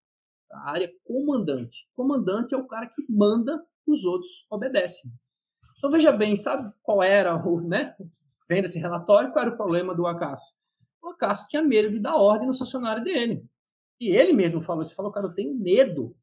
A 0.52 0.72
área 0.72 0.92
comandante. 1.04 1.88
Comandante 1.96 2.56
é 2.56 2.58
o 2.58 2.68
cara 2.68 2.88
que 2.88 3.06
manda, 3.08 3.64
os 3.86 4.06
outros 4.06 4.46
obedecem. 4.50 5.12
Então 5.78 5.90
veja 5.90 6.12
bem, 6.12 6.36
sabe 6.36 6.72
qual 6.82 7.04
era 7.04 7.36
o, 7.36 7.62
né? 7.62 7.96
Vendo 8.48 8.66
esse 8.66 8.80
relatório, 8.80 9.32
qual 9.32 9.46
era 9.46 9.54
o 9.54 9.58
problema 9.58 9.96
do 9.96 10.08
Acácio? 10.08 10.56
O 11.02 11.10
Acácio 11.10 11.48
tinha 11.50 11.62
medo 11.62 11.92
de 11.92 12.00
dar 12.00 12.16
ordem 12.16 12.48
no 12.48 12.58
funcionário 12.58 13.04
dele. 13.04 13.46
E 14.00 14.10
ele 14.10 14.34
mesmo 14.34 14.62
falou 14.62 14.82
isso, 14.82 14.96
falou, 14.96 15.12
cara, 15.12 15.28
eu 15.28 15.34
tenho 15.34 15.54
medo 15.54 16.16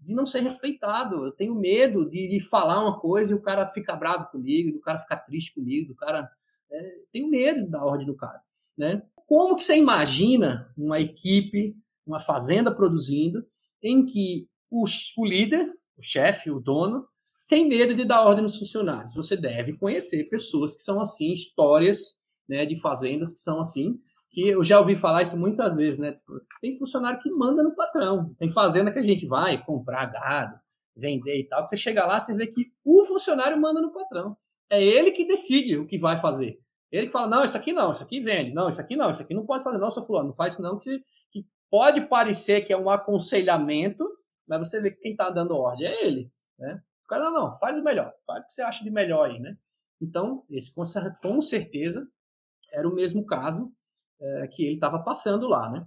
de 0.00 0.14
não 0.14 0.26
ser 0.26 0.40
respeitado, 0.40 1.16
eu 1.24 1.32
tenho 1.32 1.54
medo 1.54 2.08
de, 2.08 2.28
de 2.28 2.40
falar 2.40 2.80
uma 2.80 2.98
coisa 3.00 3.32
e 3.32 3.36
o 3.36 3.42
cara 3.42 3.66
ficar 3.66 3.96
bravo 3.96 4.30
comigo, 4.30 4.72
do 4.72 4.80
cara 4.80 4.98
ficar 4.98 5.18
triste 5.18 5.54
comigo, 5.54 5.88
do 5.88 5.96
cara 5.96 6.30
é, 6.70 6.94
tenho 7.12 7.28
medo 7.28 7.68
da 7.68 7.84
ordem 7.84 8.06
do 8.06 8.16
cara. 8.16 8.40
Né? 8.76 9.02
Como 9.26 9.56
que 9.56 9.64
você 9.64 9.76
imagina 9.76 10.72
uma 10.76 11.00
equipe, 11.00 11.76
uma 12.06 12.18
fazenda 12.18 12.74
produzindo, 12.74 13.44
em 13.82 14.04
que 14.04 14.48
o, 14.70 14.84
o 15.18 15.26
líder, 15.26 15.72
o 15.96 16.02
chefe, 16.02 16.50
o 16.50 16.60
dono, 16.60 17.06
tem 17.46 17.68
medo 17.68 17.94
de 17.94 18.04
dar 18.04 18.22
ordem 18.22 18.42
nos 18.42 18.58
funcionários? 18.58 19.14
Você 19.14 19.36
deve 19.36 19.76
conhecer 19.76 20.28
pessoas 20.28 20.74
que 20.74 20.82
são 20.82 21.00
assim, 21.00 21.32
histórias 21.32 22.18
né, 22.48 22.64
de 22.64 22.80
fazendas 22.80 23.34
que 23.34 23.40
são 23.40 23.60
assim, 23.60 23.98
que 24.30 24.48
eu 24.48 24.62
já 24.62 24.78
ouvi 24.78 24.94
falar 24.94 25.22
isso 25.22 25.38
muitas 25.38 25.76
vezes, 25.76 25.98
né? 25.98 26.14
Tem 26.60 26.76
funcionário 26.76 27.20
que 27.20 27.30
manda 27.30 27.62
no 27.62 27.74
patrão, 27.74 28.34
tem 28.38 28.50
fazenda 28.50 28.92
que 28.92 28.98
a 28.98 29.02
gente 29.02 29.26
vai 29.26 29.62
comprar 29.62 30.06
gado, 30.06 30.58
vender 30.96 31.38
e 31.38 31.48
tal, 31.48 31.64
que 31.64 31.70
você 31.70 31.76
chega 31.76 32.04
lá, 32.04 32.20
você 32.20 32.34
vê 32.34 32.46
que 32.46 32.66
o 32.84 33.04
funcionário 33.04 33.58
manda 33.60 33.80
no 33.80 33.92
patrão. 33.92 34.36
É 34.70 34.82
ele 34.82 35.10
que 35.10 35.26
decide 35.26 35.78
o 35.78 35.86
que 35.86 35.98
vai 35.98 36.18
fazer. 36.18 36.60
Ele 36.90 37.06
que 37.06 37.12
fala, 37.12 37.26
não, 37.26 37.44
isso 37.44 37.56
aqui 37.56 37.72
não, 37.72 37.90
isso 37.90 38.02
aqui 38.02 38.20
vende. 38.20 38.52
Não, 38.52 38.68
isso 38.68 38.80
aqui 38.80 38.96
não, 38.96 39.10
isso 39.10 39.22
aqui 39.22 39.34
não 39.34 39.44
pode 39.44 39.64
fazer. 39.64 39.78
Não, 39.78 39.90
seu 39.90 40.02
fulano, 40.02 40.28
não 40.28 40.34
faz 40.34 40.54
isso 40.54 40.62
não, 40.62 40.78
que, 40.78 41.02
que 41.30 41.46
pode 41.70 42.06
parecer 42.08 42.62
que 42.62 42.72
é 42.72 42.76
um 42.76 42.88
aconselhamento, 42.88 44.04
mas 44.46 44.68
você 44.68 44.80
vê 44.80 44.90
que 44.90 45.00
quem 45.00 45.12
está 45.12 45.30
dando 45.30 45.56
ordem 45.56 45.86
é 45.86 46.06
ele. 46.06 46.32
Né? 46.58 46.82
O 47.04 47.08
cara, 47.08 47.24
não, 47.24 47.32
não, 47.32 47.58
faz 47.58 47.78
o 47.78 47.84
melhor, 47.84 48.12
faz 48.26 48.44
o 48.44 48.48
que 48.48 48.54
você 48.54 48.62
acha 48.62 48.82
de 48.82 48.90
melhor 48.90 49.28
aí, 49.28 49.38
né? 49.38 49.56
Então, 50.00 50.44
esse 50.50 50.72
com 50.74 51.40
certeza 51.40 52.08
era 52.72 52.88
o 52.88 52.94
mesmo 52.94 53.24
caso 53.26 53.72
é, 54.20 54.46
que 54.48 54.64
ele 54.64 54.74
estava 54.74 54.98
passando 55.02 55.48
lá, 55.48 55.70
né? 55.70 55.86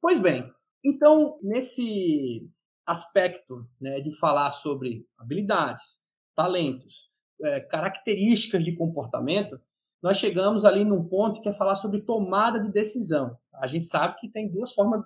Pois 0.00 0.18
bem, 0.18 0.50
então, 0.84 1.38
nesse 1.42 2.48
aspecto 2.86 3.68
né, 3.80 4.00
de 4.00 4.16
falar 4.18 4.50
sobre 4.50 5.06
habilidades, 5.18 6.04
talentos, 6.34 7.10
é, 7.42 7.60
características 7.60 8.64
de 8.64 8.74
comportamento, 8.74 9.60
nós 10.02 10.18
chegamos 10.18 10.64
ali 10.64 10.84
num 10.84 11.04
ponto 11.04 11.40
que 11.40 11.48
é 11.48 11.52
falar 11.52 11.74
sobre 11.74 12.02
tomada 12.02 12.60
de 12.60 12.70
decisão. 12.70 13.36
A 13.54 13.66
gente 13.66 13.86
sabe 13.86 14.16
que 14.18 14.28
tem 14.28 14.50
duas 14.50 14.72
formas 14.72 15.04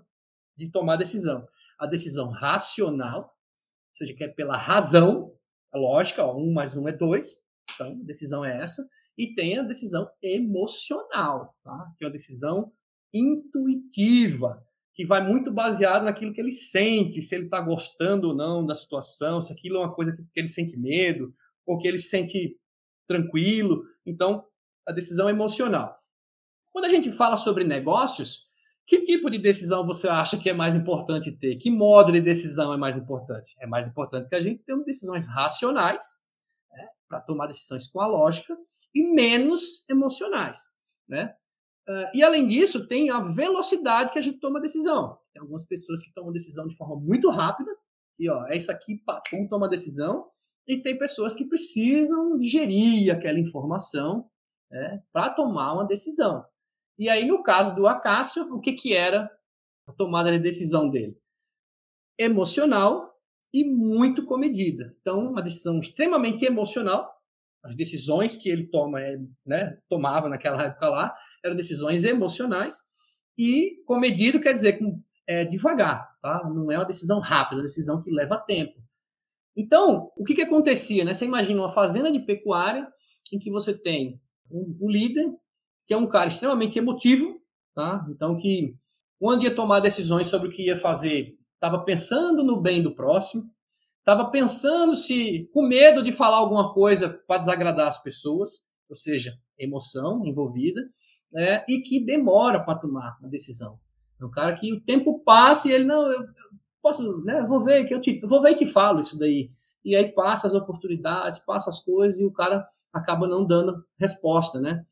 de 0.56 0.70
tomar 0.70 0.96
decisão. 0.96 1.46
A 1.78 1.86
decisão 1.86 2.30
racional, 2.30 3.22
ou 3.22 3.94
seja, 3.94 4.14
que 4.14 4.24
é 4.24 4.28
pela 4.28 4.56
razão, 4.56 5.32
a 5.72 5.78
lógica, 5.78 6.24
ó, 6.24 6.36
um 6.36 6.52
mais 6.52 6.76
um 6.76 6.88
é 6.88 6.92
dois, 6.92 7.40
então 7.74 7.92
a 7.92 8.04
decisão 8.04 8.44
é 8.44 8.60
essa. 8.60 8.86
e 9.16 9.34
tem 9.34 9.58
a 9.58 9.62
decisão 9.62 10.08
emocional, 10.22 11.54
tá? 11.62 11.92
que 11.98 12.04
é 12.04 12.08
a 12.08 12.10
decisão 12.10 12.72
intuitiva, 13.12 14.64
que 14.94 15.04
vai 15.04 15.20
muito 15.26 15.52
baseado 15.52 16.04
naquilo 16.04 16.32
que 16.32 16.40
ele 16.40 16.52
sente, 16.52 17.20
se 17.20 17.34
ele 17.34 17.44
está 17.44 17.60
gostando 17.60 18.28
ou 18.28 18.34
não 18.34 18.64
da 18.64 18.74
situação, 18.74 19.40
se 19.40 19.52
aquilo 19.52 19.76
é 19.76 19.80
uma 19.80 19.94
coisa 19.94 20.16
que 20.16 20.40
ele 20.40 20.48
sente 20.48 20.76
medo, 20.76 21.34
ou 21.70 21.78
que 21.78 21.86
ele 21.86 21.98
se 21.98 22.08
sente 22.08 22.58
tranquilo. 23.06 23.84
Então, 24.04 24.44
a 24.86 24.90
decisão 24.90 25.30
emocional. 25.30 25.96
Quando 26.72 26.86
a 26.86 26.88
gente 26.88 27.12
fala 27.12 27.36
sobre 27.36 27.62
negócios, 27.62 28.48
que 28.84 29.00
tipo 29.00 29.30
de 29.30 29.38
decisão 29.38 29.86
você 29.86 30.08
acha 30.08 30.36
que 30.36 30.50
é 30.50 30.52
mais 30.52 30.74
importante 30.74 31.30
ter? 31.30 31.54
Que 31.56 31.70
modo 31.70 32.10
de 32.10 32.20
decisão 32.20 32.72
é 32.72 32.76
mais 32.76 32.98
importante? 32.98 33.54
É 33.60 33.68
mais 33.68 33.86
importante 33.86 34.28
que 34.28 34.34
a 34.34 34.40
gente 34.40 34.64
tenha 34.64 34.76
decisões 34.78 35.28
racionais, 35.28 36.24
né, 36.72 36.88
para 37.08 37.20
tomar 37.20 37.46
decisões 37.46 37.86
com 37.86 38.00
a 38.00 38.06
lógica, 38.08 38.56
e 38.92 39.14
menos 39.14 39.88
emocionais. 39.88 40.72
Né? 41.08 41.32
Uh, 41.88 42.10
e 42.12 42.22
além 42.24 42.48
disso, 42.48 42.88
tem 42.88 43.10
a 43.10 43.20
velocidade 43.20 44.10
que 44.10 44.18
a 44.18 44.22
gente 44.22 44.40
toma 44.40 44.60
decisão. 44.60 45.16
Tem 45.32 45.40
algumas 45.40 45.64
pessoas 45.66 46.02
que 46.02 46.12
tomam 46.12 46.32
decisão 46.32 46.66
de 46.66 46.76
forma 46.76 46.96
muito 46.96 47.30
rápida, 47.30 47.70
e 48.18 48.28
ó, 48.28 48.44
é 48.48 48.56
isso 48.56 48.72
aqui, 48.72 48.96
papum, 49.06 49.46
toma 49.48 49.68
decisão. 49.68 50.28
E 50.70 50.80
tem 50.80 50.96
pessoas 50.96 51.34
que 51.34 51.44
precisam 51.46 52.38
digerir 52.38 53.12
aquela 53.12 53.40
informação 53.40 54.30
né, 54.70 55.02
para 55.12 55.30
tomar 55.30 55.72
uma 55.72 55.84
decisão. 55.84 56.46
E 56.96 57.08
aí, 57.08 57.26
no 57.26 57.42
caso 57.42 57.74
do 57.74 57.88
Acácio, 57.88 58.44
o 58.54 58.60
que, 58.60 58.74
que 58.74 58.94
era 58.94 59.28
a 59.84 59.92
tomada 59.92 60.30
de 60.30 60.38
decisão 60.38 60.88
dele? 60.88 61.18
Emocional 62.16 63.12
e 63.52 63.64
muito 63.64 64.24
comedida. 64.24 64.96
Então, 65.00 65.32
uma 65.32 65.42
decisão 65.42 65.80
extremamente 65.80 66.44
emocional, 66.44 67.12
as 67.64 67.74
decisões 67.74 68.36
que 68.36 68.48
ele 68.48 68.68
toma, 68.68 69.00
é, 69.00 69.18
né, 69.44 69.76
tomava 69.88 70.28
naquela 70.28 70.62
época 70.62 70.88
lá 70.88 71.16
eram 71.44 71.56
decisões 71.56 72.04
emocionais 72.04 72.76
e 73.36 73.82
comedido 73.84 74.40
quer 74.40 74.52
dizer 74.52 74.78
com, 74.78 75.02
é, 75.26 75.44
devagar, 75.44 76.16
tá? 76.22 76.48
Não 76.48 76.70
é 76.70 76.78
uma 76.78 76.86
decisão 76.86 77.18
rápida, 77.18 77.56
é 77.56 77.58
uma 77.58 77.62
decisão 77.66 78.00
que 78.00 78.10
leva 78.12 78.38
tempo. 78.38 78.80
Então, 79.60 80.10
o 80.16 80.24
que, 80.24 80.34
que 80.34 80.40
acontecia? 80.40 81.04
Né? 81.04 81.12
Você 81.12 81.26
imagina 81.26 81.60
uma 81.60 81.68
fazenda 81.68 82.10
de 82.10 82.20
pecuária 82.20 82.88
em 83.30 83.38
que 83.38 83.50
você 83.50 83.76
tem 83.76 84.18
um, 84.50 84.74
um 84.80 84.90
líder 84.90 85.30
que 85.86 85.92
é 85.92 85.96
um 85.96 86.06
cara 86.06 86.28
extremamente 86.28 86.78
emotivo, 86.78 87.38
tá? 87.74 88.06
Então 88.10 88.36
que 88.36 88.74
quando 89.18 89.44
ia 89.44 89.54
tomar 89.54 89.80
decisões 89.80 90.28
sobre 90.28 90.48
o 90.48 90.50
que 90.50 90.64
ia 90.64 90.76
fazer, 90.76 91.36
estava 91.54 91.84
pensando 91.84 92.42
no 92.42 92.62
bem 92.62 92.82
do 92.82 92.94
próximo, 92.94 93.42
estava 93.98 94.30
pensando 94.30 94.94
se 94.94 95.50
com 95.52 95.68
medo 95.68 96.02
de 96.02 96.10
falar 96.10 96.38
alguma 96.38 96.72
coisa 96.72 97.20
para 97.26 97.38
desagradar 97.38 97.88
as 97.88 98.02
pessoas, 98.02 98.66
ou 98.88 98.96
seja, 98.96 99.36
emoção 99.58 100.24
envolvida, 100.24 100.80
né, 101.30 101.62
e 101.68 101.82
que 101.82 102.02
demora 102.02 102.64
para 102.64 102.78
tomar 102.78 103.18
uma 103.20 103.28
decisão. 103.28 103.78
É 104.18 104.24
um 104.24 104.30
cara 104.30 104.54
que 104.54 104.72
o 104.72 104.80
tempo 104.80 105.22
passa 105.22 105.68
e 105.68 105.72
ele 105.72 105.84
não, 105.84 106.10
eu 106.10 106.39
posso, 106.82 107.22
né, 107.22 107.44
vou 107.46 107.62
ver 107.62 107.84
que 107.84 107.94
eu 107.94 108.00
te, 108.00 108.20
vou 108.26 108.42
ver 108.42 108.52
e 108.52 108.56
te 108.56 108.66
falo 108.66 109.00
isso 109.00 109.18
daí. 109.18 109.50
E 109.84 109.96
aí 109.96 110.12
passa 110.12 110.46
as 110.46 110.54
oportunidades, 110.54 111.38
passa 111.38 111.70
as 111.70 111.80
coisas 111.80 112.20
e 112.20 112.26
o 112.26 112.32
cara 112.32 112.66
acaba 112.92 113.26
não 113.26 113.46
dando 113.46 113.84
resposta, 113.98 114.60
né? 114.60 114.84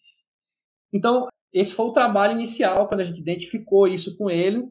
Então, 0.92 1.26
esse 1.52 1.74
foi 1.74 1.86
o 1.86 1.92
trabalho 1.92 2.32
inicial 2.32 2.88
quando 2.88 3.00
a 3.00 3.04
gente 3.04 3.20
identificou 3.20 3.86
isso 3.86 4.16
com 4.16 4.30
ele 4.30 4.70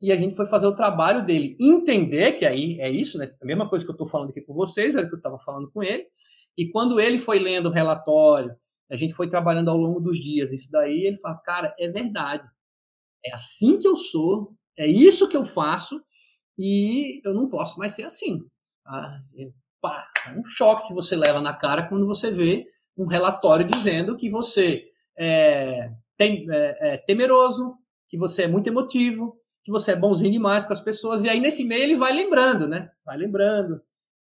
e 0.00 0.12
a 0.12 0.16
gente 0.16 0.34
foi 0.34 0.46
fazer 0.46 0.66
o 0.66 0.74
trabalho 0.74 1.24
dele 1.24 1.56
entender 1.60 2.32
que 2.32 2.44
aí 2.44 2.78
é 2.80 2.90
isso, 2.90 3.16
né? 3.16 3.32
A 3.40 3.46
mesma 3.46 3.68
coisa 3.68 3.84
que 3.84 3.90
eu 3.90 3.94
estou 3.94 4.08
falando 4.08 4.30
aqui 4.30 4.40
com 4.40 4.52
vocês, 4.52 4.94
era 4.94 5.06
o 5.06 5.08
que 5.08 5.14
eu 5.14 5.18
estava 5.18 5.38
falando 5.38 5.70
com 5.70 5.82
ele. 5.82 6.04
E 6.58 6.68
quando 6.70 7.00
ele 7.00 7.18
foi 7.18 7.38
lendo 7.38 7.68
o 7.68 7.72
relatório, 7.72 8.54
a 8.90 8.96
gente 8.96 9.14
foi 9.14 9.28
trabalhando 9.28 9.70
ao 9.70 9.76
longo 9.76 10.00
dos 10.00 10.18
dias 10.18 10.52
isso 10.52 10.70
daí, 10.70 11.06
ele 11.06 11.16
fala, 11.16 11.36
cara, 11.38 11.74
é 11.78 11.88
verdade. 11.88 12.46
É 13.24 13.32
assim 13.32 13.78
que 13.78 13.88
eu 13.88 13.96
sou, 13.96 14.54
é 14.76 14.86
isso 14.86 15.28
que 15.28 15.36
eu 15.36 15.44
faço 15.44 16.00
e 16.58 17.20
eu 17.24 17.34
não 17.34 17.48
posso 17.48 17.78
mais 17.78 17.92
ser 17.92 18.04
assim. 18.04 18.40
Ah, 18.86 19.18
é, 19.36 19.50
pá, 19.80 20.08
é 20.28 20.38
um 20.38 20.44
choque 20.44 20.88
que 20.88 20.94
você 20.94 21.16
leva 21.16 21.40
na 21.40 21.54
cara 21.54 21.88
quando 21.88 22.06
você 22.06 22.30
vê 22.30 22.66
um 22.96 23.06
relatório 23.06 23.66
dizendo 23.66 24.16
que 24.16 24.30
você 24.30 24.88
é, 25.18 25.90
tem, 26.16 26.46
é, 26.50 26.94
é 26.94 26.96
temeroso, 26.96 27.76
que 28.08 28.16
você 28.16 28.44
é 28.44 28.48
muito 28.48 28.68
emotivo, 28.68 29.38
que 29.62 29.70
você 29.70 29.92
é 29.92 29.96
bonzinho 29.96 30.30
demais 30.30 30.64
com 30.64 30.72
as 30.72 30.80
pessoas, 30.80 31.24
e 31.24 31.28
aí 31.28 31.40
nesse 31.40 31.64
meio 31.64 31.82
ele 31.82 31.96
vai 31.96 32.12
lembrando, 32.12 32.68
né? 32.68 32.90
Vai 33.04 33.16
lembrando 33.16 33.80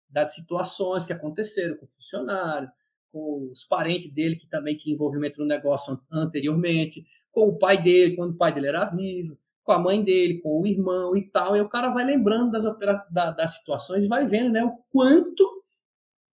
das 0.09 0.35
situações 0.35 1.05
que 1.05 1.13
aconteceram 1.13 1.77
com 1.77 1.85
o 1.85 1.89
funcionário, 1.89 2.71
com 3.13 3.51
os 3.51 3.65
parentes 3.65 4.13
dele 4.13 4.37
que 4.37 4.49
também 4.49 4.77
tinham 4.77 4.95
envolvimento 4.95 5.41
no 5.41 5.47
negócio 5.47 6.01
anteriormente, 6.11 7.05
com 7.31 7.49
o 7.49 7.59
pai 7.59 7.83
dele, 7.83 8.15
quando 8.15 8.33
o 8.33 8.37
pai 8.37 8.53
dele 8.55 8.69
era 8.69 8.85
vivo, 8.87 9.37
com 9.65 9.73
a 9.73 9.79
mãe 9.79 10.03
dele, 10.03 10.41
com 10.41 10.61
o 10.61 10.67
irmão 10.67 11.17
e 11.17 11.31
tal, 11.31 11.57
e 11.57 11.61
o 11.61 11.69
cara 11.69 11.91
vai 11.91 12.05
lembrando 12.05 12.51
das, 12.51 12.65
da, 13.11 13.31
das 13.31 13.59
situações 13.59 14.05
e 14.05 14.09
vai 14.09 14.27
vendo 14.27 14.53
né, 14.53 14.65
o 14.65 14.77
quanto 14.91 15.63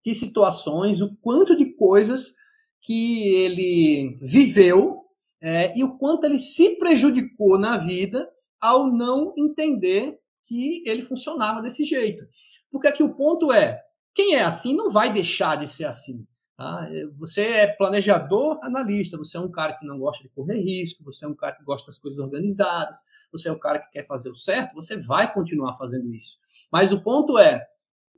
de 0.03 0.15
situações, 0.15 1.01
o 1.01 1.15
quanto 1.17 1.55
de 1.55 1.73
coisas 1.75 2.35
que 2.81 3.33
ele 3.35 4.17
viveu 4.21 5.03
é, 5.41 5.77
e 5.77 5.83
o 5.83 5.97
quanto 5.97 6.25
ele 6.25 6.39
se 6.39 6.77
prejudicou 6.77 7.57
na 7.57 7.77
vida 7.77 8.29
ao 8.59 8.87
não 8.87 9.33
entender 9.37 10.17
que 10.45 10.83
ele 10.85 11.01
funcionava 11.01 11.61
desse 11.61 11.83
jeito. 11.83 12.25
Porque 12.71 12.87
aqui 12.87 13.03
o 13.03 13.15
ponto 13.15 13.51
é: 13.51 13.79
quem 14.13 14.35
é 14.35 14.43
assim 14.43 14.75
não 14.75 14.91
vai 14.91 15.11
deixar 15.13 15.55
de 15.55 15.67
ser 15.67 15.85
assim. 15.85 16.25
Tá? 16.59 16.89
Você 17.17 17.41
é 17.41 17.67
planejador, 17.67 18.59
analista, 18.61 19.17
você 19.17 19.37
é 19.37 19.39
um 19.39 19.49
cara 19.49 19.77
que 19.79 19.85
não 19.85 19.97
gosta 19.97 20.21
de 20.21 20.27
correr 20.27 20.59
risco, 20.59 21.01
você 21.05 21.23
é 21.23 21.27
um 21.29 21.33
cara 21.33 21.55
que 21.55 21.63
gosta 21.63 21.85
das 21.85 21.97
coisas 21.97 22.19
organizadas, 22.19 22.97
você 23.31 23.47
é 23.47 23.51
um 23.53 23.57
cara 23.57 23.79
que 23.79 23.89
quer 23.91 24.03
fazer 24.03 24.29
o 24.29 24.35
certo, 24.35 24.75
você 24.75 24.97
vai 24.97 25.33
continuar 25.33 25.73
fazendo 25.75 26.13
isso. 26.13 26.37
Mas 26.69 26.91
o 26.91 27.01
ponto 27.01 27.37
é: 27.37 27.65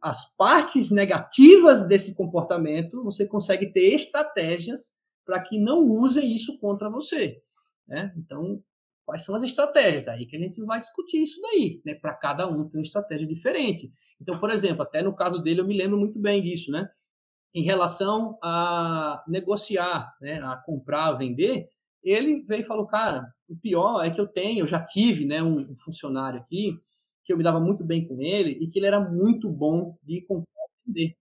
as 0.02 0.36
partes 0.36 0.90
negativas 0.90 1.88
desse 1.88 2.16
comportamento, 2.16 3.04
você 3.04 3.28
consegue 3.28 3.72
ter 3.72 3.94
estratégias 3.94 4.96
para 5.24 5.40
que 5.40 5.60
não 5.60 5.82
usem 5.82 6.34
isso 6.34 6.60
contra 6.60 6.90
você. 6.90 7.40
Né? 7.88 8.12
Então, 8.18 8.60
quais 9.06 9.24
são 9.24 9.36
as 9.36 9.44
estratégias? 9.44 10.08
Aí 10.08 10.26
que 10.26 10.36
a 10.36 10.40
gente 10.40 10.60
vai 10.64 10.80
discutir 10.80 11.22
isso 11.22 11.40
daí. 11.44 11.80
Né? 11.86 11.94
Para 11.94 12.16
cada 12.16 12.48
um 12.48 12.68
tem 12.68 12.80
uma 12.80 12.86
estratégia 12.86 13.28
diferente. 13.28 13.94
Então, 14.20 14.40
por 14.40 14.50
exemplo, 14.50 14.82
até 14.82 15.04
no 15.04 15.16
caso 15.16 15.44
dele 15.44 15.62
eu 15.62 15.68
me 15.68 15.78
lembro 15.78 16.00
muito 16.00 16.18
bem 16.18 16.42
disso, 16.42 16.72
né? 16.72 16.90
Em 17.54 17.64
relação 17.64 18.38
a 18.42 19.24
negociar, 19.28 20.16
né? 20.22 20.40
a 20.42 20.56
comprar, 20.56 21.08
a 21.08 21.18
vender, 21.18 21.68
ele 22.04 22.42
veio 22.44 22.62
e 22.62 22.66
falou, 22.66 22.88
cara, 22.88 23.32
o 23.48 23.56
pior 23.56 24.04
é 24.04 24.10
que 24.10 24.20
eu 24.20 24.28
tenho, 24.28 24.60
eu 24.60 24.68
já 24.68 24.84
tive 24.84 25.26
né, 25.26 25.44
um 25.44 25.76
funcionário 25.76 26.40
aqui 26.40 26.80
que 27.24 27.32
eu 27.32 27.38
me 27.38 27.44
dava 27.44 27.60
muito 27.60 27.84
bem 27.84 28.08
com 28.08 28.22
ele 28.22 28.58
e 28.62 28.68
que 28.68 28.80
ele 28.80 28.88
era 28.88 29.00
muito 29.00 29.52
bom 29.52 29.98
de 30.04 30.22
comprar 30.22 30.66
e 30.86 30.92
vender. 30.92 31.18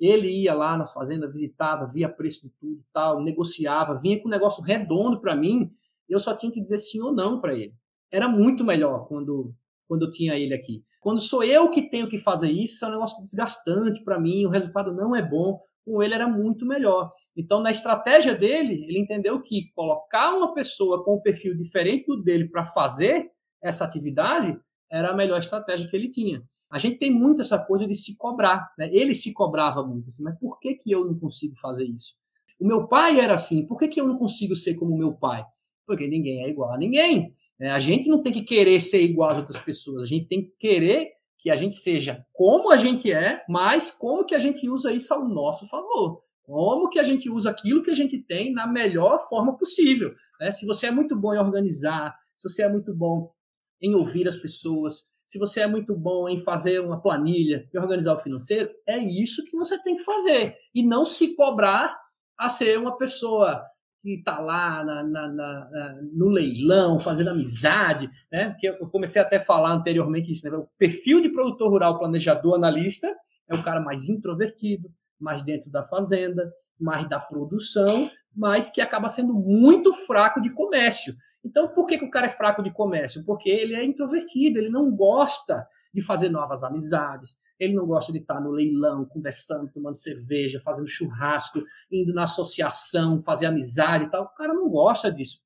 Ele 0.00 0.28
ia 0.28 0.54
lá 0.54 0.76
nas 0.76 0.92
fazendas, 0.92 1.30
visitava, 1.30 1.86
via 1.86 2.08
preço 2.08 2.48
de 2.48 2.54
tudo 2.60 2.84
tal, 2.92 3.22
negociava, 3.22 3.98
vinha 3.98 4.20
com 4.20 4.28
um 4.28 4.30
negócio 4.30 4.62
redondo 4.62 5.20
para 5.20 5.36
mim, 5.36 5.70
eu 6.08 6.18
só 6.18 6.34
tinha 6.34 6.50
que 6.50 6.60
dizer 6.60 6.78
sim 6.78 7.00
ou 7.00 7.12
não 7.12 7.40
para 7.40 7.54
ele. 7.54 7.74
Era 8.10 8.28
muito 8.28 8.64
melhor 8.64 9.06
quando, 9.06 9.54
quando 9.88 10.06
eu 10.06 10.10
tinha 10.10 10.36
ele 10.36 10.54
aqui. 10.54 10.84
Quando 11.00 11.20
sou 11.20 11.44
eu 11.44 11.70
que 11.70 11.88
tenho 11.88 12.08
que 12.08 12.18
fazer 12.18 12.50
isso, 12.50 12.84
é 12.84 12.88
um 12.88 12.92
negócio 12.92 13.22
desgastante 13.22 14.02
para 14.02 14.18
mim, 14.18 14.44
o 14.46 14.50
resultado 14.50 14.92
não 14.92 15.14
é 15.14 15.22
bom. 15.22 15.60
Com 15.84 16.02
ele 16.02 16.14
era 16.14 16.26
muito 16.26 16.66
melhor. 16.66 17.10
Então, 17.36 17.60
na 17.60 17.70
estratégia 17.70 18.34
dele, 18.34 18.86
ele 18.88 18.98
entendeu 18.98 19.40
que 19.42 19.70
colocar 19.74 20.34
uma 20.34 20.54
pessoa 20.54 21.04
com 21.04 21.16
um 21.16 21.20
perfil 21.20 21.56
diferente 21.56 22.06
do 22.06 22.22
dele 22.22 22.48
para 22.48 22.64
fazer 22.64 23.30
essa 23.62 23.84
atividade 23.84 24.56
era 24.90 25.10
a 25.10 25.14
melhor 25.14 25.38
estratégia 25.38 25.88
que 25.88 25.96
ele 25.96 26.10
tinha. 26.10 26.42
A 26.70 26.78
gente 26.78 26.98
tem 26.98 27.10
muito 27.10 27.40
essa 27.40 27.58
coisa 27.64 27.86
de 27.86 27.94
se 27.94 28.16
cobrar. 28.16 28.68
Né? 28.78 28.88
Ele 28.92 29.14
se 29.14 29.32
cobrava 29.32 29.86
muito 29.86 30.06
assim, 30.06 30.22
mas 30.22 30.38
por 30.38 30.58
que, 30.58 30.74
que 30.74 30.90
eu 30.90 31.04
não 31.04 31.18
consigo 31.18 31.54
fazer 31.56 31.84
isso? 31.84 32.14
O 32.58 32.66
meu 32.66 32.88
pai 32.88 33.20
era 33.20 33.34
assim, 33.34 33.66
por 33.66 33.78
que, 33.78 33.88
que 33.88 34.00
eu 34.00 34.06
não 34.06 34.18
consigo 34.18 34.56
ser 34.56 34.74
como 34.74 34.94
o 34.94 34.98
meu 34.98 35.12
pai? 35.12 35.44
Porque 35.86 36.06
ninguém 36.06 36.42
é 36.44 36.48
igual 36.48 36.72
a 36.72 36.78
ninguém. 36.78 37.34
Né? 37.58 37.70
A 37.70 37.78
gente 37.78 38.08
não 38.08 38.22
tem 38.22 38.32
que 38.32 38.42
querer 38.42 38.80
ser 38.80 39.00
igual 39.00 39.30
às 39.30 39.38
outras 39.38 39.60
pessoas, 39.60 40.02
a 40.02 40.06
gente 40.06 40.26
tem 40.26 40.44
que 40.44 40.52
querer 40.58 41.12
que 41.38 41.50
a 41.50 41.56
gente 41.56 41.74
seja 41.74 42.24
como 42.32 42.70
a 42.70 42.76
gente 42.76 43.12
é, 43.12 43.44
mas 43.48 43.90
como 43.90 44.24
que 44.24 44.34
a 44.34 44.38
gente 44.38 44.68
usa 44.68 44.92
isso 44.92 45.12
ao 45.12 45.28
nosso 45.28 45.68
favor. 45.68 46.22
Como 46.42 46.88
que 46.88 46.98
a 46.98 47.04
gente 47.04 47.30
usa 47.30 47.50
aquilo 47.50 47.82
que 47.82 47.90
a 47.90 47.94
gente 47.94 48.18
tem 48.18 48.52
na 48.52 48.66
melhor 48.66 49.18
forma 49.28 49.56
possível. 49.56 50.14
Né? 50.40 50.50
Se 50.50 50.66
você 50.66 50.86
é 50.86 50.90
muito 50.90 51.18
bom 51.18 51.34
em 51.34 51.38
organizar, 51.38 52.14
se 52.34 52.48
você 52.48 52.62
é 52.62 52.68
muito 52.68 52.94
bom 52.94 53.32
em 53.80 53.94
ouvir 53.94 54.28
as 54.28 54.36
pessoas, 54.36 55.14
se 55.24 55.38
você 55.38 55.60
é 55.60 55.66
muito 55.66 55.96
bom 55.96 56.28
em 56.28 56.38
fazer 56.38 56.80
uma 56.80 57.00
planilha 57.00 57.68
e 57.72 57.78
organizar 57.78 58.14
o 58.14 58.18
financeiro, 58.18 58.70
é 58.86 58.98
isso 58.98 59.44
que 59.44 59.56
você 59.56 59.82
tem 59.82 59.96
que 59.96 60.02
fazer. 60.02 60.54
E 60.74 60.86
não 60.86 61.04
se 61.04 61.34
cobrar 61.34 61.96
a 62.38 62.48
ser 62.48 62.78
uma 62.78 62.96
pessoa 62.96 63.62
que 64.04 64.16
está 64.16 64.38
lá 64.38 64.84
na, 64.84 65.02
na, 65.02 65.28
na, 65.28 65.98
no 66.12 66.28
leilão, 66.28 66.98
fazendo 66.98 67.30
amizade, 67.30 68.10
né? 68.30 68.50
Porque 68.50 68.68
eu 68.68 68.86
comecei 68.90 69.20
até 69.20 69.38
a 69.38 69.40
falar 69.40 69.72
anteriormente 69.72 70.30
isso, 70.30 70.48
né? 70.48 70.54
O 70.54 70.68
perfil 70.78 71.22
de 71.22 71.30
produtor 71.30 71.70
rural, 71.70 71.98
planejador, 71.98 72.54
analista 72.54 73.10
é 73.48 73.54
o 73.54 73.62
cara 73.62 73.80
mais 73.80 74.10
introvertido, 74.10 74.92
mais 75.18 75.42
dentro 75.42 75.70
da 75.70 75.82
fazenda, 75.82 76.52
mais 76.78 77.08
da 77.08 77.18
produção, 77.18 78.10
mas 78.36 78.68
que 78.68 78.82
acaba 78.82 79.08
sendo 79.08 79.32
muito 79.32 79.90
fraco 79.90 80.38
de 80.42 80.52
comércio. 80.52 81.14
Então, 81.42 81.68
por 81.68 81.86
que, 81.86 81.96
que 81.96 82.04
o 82.04 82.10
cara 82.10 82.26
é 82.26 82.30
fraco 82.30 82.62
de 82.62 82.70
comércio? 82.70 83.24
Porque 83.24 83.48
ele 83.48 83.74
é 83.74 83.82
introvertido, 83.82 84.58
ele 84.58 84.68
não 84.68 84.94
gosta 84.94 85.66
de 85.94 86.02
fazer 86.02 86.28
novas 86.28 86.62
amizades, 86.62 87.38
ele 87.58 87.74
não 87.74 87.86
gosta 87.86 88.12
de 88.12 88.18
estar 88.18 88.40
no 88.40 88.50
leilão, 88.50 89.04
conversando, 89.04 89.70
tomando 89.70 89.96
cerveja, 89.96 90.58
fazendo 90.58 90.88
churrasco, 90.88 91.62
indo 91.90 92.12
na 92.12 92.24
associação, 92.24 93.22
fazer 93.22 93.46
amizade 93.46 94.04
e 94.04 94.10
tal. 94.10 94.24
O 94.24 94.34
cara 94.34 94.52
não 94.52 94.68
gosta 94.68 95.10
disso. 95.12 95.42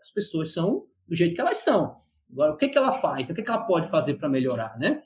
As 0.00 0.10
pessoas 0.10 0.52
são 0.52 0.86
do 1.08 1.14
jeito 1.14 1.34
que 1.34 1.40
elas 1.40 1.58
são. 1.58 2.00
Agora, 2.30 2.52
o 2.52 2.56
que, 2.56 2.68
que 2.68 2.76
ela 2.76 2.92
faz? 2.92 3.30
O 3.30 3.34
que, 3.34 3.42
que 3.42 3.50
ela 3.50 3.64
pode 3.64 3.90
fazer 3.90 4.14
para 4.14 4.28
melhorar, 4.28 4.78
né? 4.78 5.02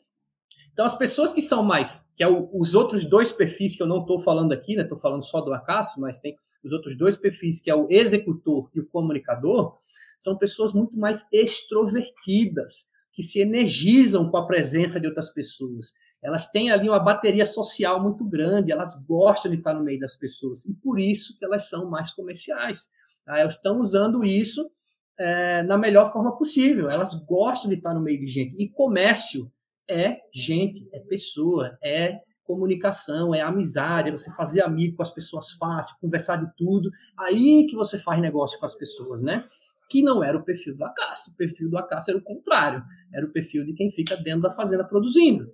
Então, 0.72 0.86
as 0.86 0.96
pessoas 0.96 1.32
que 1.32 1.42
são 1.42 1.62
mais, 1.62 2.12
que 2.16 2.22
é 2.22 2.28
o, 2.28 2.48
os 2.52 2.74
outros 2.74 3.04
dois 3.08 3.32
perfis 3.32 3.76
que 3.76 3.82
eu 3.82 3.86
não 3.86 4.00
estou 4.00 4.20
falando 4.20 4.52
aqui, 4.52 4.74
né? 4.74 4.82
Estou 4.82 4.98
falando 4.98 5.24
só 5.24 5.40
do 5.40 5.52
acaso, 5.52 6.00
mas 6.00 6.20
tem 6.20 6.36
os 6.64 6.72
outros 6.72 6.96
dois 6.96 7.16
perfis, 7.16 7.60
que 7.60 7.70
é 7.70 7.74
o 7.74 7.86
executor 7.90 8.70
e 8.74 8.80
o 8.80 8.86
comunicador, 8.86 9.76
são 10.18 10.36
pessoas 10.36 10.72
muito 10.72 10.98
mais 10.98 11.26
extrovertidas, 11.32 12.90
que 13.12 13.22
se 13.22 13.40
energizam 13.40 14.30
com 14.30 14.36
a 14.36 14.46
presença 14.46 15.00
de 15.00 15.06
outras 15.06 15.30
pessoas. 15.30 15.94
Elas 16.22 16.50
têm 16.50 16.70
ali 16.70 16.88
uma 16.88 16.98
bateria 16.98 17.46
social 17.46 18.02
muito 18.02 18.24
grande, 18.24 18.70
elas 18.70 19.02
gostam 19.06 19.50
de 19.50 19.58
estar 19.58 19.72
no 19.72 19.82
meio 19.82 19.98
das 19.98 20.16
pessoas 20.16 20.66
e 20.66 20.74
por 20.74 20.98
isso 20.98 21.38
que 21.38 21.44
elas 21.44 21.68
são 21.68 21.88
mais 21.88 22.10
comerciais. 22.10 22.90
Tá? 23.24 23.38
Elas 23.38 23.54
estão 23.54 23.80
usando 23.80 24.22
isso 24.22 24.70
é, 25.18 25.62
na 25.62 25.78
melhor 25.78 26.12
forma 26.12 26.36
possível. 26.36 26.90
Elas 26.90 27.14
gostam 27.14 27.70
de 27.70 27.76
estar 27.76 27.94
no 27.94 28.02
meio 28.02 28.18
de 28.18 28.26
gente. 28.26 28.56
E 28.58 28.68
comércio 28.68 29.50
é 29.88 30.18
gente, 30.32 30.88
é 30.92 31.00
pessoa, 31.00 31.76
é 31.82 32.20
comunicação, 32.44 33.34
é 33.34 33.40
amizade, 33.40 34.08
é 34.08 34.12
você 34.12 34.30
fazer 34.34 34.62
amigo 34.62 34.96
com 34.96 35.02
as 35.02 35.12
pessoas 35.12 35.52
fácil, 35.52 35.96
conversar 36.00 36.36
de 36.36 36.50
tudo. 36.56 36.90
Aí 37.18 37.66
que 37.68 37.76
você 37.76 37.98
faz 37.98 38.20
negócio 38.20 38.58
com 38.58 38.66
as 38.66 38.74
pessoas, 38.74 39.22
né? 39.22 39.44
Que 39.88 40.02
não 40.02 40.22
era 40.22 40.36
o 40.36 40.44
perfil 40.44 40.76
do 40.76 40.84
Acácio. 40.84 41.32
O 41.32 41.36
perfil 41.36 41.70
do 41.70 41.78
Acácio 41.78 42.10
era 42.10 42.18
o 42.18 42.22
contrário. 42.22 42.82
Era 43.12 43.26
o 43.26 43.32
perfil 43.32 43.64
de 43.64 43.74
quem 43.74 43.90
fica 43.90 44.16
dentro 44.16 44.42
da 44.42 44.50
fazenda 44.50 44.84
produzindo. 44.84 45.52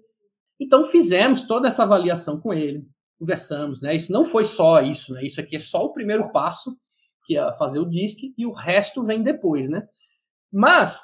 Então 0.60 0.84
fizemos 0.84 1.42
toda 1.42 1.68
essa 1.68 1.82
avaliação 1.82 2.40
com 2.40 2.52
ele, 2.52 2.86
conversamos, 3.18 3.82
né? 3.82 3.94
Isso 3.94 4.12
não 4.12 4.24
foi 4.24 4.44
só 4.44 4.80
isso, 4.82 5.12
né? 5.12 5.24
Isso 5.24 5.40
aqui 5.40 5.56
é 5.56 5.60
só 5.60 5.84
o 5.84 5.92
primeiro 5.92 6.30
passo, 6.32 6.76
que 7.24 7.36
é 7.36 7.54
fazer 7.54 7.78
o 7.78 7.84
DISC, 7.84 8.32
e 8.36 8.46
o 8.46 8.52
resto 8.52 9.02
vem 9.04 9.22
depois, 9.22 9.68
né? 9.68 9.86
Mas, 10.52 11.02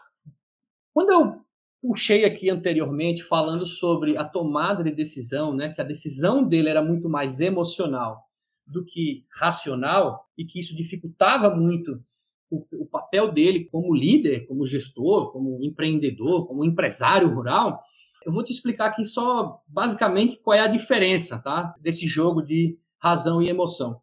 quando 0.95 1.11
eu 1.11 1.43
puxei 1.83 2.25
aqui 2.25 2.49
anteriormente 2.49 3.25
falando 3.25 3.67
sobre 3.67 4.17
a 4.17 4.25
tomada 4.25 4.85
de 4.85 4.93
decisão, 4.93 5.55
né, 5.55 5.71
que 5.75 5.81
a 5.81 5.85
decisão 5.85 6.45
dele 6.47 6.69
era 6.69 6.83
muito 6.83 7.09
mais 7.09 7.41
emocional 7.41 8.23
do 8.65 8.85
que 8.85 9.27
racional 9.35 10.25
e 10.39 10.45
que 10.45 10.61
isso 10.61 10.77
dificultava 10.77 11.55
muito 11.55 12.01
o, 12.49 12.65
o 12.83 12.87
papel 12.87 13.33
dele 13.33 13.65
como 13.65 13.95
líder, 13.95 14.47
como 14.47 14.67
gestor, 14.67 15.33
como 15.33 15.59
empreendedor, 15.63 16.47
como 16.47 16.65
empresário 16.65 17.29
rural. 17.29 17.83
Eu 18.25 18.33
vou 18.33 18.45
te 18.45 18.53
explicar 18.53 18.87
aqui 18.87 19.05
só 19.05 19.63
basicamente 19.67 20.39
qual 20.41 20.57
é 20.57 20.61
a 20.61 20.67
diferença, 20.67 21.41
tá, 21.41 21.75
desse 21.81 22.07
jogo 22.07 22.43
de 22.43 22.79
razão 22.99 23.43
e 23.43 23.49
emoção. 23.49 24.01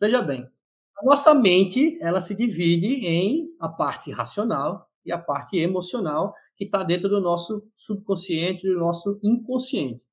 Veja 0.00 0.22
bem, 0.22 0.48
a 0.96 1.04
nossa 1.04 1.34
mente 1.34 1.98
ela 2.00 2.20
se 2.20 2.36
divide 2.36 3.06
em 3.06 3.48
a 3.60 3.68
parte 3.68 4.10
racional 4.12 4.88
e 5.04 5.12
a 5.12 5.18
parte 5.18 5.56
emocional 5.56 6.34
que 6.56 6.64
está 6.64 6.82
dentro 6.82 7.08
do 7.08 7.20
nosso 7.20 7.66
subconsciente, 7.74 8.66
do 8.66 8.78
nosso 8.78 9.18
inconsciente. 9.22 10.04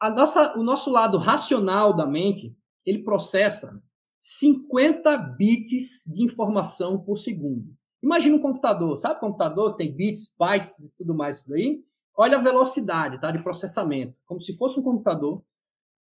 A 0.00 0.10
nossa, 0.10 0.58
o 0.58 0.62
nosso 0.62 0.90
lado 0.90 1.18
racional 1.18 1.94
da 1.94 2.06
mente, 2.06 2.56
ele 2.84 3.04
processa 3.04 3.82
50 4.18 5.16
bits 5.38 6.04
de 6.12 6.24
informação 6.24 6.98
por 6.98 7.16
segundo. 7.16 7.74
Imagina 8.02 8.36
um 8.36 8.40
computador, 8.40 8.96
sabe 8.96 9.20
computador 9.20 9.76
tem 9.76 9.94
bits, 9.94 10.34
bytes 10.38 10.90
e 10.90 10.96
tudo 10.96 11.14
mais 11.14 11.40
isso 11.40 11.50
daí? 11.50 11.84
Olha 12.16 12.36
a 12.36 12.40
velocidade 12.40 13.20
tá, 13.20 13.30
de 13.30 13.42
processamento, 13.42 14.18
como 14.26 14.40
se 14.40 14.56
fosse 14.56 14.78
um 14.78 14.82
computador. 14.82 15.42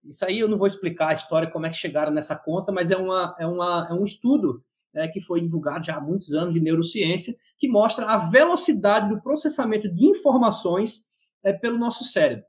Isso 0.05 0.25
aí 0.25 0.41
eu 0.41 0.49
não 0.49 0.59
vou 0.59 0.67
explicar 0.67 1.09
a 1.09 1.15
história, 1.15 1.51
como 1.51 1.67
é 1.67 1.71
que 1.71 1.77
chegaram 1.77 2.13
nessa 2.13 2.37
conta, 2.37 2.73
mas 2.73 2.91
é, 2.91 2.97
uma, 2.97 3.35
é, 3.39 3.47
uma, 3.47 3.87
é 3.91 3.95
um 3.95 4.05
estudo 4.05 4.63
é, 4.95 5.09
que 5.09 5.21
foi 5.21 5.41
divulgado 5.41 5.87
já 5.87 5.97
há 5.97 6.01
muitos 6.01 6.33
anos 6.33 6.55
de 6.55 6.61
neurociência, 6.61 7.35
que 7.59 7.69
mostra 7.69 8.07
a 8.07 8.17
velocidade 8.17 9.09
do 9.09 9.23
processamento 9.23 9.93
de 9.93 10.05
informações 10.07 11.05
é, 11.45 11.53
pelo 11.53 11.79
nosso 11.79 12.05
cérebro. 12.05 12.45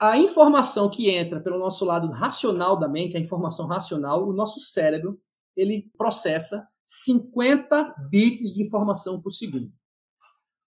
A 0.00 0.18
informação 0.18 0.90
que 0.90 1.10
entra 1.10 1.40
pelo 1.40 1.58
nosso 1.58 1.84
lado 1.84 2.10
racional 2.10 2.76
da 2.76 2.88
mente, 2.88 3.16
a 3.16 3.20
informação 3.20 3.66
racional, 3.66 4.26
o 4.26 4.32
nosso 4.32 4.58
cérebro, 4.58 5.20
ele 5.56 5.90
processa 5.96 6.66
50 6.84 7.94
bits 8.10 8.52
de 8.52 8.62
informação 8.62 9.20
por 9.20 9.30
segundo. 9.30 9.72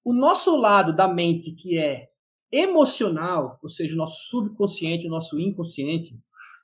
O 0.05 0.13
nosso 0.13 0.55
lado 0.55 0.95
da 0.95 1.07
mente, 1.07 1.51
que 1.51 1.79
é 1.79 2.07
emocional, 2.51 3.57
ou 3.61 3.67
seja, 3.67 3.95
o 3.95 3.97
nosso 3.97 4.29
subconsciente, 4.29 5.07
o 5.07 5.09
nosso 5.09 5.39
inconsciente, 5.39 6.15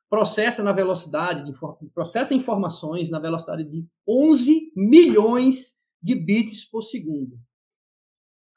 processa 0.08 0.62
na 0.62 0.72
velocidade 0.72 1.44
de 1.44 1.58
processa 1.92 2.36
informações 2.36 3.10
na 3.10 3.20
velocidade 3.20 3.64
de 3.64 3.88
11 4.08 4.72
milhões 4.76 5.82
de 6.00 6.14
bits 6.14 6.70
por 6.70 6.84
segundo. 6.84 7.40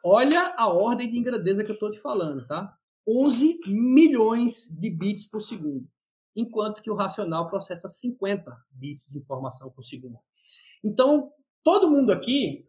Olha 0.04 0.54
a 0.58 0.68
ordem 0.68 1.10
de 1.10 1.22
grandeza 1.22 1.64
que 1.64 1.70
eu 1.70 1.74
estou 1.74 1.90
te 1.90 1.98
falando, 1.98 2.46
tá? 2.46 2.76
11 3.08 3.60
milhões 3.68 4.68
de 4.78 4.90
bits 4.90 5.30
por 5.30 5.40
segundo, 5.40 5.88
enquanto 6.36 6.82
que 6.82 6.90
o 6.90 6.94
racional 6.94 7.48
processa 7.48 7.88
50 7.88 8.54
bits 8.70 9.08
de 9.10 9.16
informação 9.16 9.70
por 9.70 9.82
segundo. 9.82 10.18
Então, 10.82 11.32
todo 11.62 11.88
mundo 11.88 12.10
aqui, 12.10 12.68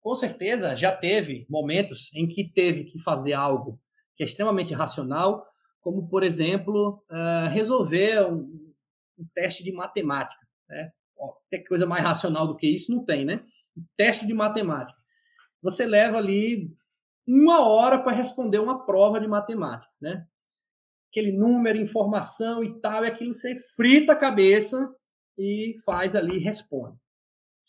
com 0.00 0.14
certeza, 0.14 0.74
já 0.74 0.96
teve 0.96 1.46
momentos 1.48 2.14
em 2.14 2.26
que 2.26 2.50
teve 2.50 2.84
que 2.84 2.98
fazer 3.02 3.34
algo 3.34 3.78
que 4.16 4.22
é 4.22 4.26
extremamente 4.26 4.74
racional 4.74 5.46
como, 5.80 6.08
por 6.08 6.22
exemplo, 6.22 7.02
uh, 7.10 7.48
resolver 7.50 8.26
um, 8.30 8.72
teste 9.34 9.62
de 9.62 9.72
matemática. 9.72 10.40
Né? 10.68 10.90
Tem 11.50 11.64
coisa 11.64 11.86
mais 11.86 12.02
racional 12.02 12.46
do 12.46 12.56
que 12.56 12.66
isso? 12.66 12.94
Não 12.94 13.04
tem, 13.04 13.24
né? 13.24 13.42
Teste 13.96 14.26
de 14.26 14.34
matemática. 14.34 14.98
Você 15.62 15.86
leva 15.86 16.16
ali 16.18 16.72
uma 17.26 17.66
hora 17.68 18.02
para 18.02 18.16
responder 18.16 18.58
uma 18.58 18.84
prova 18.86 19.20
de 19.20 19.28
matemática, 19.28 19.92
né? 20.00 20.26
Aquele 21.10 21.32
número, 21.32 21.78
informação 21.78 22.62
e 22.62 22.80
tal, 22.80 23.04
e 23.04 23.08
aquilo 23.08 23.34
você 23.34 23.56
frita 23.76 24.12
a 24.12 24.16
cabeça 24.16 24.94
e 25.36 25.76
faz 25.84 26.14
ali 26.14 26.38
responde. 26.38 26.96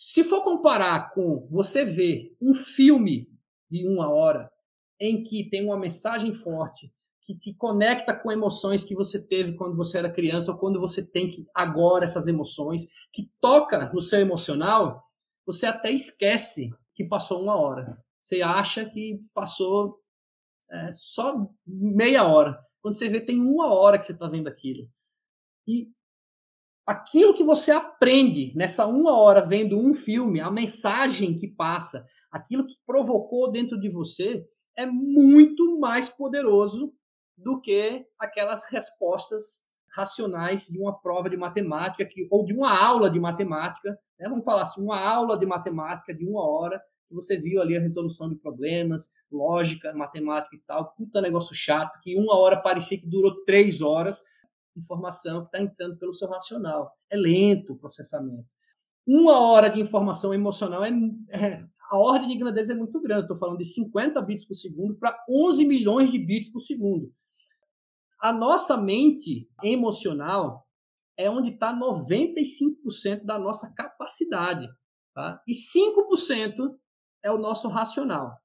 Se 0.03 0.23
for 0.23 0.41
comparar 0.41 1.13
com 1.13 1.47
você 1.47 1.85
ver 1.85 2.35
um 2.41 2.55
filme 2.55 3.31
de 3.69 3.87
uma 3.87 4.09
hora 4.09 4.51
em 4.99 5.21
que 5.21 5.47
tem 5.47 5.63
uma 5.63 5.77
mensagem 5.77 6.33
forte, 6.33 6.91
que 7.21 7.37
te 7.37 7.53
conecta 7.53 8.19
com 8.19 8.31
emoções 8.31 8.83
que 8.83 8.95
você 8.95 9.27
teve 9.27 9.55
quando 9.55 9.77
você 9.77 9.99
era 9.99 10.11
criança 10.11 10.53
ou 10.53 10.57
quando 10.57 10.79
você 10.79 11.05
tem 11.05 11.29
que 11.29 11.45
agora 11.53 12.03
essas 12.03 12.25
emoções, 12.25 12.87
que 13.13 13.31
toca 13.39 13.93
no 13.93 14.01
seu 14.01 14.19
emocional, 14.19 15.03
você 15.45 15.67
até 15.67 15.91
esquece 15.91 16.71
que 16.95 17.05
passou 17.05 17.39
uma 17.43 17.55
hora. 17.55 18.03
Você 18.19 18.41
acha 18.41 18.83
que 18.83 19.23
passou 19.35 20.01
é, 20.71 20.91
só 20.91 21.47
meia 21.63 22.27
hora. 22.27 22.59
Quando 22.81 22.95
você 22.95 23.07
vê, 23.07 23.21
tem 23.21 23.39
uma 23.39 23.71
hora 23.71 23.99
que 23.99 24.05
você 24.07 24.13
está 24.13 24.27
vendo 24.27 24.47
aquilo. 24.47 24.89
E 25.67 25.91
aquilo 26.85 27.33
que 27.33 27.43
você 27.43 27.71
aprende 27.71 28.53
nessa 28.55 28.85
uma 28.85 29.17
hora 29.17 29.45
vendo 29.45 29.79
um 29.79 29.93
filme, 29.93 30.39
a 30.39 30.51
mensagem 30.51 31.35
que 31.35 31.47
passa, 31.47 32.05
aquilo 32.31 32.65
que 32.65 32.75
provocou 32.85 33.51
dentro 33.51 33.79
de 33.79 33.89
você, 33.89 34.45
é 34.75 34.85
muito 34.85 35.79
mais 35.79 36.09
poderoso 36.09 36.93
do 37.37 37.59
que 37.59 38.05
aquelas 38.19 38.65
respostas 38.69 39.65
racionais 39.93 40.67
de 40.67 40.79
uma 40.79 40.97
prova 40.97 41.29
de 41.29 41.37
matemática 41.37 42.05
que, 42.05 42.27
ou 42.31 42.45
de 42.45 42.53
uma 42.53 42.71
aula 42.71 43.09
de 43.09 43.19
matemática. 43.19 43.97
Né? 44.19 44.29
Vamos 44.29 44.45
falar 44.45 44.63
assim, 44.63 44.81
uma 44.81 44.99
aula 44.99 45.37
de 45.37 45.45
matemática 45.45 46.13
de 46.13 46.25
uma 46.25 46.47
hora, 46.47 46.81
que 47.07 47.15
você 47.15 47.37
viu 47.37 47.61
ali 47.61 47.75
a 47.75 47.81
resolução 47.81 48.29
de 48.29 48.35
problemas, 48.35 49.13
lógica, 49.29 49.93
matemática 49.93 50.55
e 50.55 50.59
tal, 50.59 50.93
puta 50.93 51.21
negócio 51.21 51.53
chato, 51.53 51.99
que 52.01 52.15
uma 52.15 52.37
hora 52.37 52.61
parecia 52.61 52.97
que 52.97 53.07
durou 53.07 53.43
três 53.43 53.81
horas, 53.81 54.23
informação 54.75 55.41
que 55.41 55.47
está 55.47 55.61
entrando 55.61 55.97
pelo 55.97 56.13
seu 56.13 56.29
racional. 56.29 56.91
É 57.09 57.17
lento 57.17 57.73
o 57.73 57.77
processamento. 57.77 58.45
Uma 59.07 59.39
hora 59.39 59.69
de 59.69 59.81
informação 59.81 60.33
emocional 60.33 60.83
é, 60.83 60.91
é 61.31 61.65
a 61.91 61.97
ordem 61.97 62.29
de 62.29 62.37
grandeza 62.37 62.71
é 62.71 62.75
muito 62.75 63.01
grande. 63.01 63.23
Estou 63.23 63.37
falando 63.37 63.57
de 63.57 63.65
50 63.65 64.21
bits 64.21 64.45
por 64.45 64.55
segundo 64.55 64.95
para 64.95 65.17
11 65.29 65.65
milhões 65.65 66.09
de 66.09 66.17
bits 66.17 66.49
por 66.49 66.61
segundo. 66.61 67.13
A 68.21 68.31
nossa 68.31 68.77
mente 68.77 69.49
emocional 69.61 70.65
é 71.17 71.29
onde 71.29 71.49
está 71.49 71.77
95% 71.77 73.25
da 73.25 73.37
nossa 73.37 73.73
capacidade. 73.73 74.67
Tá? 75.13 75.41
E 75.45 75.53
5% 75.53 76.77
é 77.23 77.31
o 77.31 77.37
nosso 77.37 77.67
racional. 77.67 78.40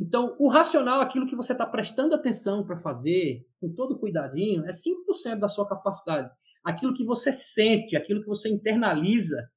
Então, 0.00 0.34
o 0.38 0.48
racional, 0.48 1.00
aquilo 1.00 1.26
que 1.26 1.36
você 1.36 1.52
está 1.52 1.66
prestando 1.66 2.14
atenção 2.14 2.64
para 2.64 2.76
fazer, 2.76 3.46
com 3.60 3.72
todo 3.72 3.98
cuidadinho, 3.98 4.64
é 4.64 4.70
5% 4.70 5.38
da 5.38 5.48
sua 5.48 5.68
capacidade. 5.68 6.30
aquilo 6.64 6.94
que 6.94 7.04
você 7.04 7.32
sente, 7.32 7.96
aquilo 7.96 8.20
que 8.20 8.28
você 8.28 8.48
internaliza, 8.48 9.50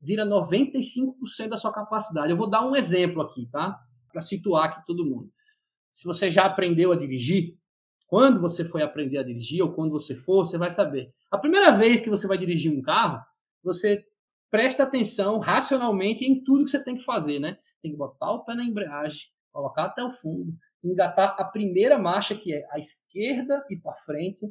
vira 0.00 0.26
95% 0.26 1.48
da 1.48 1.56
sua 1.56 1.72
capacidade. 1.72 2.30
Eu 2.30 2.36
vou 2.36 2.50
dar 2.50 2.66
um 2.66 2.76
exemplo 2.76 3.22
aqui, 3.22 3.48
tá? 3.50 3.78
Para 4.12 4.20
situar 4.22 4.66
aqui 4.66 4.84
todo 4.86 5.06
mundo. 5.06 5.30
Se 5.90 6.06
você 6.06 6.30
já 6.30 6.44
aprendeu 6.44 6.92
a 6.92 6.96
dirigir, 6.96 7.56
quando 8.06 8.40
você 8.40 8.64
foi 8.64 8.82
aprender 8.82 9.18
a 9.18 9.22
dirigir 9.22 9.62
ou 9.62 9.72
quando 9.72 9.92
você 9.92 10.14
for, 10.14 10.44
você 10.44 10.58
vai 10.58 10.70
saber. 10.70 11.12
A 11.30 11.38
primeira 11.38 11.70
vez 11.72 12.00
que 12.00 12.10
você 12.10 12.26
vai 12.26 12.36
dirigir 12.36 12.72
um 12.72 12.82
carro, 12.82 13.20
você 13.62 14.04
presta 14.50 14.82
atenção 14.82 15.38
racionalmente 15.38 16.24
em 16.24 16.42
tudo 16.42 16.64
que 16.64 16.70
você 16.70 16.82
tem 16.82 16.96
que 16.96 17.04
fazer, 17.04 17.38
né? 17.38 17.56
Tem 17.82 17.92
que 17.92 17.96
botar 17.96 18.32
o 18.32 18.44
pé 18.44 18.54
na 18.54 18.64
embreagem, 18.64 19.28
colocar 19.52 19.84
até 19.84 20.02
o 20.02 20.08
fundo, 20.08 20.52
engatar 20.82 21.36
a 21.38 21.44
primeira 21.44 21.98
marcha, 21.98 22.34
que 22.34 22.54
é 22.54 22.66
a 22.70 22.78
esquerda 22.78 23.64
e 23.68 23.76
para 23.76 23.94
frente. 23.94 24.46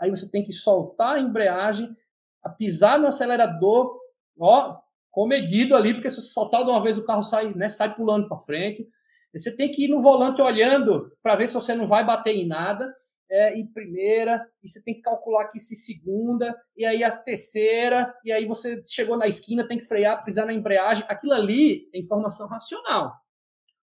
Aí 0.00 0.10
você 0.10 0.30
tem 0.30 0.42
que 0.42 0.52
soltar 0.52 1.16
a 1.16 1.20
embreagem, 1.20 1.94
a 2.42 2.48
pisar 2.48 2.98
no 2.98 3.06
acelerador, 3.06 3.98
ó, 4.38 4.78
comedido 5.10 5.76
ali, 5.76 5.94
porque 5.94 6.10
se 6.10 6.16
você 6.16 6.32
soltar 6.32 6.64
de 6.64 6.70
uma 6.70 6.82
vez 6.82 6.98
o 6.98 7.04
carro 7.04 7.22
sai, 7.22 7.54
né, 7.54 7.68
sai 7.68 7.94
pulando 7.94 8.28
para 8.28 8.38
frente. 8.38 8.86
Você 9.32 9.56
tem 9.56 9.70
que 9.70 9.84
ir 9.84 9.88
no 9.88 10.02
volante 10.02 10.40
olhando 10.40 11.10
para 11.22 11.34
ver 11.34 11.48
se 11.48 11.54
você 11.54 11.74
não 11.74 11.86
vai 11.86 12.04
bater 12.04 12.34
em 12.34 12.46
nada. 12.46 12.92
É, 13.30 13.58
em 13.58 13.66
primeira, 13.66 14.46
e 14.62 14.68
você 14.68 14.84
tem 14.84 14.94
que 14.94 15.00
calcular 15.00 15.44
aqui 15.44 15.58
se 15.58 15.74
segunda, 15.74 16.54
e 16.76 16.84
aí 16.84 17.02
a 17.02 17.10
terceira, 17.10 18.14
e 18.22 18.30
aí 18.30 18.46
você 18.46 18.80
chegou 18.84 19.16
na 19.16 19.26
esquina, 19.26 19.66
tem 19.66 19.78
que 19.78 19.86
frear, 19.86 20.22
pisar 20.22 20.44
na 20.44 20.52
embreagem. 20.52 21.06
Aquilo 21.08 21.32
ali 21.32 21.88
é 21.92 21.98
informação 21.98 22.46
racional. 22.46 23.14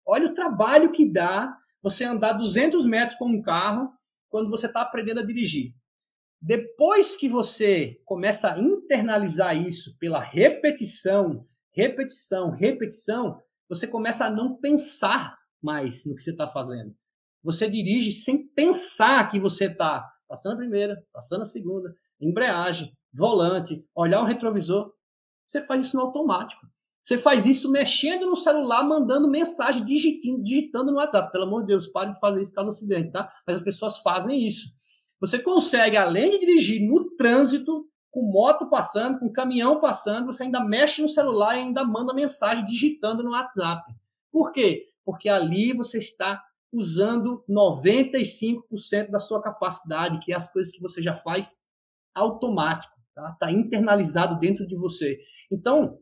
Olha 0.06 0.28
o 0.28 0.34
trabalho 0.34 0.92
que 0.92 1.12
dá 1.12 1.56
você 1.82 2.04
andar 2.04 2.34
200 2.34 2.86
metros 2.86 3.18
com 3.18 3.28
um 3.28 3.42
carro 3.42 3.92
quando 4.30 4.50
você 4.50 4.68
está 4.68 4.82
aprendendo 4.82 5.20
a 5.20 5.26
dirigir. 5.26 5.74
Depois 6.42 7.16
que 7.16 7.30
você 7.30 8.02
começa 8.04 8.54
a 8.54 8.60
internalizar 8.60 9.56
isso 9.56 9.98
pela 10.00 10.20
repetição, 10.20 11.48
repetição, 11.72 12.50
repetição, 12.50 13.40
você 13.70 13.88
começa 13.88 14.26
a 14.26 14.30
não 14.30 14.58
pensar 14.58 15.38
mais 15.62 16.06
no 16.06 16.16
que 16.16 16.24
você 16.24 16.32
está 16.32 16.48
fazendo. 16.48 16.96
Você 17.44 17.70
dirige 17.70 18.12
sem 18.12 18.48
pensar 18.48 19.28
que 19.30 19.40
você 19.40 19.66
está 19.66 20.08
passando 20.28 20.54
a 20.54 20.58
primeira, 20.58 21.06
passando 21.14 21.42
a 21.42 21.46
segunda, 21.46 21.94
embreagem, 22.20 22.96
volante, 23.14 23.86
olhar 23.94 24.22
o 24.22 24.26
retrovisor. 24.26 24.92
Você 25.46 25.62
faz 25.66 25.86
isso 25.86 25.98
no 25.98 26.04
automático. 26.04 26.66
Você 27.02 27.18
faz 27.18 27.46
isso 27.46 27.72
mexendo 27.72 28.28
no 28.28 28.36
celular, 28.36 28.84
mandando 28.84 29.28
mensagem, 29.28 29.84
digitando, 29.84 30.44
digitando 30.44 30.92
no 30.92 30.98
WhatsApp. 30.98 31.32
Pelo 31.32 31.46
amor 31.46 31.62
de 31.62 31.68
Deus, 31.68 31.88
pare 31.88 32.12
de 32.12 32.20
fazer 32.20 32.42
isso, 32.42 32.54
caso 32.54 32.68
acidente, 32.68 33.12
tá? 33.12 33.32
Mas 33.46 33.58
as 33.58 33.64
pessoas 33.64 33.98
fazem 33.98 34.46
isso. 34.46 34.68
Você 35.20 35.40
consegue, 35.40 35.98
além 35.98 36.32
de 36.32 36.40
dirigir 36.40 36.88
no 36.88 37.16
trânsito, 37.16 37.88
com 38.12 38.30
moto 38.32 38.70
passando, 38.70 39.20
com 39.20 39.32
caminhão 39.32 39.80
passando, 39.80 40.28
você 40.28 40.44
ainda 40.44 40.64
mexe 40.64 41.02
no 41.02 41.10
celular 41.10 41.56
e 41.56 41.62
ainda 41.62 41.84
manda 41.84 42.14
mensagem 42.14 42.66
digitando 42.66 43.24
no 43.24 43.32
WhatsApp. 43.32 43.82
Por 44.32 44.52
quê? 44.52 44.86
Porque 45.04 45.30
ali 45.30 45.74
você 45.74 45.98
está 45.98 46.42
usando 46.72 47.44
95% 47.50 49.10
da 49.10 49.20
sua 49.20 49.42
capacidade, 49.42 50.20
que 50.20 50.32
é 50.32 50.36
as 50.36 50.52
coisas 50.52 50.72
que 50.72 50.82
você 50.82 51.02
já 51.02 51.14
faz 51.14 51.64
automático, 52.14 52.94
tá? 53.14 53.36
Tá 53.40 53.52
internalizado 53.52 54.40
dentro 54.40 54.68
de 54.68 54.76
você. 54.76 55.18
Então, 55.52 55.98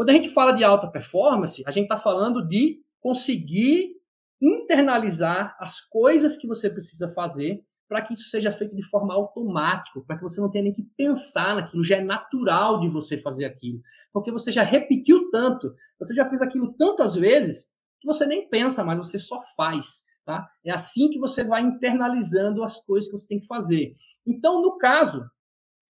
quando 0.00 0.08
a 0.08 0.14
gente 0.14 0.30
fala 0.30 0.52
de 0.52 0.64
alta 0.64 0.90
performance, 0.90 1.62
a 1.66 1.70
gente 1.70 1.82
está 1.82 1.96
falando 1.98 2.48
de 2.48 2.82
conseguir 3.00 3.96
internalizar 4.40 5.54
as 5.60 5.82
coisas 5.82 6.38
que 6.38 6.46
você 6.46 6.70
precisa 6.70 7.06
fazer 7.08 7.62
para 7.86 8.00
que 8.00 8.14
isso 8.14 8.30
seja 8.30 8.50
feito 8.50 8.74
de 8.74 8.82
forma 8.82 9.12
automática, 9.12 10.00
para 10.06 10.16
que 10.16 10.22
você 10.22 10.40
não 10.40 10.50
tenha 10.50 10.64
nem 10.64 10.72
que 10.72 10.84
pensar 10.96 11.54
naquilo, 11.54 11.84
já 11.84 11.98
é 11.98 12.02
natural 12.02 12.80
de 12.80 12.88
você 12.88 13.18
fazer 13.18 13.44
aquilo, 13.44 13.82
porque 14.10 14.32
você 14.32 14.50
já 14.50 14.62
repetiu 14.62 15.30
tanto, 15.30 15.70
você 15.98 16.14
já 16.14 16.24
fez 16.24 16.40
aquilo 16.40 16.72
tantas 16.78 17.14
vezes 17.14 17.74
que 18.00 18.06
você 18.06 18.24
nem 18.24 18.48
pensa 18.48 18.82
mais, 18.82 18.96
você 18.96 19.18
só 19.18 19.38
faz. 19.54 20.04
Tá? 20.24 20.48
É 20.64 20.72
assim 20.72 21.10
que 21.10 21.18
você 21.18 21.44
vai 21.44 21.60
internalizando 21.60 22.64
as 22.64 22.82
coisas 22.86 23.10
que 23.10 23.18
você 23.18 23.28
tem 23.28 23.40
que 23.40 23.46
fazer. 23.46 23.92
Então, 24.26 24.62
no 24.62 24.78
caso 24.78 25.30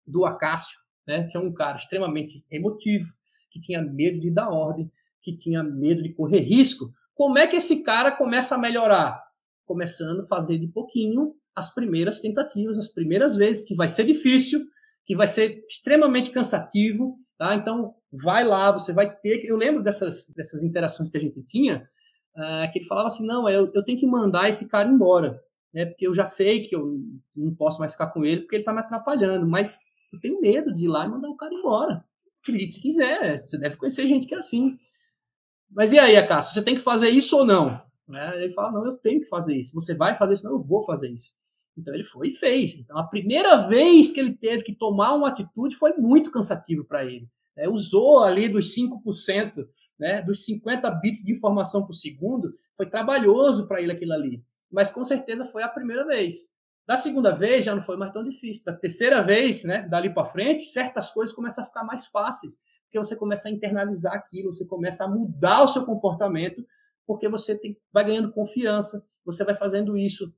do 0.05 0.27
Acácio, 0.27 0.81
né, 1.07 1.29
que 1.29 1.37
é 1.37 1.41
um 1.41 1.55
cara 1.55 1.77
extremamente 1.77 2.45
emotivo, 2.51 3.20
que 3.51 3.61
tinha 3.61 3.83
medo 3.83 4.21
de 4.21 4.31
dar 4.31 4.49
ordem, 4.51 4.91
que 5.23 5.37
tinha 5.37 5.63
medo 5.63 6.03
de 6.03 6.15
correr 6.15 6.41
risco, 6.41 6.87
como 7.15 7.39
é 7.39 7.47
que 7.47 7.57
esse 7.57 7.83
cara 7.83 8.11
começa 8.11 8.55
a 8.55 8.59
melhorar? 8.59 9.23
Começando 9.67 10.21
a 10.21 10.27
fazer 10.27 10.59
de 10.59 10.69
pouquinho 10.69 11.35
as 11.55 11.75
primeiras 11.75 12.21
tentativas, 12.21 12.79
as 12.79 12.89
primeiras 12.89 13.37
vezes, 13.37 13.65
que 13.67 13.75
vai 13.75 13.89
ser 13.89 14.05
difícil, 14.05 14.61
que 15.05 15.15
vai 15.15 15.27
ser 15.27 15.63
extremamente 15.69 16.31
cansativo, 16.31 17.17
tá? 17.37 17.55
Então, 17.55 17.95
vai 18.11 18.45
lá, 18.45 18.73
você 18.73 18.93
vai 18.93 19.15
ter. 19.15 19.45
Eu 19.45 19.57
lembro 19.57 19.83
dessas, 19.83 20.33
dessas 20.35 20.63
interações 20.63 21.11
que 21.11 21.19
a 21.19 21.21
gente 21.21 21.43
tinha, 21.43 21.87
uh, 22.37 22.73
que 22.73 22.79
ele 22.79 22.87
falava 22.87 23.09
assim: 23.09 23.27
não, 23.27 23.49
eu, 23.49 23.71
eu 23.75 23.85
tenho 23.85 23.99
que 23.99 24.07
mandar 24.07 24.49
esse 24.49 24.69
cara 24.69 24.89
embora, 24.89 25.39
né? 25.75 25.87
Porque 25.87 26.07
eu 26.07 26.15
já 26.15 26.25
sei 26.25 26.63
que 26.63 26.75
eu 26.75 26.99
não 27.37 27.55
posso 27.55 27.81
mais 27.81 27.93
ficar 27.93 28.09
com 28.13 28.25
ele 28.25 28.43
porque 28.43 28.57
ele 28.57 28.63
está 28.63 28.73
me 28.73 28.81
atrapalhando, 28.81 29.47
mas 29.47 29.79
eu 30.13 30.21
tenho 30.21 30.41
medo 30.41 30.75
de 30.75 30.85
ir 30.85 30.89
lá 30.89 31.05
e 31.05 31.11
mandar 31.11 31.29
o 31.29 31.37
cara 31.37 31.53
embora. 31.53 32.05
Acredite 32.43 32.75
se 32.75 32.83
quiser, 32.83 33.37
você 33.37 33.59
deve 33.59 33.77
conhecer 33.77 34.07
gente 34.07 34.27
que 34.27 34.35
é 34.35 34.39
assim. 34.39 34.79
Mas 35.71 35.93
e 35.93 35.99
aí, 35.99 36.17
Acácio, 36.17 36.55
você 36.55 36.63
tem 36.63 36.75
que 36.75 36.81
fazer 36.81 37.09
isso 37.09 37.37
ou 37.37 37.45
não? 37.45 37.81
Né? 38.09 38.43
Ele 38.43 38.51
fala, 38.53 38.73
não, 38.73 38.85
eu 38.85 38.97
tenho 38.97 39.21
que 39.21 39.29
fazer 39.29 39.57
isso. 39.57 39.75
Você 39.75 39.95
vai 39.95 40.17
fazer 40.17 40.35
isso? 40.35 40.45
Não, 40.45 40.53
eu 40.53 40.59
vou 40.59 40.85
fazer 40.85 41.11
isso. 41.11 41.35
Então 41.77 41.95
ele 41.95 42.05
foi 42.05 42.29
e 42.29 42.33
fez. 42.33 42.77
Então 42.77 42.99
a 42.99 43.07
primeira 43.07 43.69
vez 43.69 44.11
que 44.11 44.21
ele 44.21 44.33
teve 44.33 44.65
que 44.65 44.75
tomar 44.75 45.15
uma 45.15 45.29
atitude 45.29 45.77
foi 45.77 45.93
muito 45.95 46.31
cansativo 46.31 46.85
para 46.85 47.05
ele. 47.05 47.29
É, 47.57 47.69
usou 47.69 48.23
ali 48.23 48.49
dos 48.49 48.75
5%, 48.75 49.53
né, 49.99 50.23
dos 50.23 50.45
50 50.45 50.91
bits 50.93 51.23
de 51.23 51.33
informação 51.33 51.85
por 51.85 51.93
segundo, 51.93 52.55
foi 52.77 52.89
trabalhoso 52.89 53.69
para 53.69 53.81
ele 53.83 53.93
aquilo 53.93 54.13
ali. 54.13 54.43
Mas 54.71 54.91
com 54.91 55.05
certeza 55.05 55.45
foi 55.45 55.63
a 55.63 55.69
primeira 55.69 56.07
vez. 56.07 56.53
Da 56.87 56.97
segunda 56.97 57.33
vez 57.33 57.65
já 57.65 57.75
não 57.75 57.83
foi 57.83 57.97
mais 57.97 58.13
tão 58.13 58.25
difícil. 58.25 58.65
Da 58.65 58.73
terceira 58.73 59.23
vez, 59.23 59.65
né, 59.65 59.87
dali 59.89 60.13
para 60.13 60.25
frente, 60.25 60.67
certas 60.67 61.11
coisas 61.11 61.35
começam 61.35 61.63
a 61.63 61.67
ficar 61.67 61.85
mais 61.85 62.07
fáceis, 62.07 62.59
porque 62.85 62.99
você 62.99 63.17
começa 63.17 63.49
a 63.49 63.51
internalizar 63.53 64.15
aquilo, 64.15 64.53
você 64.53 64.67
começa 64.67 65.05
a 65.05 65.09
mudar 65.09 65.63
o 65.63 65.69
seu 65.69 65.85
comportamento, 65.85 66.65
porque 67.07 67.29
você 67.29 67.57
tem, 67.57 67.77
vai 67.93 68.05
ganhando 68.05 68.33
confiança, 68.33 69.07
você 69.25 69.45
vai 69.45 69.55
fazendo 69.55 69.97
isso 69.97 70.35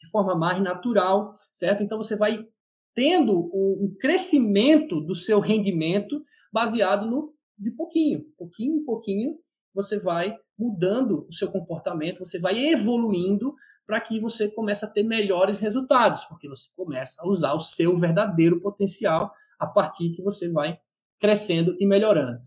de 0.00 0.10
forma 0.10 0.36
mais 0.36 0.62
natural, 0.62 1.34
certo? 1.52 1.82
Então 1.82 1.98
você 1.98 2.16
vai 2.16 2.46
tendo 2.94 3.50
um 3.54 3.94
crescimento 4.00 5.00
do 5.00 5.14
seu 5.14 5.40
rendimento 5.40 6.22
baseado 6.52 7.06
no 7.06 7.34
de 7.58 7.72
pouquinho, 7.72 8.24
pouquinho 8.36 8.76
em 8.76 8.84
pouquinho, 8.84 9.38
você 9.74 9.98
vai 9.98 10.34
mudando 10.58 11.26
o 11.28 11.32
seu 11.32 11.50
comportamento, 11.50 12.18
você 12.18 12.38
vai 12.38 12.56
evoluindo 12.56 13.54
para 13.88 14.02
que 14.02 14.20
você 14.20 14.50
comece 14.50 14.84
a 14.84 14.88
ter 14.88 15.02
melhores 15.02 15.60
resultados, 15.60 16.22
porque 16.24 16.46
você 16.46 16.68
começa 16.76 17.22
a 17.22 17.26
usar 17.26 17.54
o 17.54 17.60
seu 17.60 17.96
verdadeiro 17.96 18.60
potencial 18.60 19.32
a 19.58 19.66
partir 19.66 20.10
que 20.10 20.20
você 20.20 20.52
vai 20.52 20.78
crescendo 21.18 21.74
e 21.80 21.86
melhorando. 21.86 22.38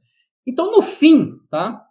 Então, 0.46 0.72
no 0.72 0.84
fim, 0.84 1.40
tá? 1.50 1.84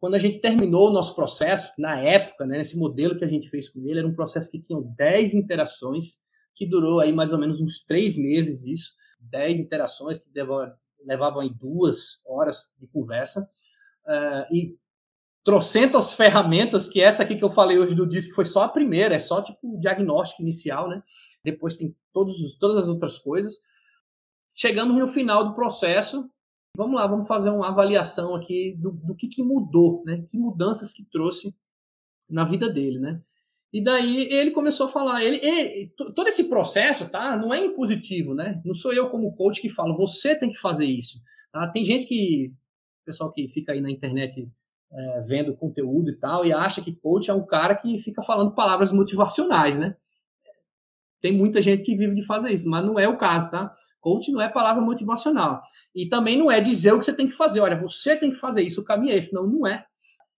Quando 0.00 0.14
a 0.14 0.18
gente 0.18 0.38
terminou 0.38 0.88
o 0.88 0.92
nosso 0.94 1.14
processo, 1.14 1.70
na 1.78 2.00
época, 2.00 2.46
né, 2.46 2.56
nesse 2.56 2.78
modelo 2.78 3.18
que 3.18 3.24
a 3.24 3.28
gente 3.28 3.50
fez 3.50 3.68
com 3.68 3.80
ele, 3.86 3.98
era 3.98 4.08
um 4.08 4.14
processo 4.14 4.50
que 4.50 4.58
tinha 4.58 4.80
10 4.80 5.34
interações, 5.34 6.18
que 6.54 6.66
durou 6.66 6.98
aí 6.98 7.12
mais 7.12 7.34
ou 7.34 7.38
menos 7.38 7.60
uns 7.60 7.84
três 7.84 8.16
meses 8.16 8.64
isso, 8.64 8.94
10 9.20 9.60
interações 9.60 10.20
que 10.20 10.30
levavam 11.04 11.42
aí 11.42 11.50
duas 11.50 12.22
horas 12.24 12.72
de 12.80 12.86
conversa, 12.86 13.42
uh, 14.06 14.54
e 14.54 14.74
trocentas 15.46 16.12
ferramentas, 16.12 16.88
que 16.88 17.00
essa 17.00 17.22
aqui 17.22 17.36
que 17.36 17.44
eu 17.44 17.48
falei 17.48 17.78
hoje 17.78 17.94
do 17.94 18.08
disco 18.08 18.34
foi 18.34 18.44
só 18.44 18.64
a 18.64 18.68
primeira, 18.68 19.14
é 19.14 19.18
só 19.20 19.40
tipo 19.40 19.76
o 19.76 19.80
diagnóstico 19.80 20.42
inicial, 20.42 20.88
né? 20.88 21.00
Depois 21.44 21.76
tem 21.76 21.94
todos 22.12 22.40
os, 22.40 22.58
todas 22.58 22.78
as 22.78 22.88
outras 22.88 23.16
coisas. 23.16 23.60
Chegamos 24.52 24.98
no 24.98 25.06
final 25.06 25.44
do 25.44 25.54
processo, 25.54 26.28
Vamos 26.76 26.96
lá, 26.96 27.06
vamos 27.06 27.26
fazer 27.26 27.48
uma 27.48 27.68
avaliação 27.68 28.34
aqui 28.34 28.76
do, 28.78 28.90
do 28.90 29.14
que, 29.14 29.28
que 29.28 29.42
mudou, 29.42 30.02
né? 30.04 30.22
Que 30.28 30.36
mudanças 30.36 30.92
que 30.92 31.08
trouxe 31.10 31.56
na 32.28 32.44
vida 32.44 32.68
dele, 32.68 32.98
né? 32.98 33.22
E 33.72 33.82
daí 33.82 34.28
ele 34.30 34.50
começou 34.50 34.84
a 34.84 34.88
falar, 34.88 35.24
ele, 35.24 35.40
ele, 35.42 35.90
todo 35.96 36.26
esse 36.26 36.50
processo, 36.50 37.10
tá? 37.10 37.34
Não 37.34 37.54
é 37.54 37.64
impositivo, 37.64 38.34
né? 38.34 38.60
Não 38.62 38.74
sou 38.74 38.92
eu 38.92 39.08
como 39.08 39.34
coach 39.34 39.60
que 39.62 39.70
falo, 39.70 39.96
você 39.96 40.38
tem 40.38 40.50
que 40.50 40.58
fazer 40.58 40.84
isso. 40.84 41.18
Tá? 41.50 41.66
Tem 41.66 41.82
gente 41.82 42.04
que, 42.04 42.48
pessoal 43.06 43.32
que 43.32 43.48
fica 43.48 43.72
aí 43.72 43.80
na 43.80 43.90
internet 43.90 44.46
é, 44.96 45.20
vendo 45.20 45.54
conteúdo 45.54 46.10
e 46.10 46.16
tal, 46.16 46.44
e 46.44 46.52
acha 46.52 46.80
que 46.80 46.96
coach 46.96 47.30
é 47.30 47.34
um 47.34 47.44
cara 47.44 47.74
que 47.74 47.98
fica 47.98 48.22
falando 48.22 48.54
palavras 48.54 48.90
motivacionais, 48.92 49.78
né? 49.78 49.94
Tem 51.20 51.32
muita 51.32 51.60
gente 51.60 51.82
que 51.82 51.96
vive 51.96 52.14
de 52.14 52.24
fazer 52.24 52.52
isso, 52.52 52.68
mas 52.68 52.84
não 52.84 52.98
é 52.98 53.08
o 53.08 53.16
caso, 53.16 53.50
tá? 53.50 53.72
Coach 54.00 54.30
não 54.30 54.40
é 54.40 54.48
palavra 54.48 54.82
motivacional. 54.82 55.60
E 55.94 56.08
também 56.08 56.38
não 56.38 56.50
é 56.50 56.60
dizer 56.60 56.92
o 56.92 56.98
que 56.98 57.04
você 57.04 57.12
tem 57.12 57.26
que 57.26 57.32
fazer. 57.32 57.60
Olha, 57.60 57.80
você 57.80 58.16
tem 58.16 58.30
que 58.30 58.36
fazer 58.36 58.62
isso, 58.62 58.80
o 58.80 58.84
caminho 58.84 59.12
é 59.12 59.16
esse. 59.16 59.34
Não, 59.34 59.46
não 59.46 59.66
é. 59.66 59.84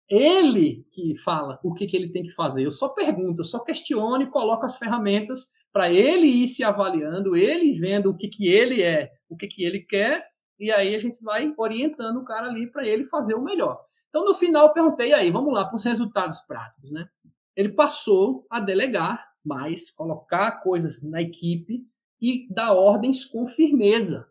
Ele 0.08 0.86
que 0.90 1.16
fala 1.18 1.60
o 1.62 1.74
que, 1.74 1.86
que 1.86 1.96
ele 1.96 2.10
tem 2.10 2.22
que 2.22 2.30
fazer. 2.30 2.64
Eu 2.64 2.72
só 2.72 2.88
pergunto, 2.88 3.42
eu 3.42 3.44
só 3.44 3.62
questiono 3.62 4.22
e 4.22 4.30
coloco 4.30 4.64
as 4.64 4.78
ferramentas 4.78 5.52
para 5.70 5.92
ele 5.92 6.26
ir 6.26 6.46
se 6.46 6.64
avaliando, 6.64 7.36
ele 7.36 7.72
vendo 7.72 8.08
o 8.08 8.16
que, 8.16 8.28
que 8.28 8.48
ele 8.48 8.82
é, 8.82 9.10
o 9.28 9.36
que, 9.36 9.46
que 9.46 9.62
ele 9.62 9.80
quer, 9.80 10.24
e 10.58 10.72
aí 10.72 10.94
a 10.94 10.98
gente 10.98 11.22
vai 11.22 11.52
orientando 11.56 12.18
o 12.18 12.24
cara 12.24 12.46
ali 12.46 12.70
para 12.70 12.86
ele 12.86 13.04
fazer 13.04 13.34
o 13.34 13.42
melhor. 13.42 13.80
Então, 14.08 14.24
no 14.24 14.34
final, 14.34 14.66
eu 14.66 14.72
perguntei 14.72 15.12
aí, 15.12 15.30
vamos 15.30 15.54
lá 15.54 15.64
para 15.64 15.76
os 15.76 15.84
resultados 15.84 16.40
práticos, 16.42 16.90
né? 16.90 17.08
Ele 17.54 17.70
passou 17.70 18.46
a 18.50 18.58
delegar 18.58 19.28
mais, 19.44 19.90
colocar 19.90 20.60
coisas 20.60 21.02
na 21.02 21.22
equipe 21.22 21.86
e 22.20 22.46
dar 22.52 22.72
ordens 22.72 23.24
com 23.24 23.46
firmeza. 23.46 24.28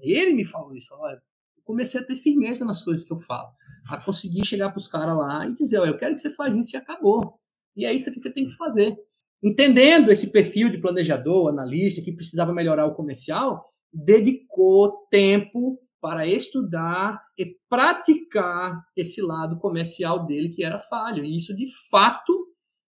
Ele 0.00 0.34
me 0.34 0.44
falou 0.44 0.74
isso, 0.74 0.88
falou, 0.88 1.16
comecei 1.64 2.00
a 2.00 2.04
ter 2.04 2.16
firmeza 2.16 2.64
nas 2.64 2.82
coisas 2.82 3.04
que 3.04 3.12
eu 3.12 3.16
falo, 3.16 3.50
a 3.88 4.02
conseguir 4.02 4.44
chegar 4.44 4.70
para 4.70 4.78
os 4.78 4.86
caras 4.86 5.16
lá 5.16 5.46
e 5.46 5.52
dizer, 5.52 5.78
olha, 5.78 5.90
eu 5.90 5.98
quero 5.98 6.14
que 6.14 6.20
você 6.20 6.30
faça 6.30 6.58
isso 6.58 6.76
e 6.76 6.78
acabou. 6.78 7.34
E 7.76 7.86
é 7.86 7.92
isso 7.92 8.12
que 8.12 8.20
você 8.20 8.30
tem 8.30 8.46
que 8.46 8.56
fazer. 8.56 8.96
Entendendo 9.42 10.10
esse 10.10 10.30
perfil 10.30 10.70
de 10.70 10.78
planejador, 10.78 11.48
analista, 11.48 12.02
que 12.02 12.12
precisava 12.12 12.52
melhorar 12.52 12.86
o 12.86 12.94
comercial, 12.94 13.71
dedicou 13.92 15.06
tempo 15.10 15.78
para 16.00 16.26
estudar 16.26 17.22
e 17.38 17.56
praticar 17.68 18.82
esse 18.96 19.22
lado 19.22 19.58
comercial 19.58 20.26
dele 20.26 20.48
que 20.48 20.64
era 20.64 20.78
falho. 20.78 21.24
E 21.24 21.36
isso, 21.36 21.54
de 21.54 21.66
fato, 21.90 22.46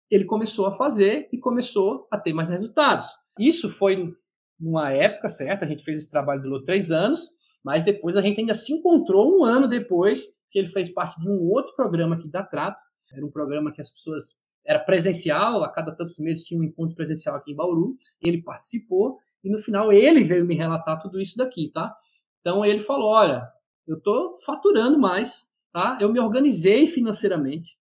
ele 0.10 0.24
começou 0.24 0.66
a 0.68 0.72
fazer 0.72 1.28
e 1.34 1.38
começou 1.38 2.08
a 2.12 2.18
ter 2.18 2.34
mais 2.34 2.50
resultados. 2.50 3.08
Isso 3.38 3.70
foi 3.70 4.14
numa 4.60 4.91
época 4.91 5.28
certa, 5.28 5.66
a 5.66 5.68
gente 5.68 5.84
fez 5.84 5.98
esse 5.98 6.10
trabalho 6.10 6.41
durou 6.41 6.64
três 6.64 6.91
anos, 6.91 7.32
mas 7.64 7.84
depois 7.84 8.16
a 8.16 8.22
gente 8.22 8.39
ainda 8.39 8.54
se 8.54 8.72
encontrou 8.72 9.38
um 9.38 9.44
ano 9.44 9.68
depois, 9.68 10.38
que 10.50 10.60
ele 10.60 10.68
fez 10.68 10.89
parte 10.89 11.20
de 11.20 11.28
um 11.28 11.50
outro 11.50 11.76
programa 11.76 12.16
aqui 12.16 12.30
da 12.30 12.44
Trato. 12.44 12.82
Era 13.14 13.26
um 13.26 13.32
programa 13.32 13.72
que 13.72 13.82
as 13.82 13.89
pessoas 13.89 14.38
era 14.66 14.80
presencial, 14.80 15.64
a 15.64 15.70
cada 15.70 15.94
tantos 15.94 16.18
meses 16.20 16.44
tinha 16.44 16.60
um 16.60 16.64
encontro 16.64 16.96
presencial 16.96 17.36
aqui 17.36 17.52
em 17.52 17.56
Bauru, 17.56 17.98
ele 18.22 18.41
participou 18.41 19.18
e 19.44 19.50
no 19.50 19.58
final 19.58 19.91
ele 19.91 20.24
veio 20.24 20.46
me 20.46 20.56
relatar 20.56 21.00
tudo 21.00 21.20
isso 21.20 21.38
daqui, 21.38 21.70
tá? 21.70 21.94
Então 22.39 22.66
ele 22.66 22.80
falou, 22.80 23.10
olha, 23.10 23.48
eu 23.88 23.98
estou 23.98 24.34
faturando 24.46 25.00
mais, 25.00 25.52
tá? 25.72 25.98
Eu 26.00 26.12
me 26.12 26.20
organizei 26.20 26.88
financeiramente, 26.88 27.78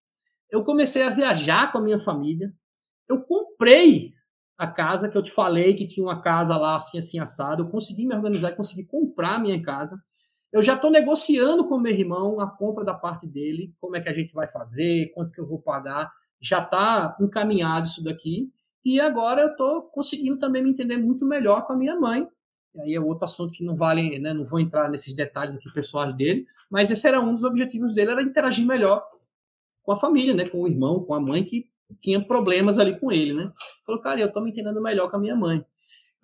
eu 0.50 0.64
comecei 0.64 1.02
a 1.02 1.10
viajar 1.10 1.70
com 1.72 1.78
a 1.78 1.82
minha 1.82 1.98
família, 1.98 2.52
eu 3.08 3.22
comprei 3.22 4.12
a 4.58 4.66
casa 4.66 5.08
que 5.08 5.16
eu 5.16 5.22
te 5.22 5.30
falei 5.30 5.74
que 5.74 5.86
tinha 5.86 6.04
uma 6.04 6.20
casa 6.20 6.56
lá 6.56 6.76
assim 6.76 6.98
assim 6.98 7.18
assado, 7.18 7.62
eu 7.62 7.68
consegui 7.68 8.06
me 8.06 8.14
organizar 8.14 8.52
consegui 8.52 8.84
comprar 8.84 9.36
a 9.36 9.38
minha 9.38 9.60
casa. 9.62 10.00
Eu 10.52 10.60
já 10.60 10.74
estou 10.74 10.90
negociando 10.90 11.66
com 11.66 11.78
meu 11.78 11.92
irmão 11.92 12.38
a 12.38 12.50
compra 12.50 12.84
da 12.84 12.92
parte 12.92 13.26
dele, 13.26 13.74
como 13.80 13.96
é 13.96 14.00
que 14.00 14.08
a 14.10 14.12
gente 14.14 14.34
vai 14.34 14.46
fazer, 14.46 15.10
quanto 15.14 15.32
que 15.32 15.40
eu 15.40 15.48
vou 15.48 15.60
pagar 15.60 16.12
já 16.42 16.58
está 16.58 17.16
encaminhado 17.20 17.86
isso 17.86 18.02
daqui. 18.02 18.50
E 18.84 19.00
agora 19.00 19.42
eu 19.42 19.48
estou 19.48 19.82
conseguindo 19.82 20.38
também 20.38 20.62
me 20.62 20.70
entender 20.70 20.96
muito 20.96 21.24
melhor 21.24 21.66
com 21.66 21.72
a 21.72 21.76
minha 21.76 21.98
mãe. 21.98 22.26
E 22.74 22.80
aí 22.80 22.94
é 22.94 23.00
outro 23.00 23.24
assunto 23.24 23.52
que 23.52 23.64
não 23.64 23.76
vale, 23.76 24.18
né, 24.18 24.32
não 24.32 24.44
vou 24.44 24.58
entrar 24.58 24.88
nesses 24.88 25.14
detalhes 25.14 25.54
aqui 25.54 25.70
pessoais 25.72 26.14
dele, 26.14 26.46
mas 26.70 26.90
esse 26.90 27.06
era 27.06 27.20
um 27.20 27.34
dos 27.34 27.44
objetivos 27.44 27.94
dele, 27.94 28.12
era 28.12 28.22
interagir 28.22 28.66
melhor 28.66 29.04
com 29.82 29.92
a 29.92 29.96
família, 29.96 30.34
né, 30.34 30.48
com 30.48 30.62
o 30.62 30.68
irmão, 30.68 31.04
com 31.04 31.14
a 31.14 31.20
mãe 31.20 31.44
que 31.44 31.68
tinha 32.00 32.24
problemas 32.24 32.78
ali 32.78 32.98
com 32.98 33.12
ele, 33.12 33.34
né? 33.34 33.52
Falou, 33.84 34.00
cara, 34.00 34.20
eu 34.20 34.28
estou 34.28 34.42
me 34.42 34.50
entendendo 34.50 34.80
melhor 34.80 35.10
com 35.10 35.16
a 35.16 35.20
minha 35.20 35.36
mãe. 35.36 35.62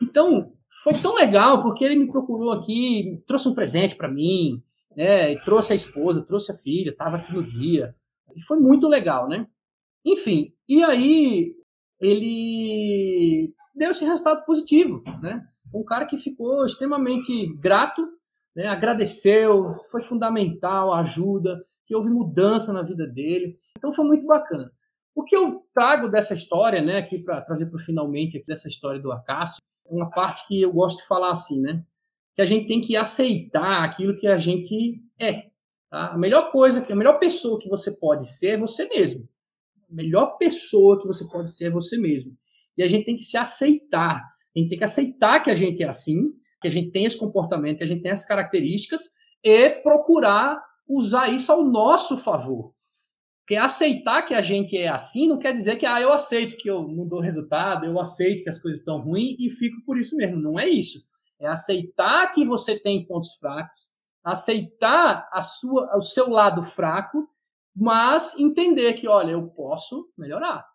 Então, 0.01 0.53
foi 0.83 0.95
tão 0.95 1.15
legal 1.15 1.63
porque 1.63 1.85
ele 1.85 1.97
me 1.97 2.11
procurou 2.11 2.53
aqui, 2.53 3.23
trouxe 3.27 3.49
um 3.49 3.55
presente 3.55 3.97
para 3.97 4.09
mim, 4.09 4.63
né? 4.97 5.35
trouxe 5.41 5.73
a 5.73 5.77
esposa, 5.77 6.25
trouxe 6.25 6.53
a 6.53 6.55
filha, 6.55 6.91
estava 6.91 7.17
aqui 7.17 7.35
no 7.35 7.43
dia. 7.43 7.95
E 8.35 8.43
foi 8.43 8.59
muito 8.59 8.89
legal, 8.89 9.29
né? 9.29 9.47
Enfim, 10.05 10.55
e 10.69 10.83
aí 10.83 11.55
ele 12.01 13.53
deu 13.75 13.91
esse 13.91 14.05
resultado 14.05 14.45
positivo, 14.45 15.03
né? 15.21 15.45
Um 15.75 15.85
cara 15.85 16.07
que 16.07 16.17
ficou 16.17 16.65
extremamente 16.65 17.55
grato, 17.57 18.07
né? 18.55 18.67
agradeceu, 18.69 19.75
foi 19.91 20.01
fundamental 20.01 20.93
a 20.93 21.01
ajuda, 21.01 21.63
que 21.85 21.95
houve 21.95 22.09
mudança 22.09 22.73
na 22.73 22.83
vida 22.83 23.07
dele. 23.07 23.59
Então 23.77 23.93
foi 23.93 24.07
muito 24.07 24.27
bacana. 24.27 24.71
O 25.15 25.25
que 25.25 25.37
eu 25.37 25.67
trago 25.75 26.09
dessa 26.09 26.33
história, 26.33 26.81
né, 26.81 26.99
aqui 26.99 27.19
para 27.19 27.43
trazer 27.43 27.67
para 27.67 27.77
o 27.77 27.81
finalmente 27.81 28.39
aqui 28.39 28.47
dessa 28.47 28.69
história 28.69 29.01
do 29.01 29.11
Acácio, 29.11 29.61
é 29.87 29.93
uma 29.93 30.09
parte 30.09 30.47
que 30.47 30.63
eu 30.63 30.73
gosto 30.73 30.99
de 30.99 31.07
falar 31.07 31.33
assim, 31.33 31.61
né? 31.61 31.85
Que 32.35 32.43
a 32.43 32.47
gente 32.47 32.69
tem 32.69 32.81
que 32.81 32.97
aceitar 32.97 33.83
aquilo 33.83 34.17
que 34.17 34.29
a 34.29 34.37
gente 34.37 35.03
é. 35.19 35.51
Tá? 35.91 36.13
A 36.13 36.19
melhor 36.19 36.53
coisa, 36.53 36.87
a 36.89 36.97
melhor 36.97 37.19
pessoa 37.19 37.59
que 37.59 37.69
você 37.69 37.91
pode 37.91 38.27
ser 38.27 38.51
é 38.51 38.57
você 38.57 38.89
mesmo 38.89 39.29
melhor 39.89 40.37
pessoa 40.39 41.01
que 41.01 41.07
você 41.07 41.27
pode 41.29 41.51
ser 41.51 41.67
é 41.67 41.71
você 41.71 41.97
mesmo. 41.99 42.37
E 42.77 42.83
a 42.83 42.87
gente 42.87 43.05
tem 43.05 43.17
que 43.17 43.25
se 43.25 43.37
aceitar. 43.37 44.23
A 44.55 44.59
gente 44.59 44.69
tem 44.69 44.79
que 44.79 44.85
aceitar 44.85 45.41
que 45.41 45.51
a 45.51 45.55
gente 45.55 45.83
é 45.83 45.89
assim, 45.89 46.33
que 46.61 46.69
a 46.69 46.71
gente 46.71 46.91
tem 46.91 47.05
esse 47.05 47.19
comportamento, 47.19 47.79
que 47.79 47.85
a 47.85 47.87
gente 47.87 48.03
tem 48.03 48.11
essas 48.11 48.27
características 48.27 49.11
e 49.43 49.71
procurar 49.71 50.61
usar 50.89 51.29
isso 51.29 51.53
ao 51.53 51.65
nosso 51.65 52.17
favor. 52.17 52.73
Porque 53.41 53.57
aceitar 53.57 54.23
que 54.23 54.35
a 54.35 54.43
gente 54.43 54.77
é 54.77 54.89
assim 54.89 55.27
não 55.27 55.39
quer 55.39 55.53
dizer 55.53 55.77
que 55.77 55.87
ah, 55.87 56.01
eu 56.01 56.13
aceito 56.13 56.57
que 56.57 56.69
eu 56.69 56.87
não 56.87 57.09
dou 57.09 57.21
resultado, 57.21 57.87
eu 57.87 57.99
aceito 57.99 58.43
que 58.43 58.51
as 58.51 58.61
coisas 58.61 58.81
estão 58.81 59.01
ruins 59.01 59.37
e 59.39 59.49
fico 59.49 59.83
por 59.87 59.99
isso 59.99 60.17
mesmo. 60.17 60.39
Não 60.39 60.59
é 60.59 60.69
isso. 60.69 60.99
É 61.41 61.47
aceitar 61.47 62.31
que 62.33 62.45
você 62.45 62.79
tem 62.79 63.07
pontos 63.07 63.37
fracos, 63.39 63.89
aceitar 64.23 65.27
a 65.33 65.41
sua, 65.41 65.97
o 65.97 66.01
seu 66.01 66.29
lado 66.29 66.63
fraco 66.63 67.27
mas 67.81 68.37
entender 68.41 68.93
que, 68.95 69.07
olha, 69.07 69.31
eu 69.31 69.47
posso 69.51 70.11
melhorar. 70.19 70.67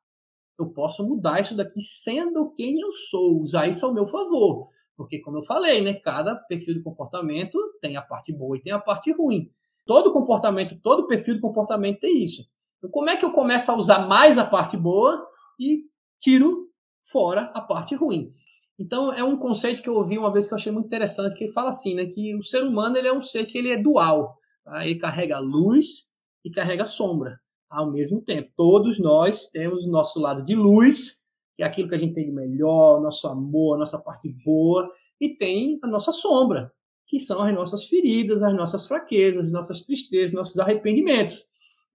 Eu 0.58 0.70
posso 0.70 1.06
mudar 1.06 1.42
isso 1.42 1.54
daqui 1.54 1.82
sendo 1.82 2.54
quem 2.54 2.80
eu 2.80 2.92
sou, 2.94 3.42
usar 3.42 3.68
isso 3.68 3.86
ao 3.86 3.94
meu 3.94 4.08
favor. 4.08 4.70
Porque, 4.96 5.20
como 5.20 5.38
eu 5.38 5.42
falei, 5.42 5.82
né, 5.82 5.96
cada 5.96 6.34
perfil 6.34 6.76
de 6.76 6.82
comportamento 6.82 7.60
tem 7.82 7.98
a 7.98 8.02
parte 8.02 8.32
boa 8.32 8.56
e 8.56 8.62
tem 8.62 8.72
a 8.72 8.80
parte 8.80 9.12
ruim. 9.12 9.52
Todo 9.86 10.14
comportamento, 10.14 10.80
todo 10.82 11.06
perfil 11.06 11.34
de 11.34 11.42
comportamento 11.42 12.00
tem 12.00 12.24
isso. 12.24 12.48
Então, 12.78 12.90
como 12.90 13.10
é 13.10 13.18
que 13.18 13.26
eu 13.26 13.34
começo 13.34 13.70
a 13.70 13.76
usar 13.76 14.08
mais 14.08 14.38
a 14.38 14.46
parte 14.46 14.78
boa 14.78 15.28
e 15.60 15.82
tiro 16.22 16.70
fora 17.02 17.52
a 17.54 17.60
parte 17.60 17.96
ruim? 17.96 18.32
Então, 18.80 19.12
é 19.12 19.24
um 19.24 19.36
conceito 19.36 19.82
que 19.82 19.90
eu 19.90 19.96
ouvi 19.96 20.18
uma 20.18 20.32
vez 20.32 20.48
que 20.48 20.54
eu 20.54 20.58
achei 20.58 20.72
muito 20.72 20.86
interessante, 20.86 21.36
que 21.36 21.44
ele 21.44 21.54
fala 21.54 21.68
assim, 21.68 21.96
né, 21.96 22.06
que 22.06 22.34
o 22.38 22.44
ser 22.44 22.64
humano 22.64 22.96
ele 22.96 23.10
é 23.10 23.14
um 23.14 23.22
ser 23.22 23.46
que 23.46 23.58
ele 23.58 23.72
é 23.72 23.78
dual. 23.78 24.38
Tá? 24.64 24.86
Ele 24.86 24.98
carrega 24.98 25.38
luz 25.40 26.13
e 26.44 26.52
carrega 26.52 26.86
sombra 26.86 27.40
ao 27.70 27.92
mesmo 27.92 28.22
tempo. 28.22 28.52
Todos 28.56 29.00
nós 29.00 29.48
temos 29.48 29.86
o 29.86 29.92
nosso 29.92 30.20
lado 30.20 30.46
de 30.46 30.56
luz, 30.56 31.24
que 31.56 31.64
é 31.64 31.66
aquilo 31.66 31.90
que 31.90 31.96
a 31.96 31.98
gente 31.98 32.14
tem 32.14 32.26
de 32.26 32.32
melhor, 32.32 33.02
nosso 33.02 33.28
amor, 33.28 33.78
nossa 33.78 34.00
parte 34.00 34.30
boa, 34.46 34.90
e 35.20 35.36
tem 35.36 35.80
a 35.82 35.88
nossa 35.88 36.12
sombra, 36.12 36.72
que 37.08 37.20
são 37.20 37.42
as 37.42 37.54
nossas 37.54 37.86
feridas, 37.86 38.44
as 38.44 38.56
nossas 38.56 38.88
fraquezas, 38.88 39.48
as 39.48 39.52
nossas 39.52 39.82
tristezas, 39.82 40.34
nossos 40.34 40.60
arrependimentos. 40.60 41.46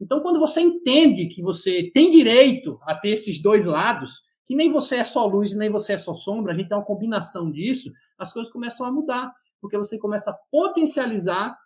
Então, 0.00 0.20
quando 0.20 0.38
você 0.38 0.60
entende 0.60 1.26
que 1.26 1.42
você 1.42 1.90
tem 1.92 2.10
direito 2.10 2.78
a 2.82 2.94
ter 2.94 3.10
esses 3.10 3.42
dois 3.42 3.66
lados, 3.66 4.22
que 4.46 4.54
nem 4.54 4.72
você 4.72 4.96
é 4.96 5.04
só 5.04 5.26
luz 5.26 5.52
e 5.52 5.58
nem 5.58 5.70
você 5.70 5.94
é 5.94 5.98
só 5.98 6.14
sombra, 6.14 6.52
a 6.52 6.56
gente 6.56 6.68
tem 6.68 6.78
uma 6.78 6.84
combinação 6.84 7.50
disso, 7.50 7.90
as 8.16 8.32
coisas 8.32 8.52
começam 8.52 8.86
a 8.86 8.92
mudar, 8.92 9.32
porque 9.60 9.76
você 9.76 9.98
começa 9.98 10.30
a 10.30 10.38
potencializar 10.50 11.56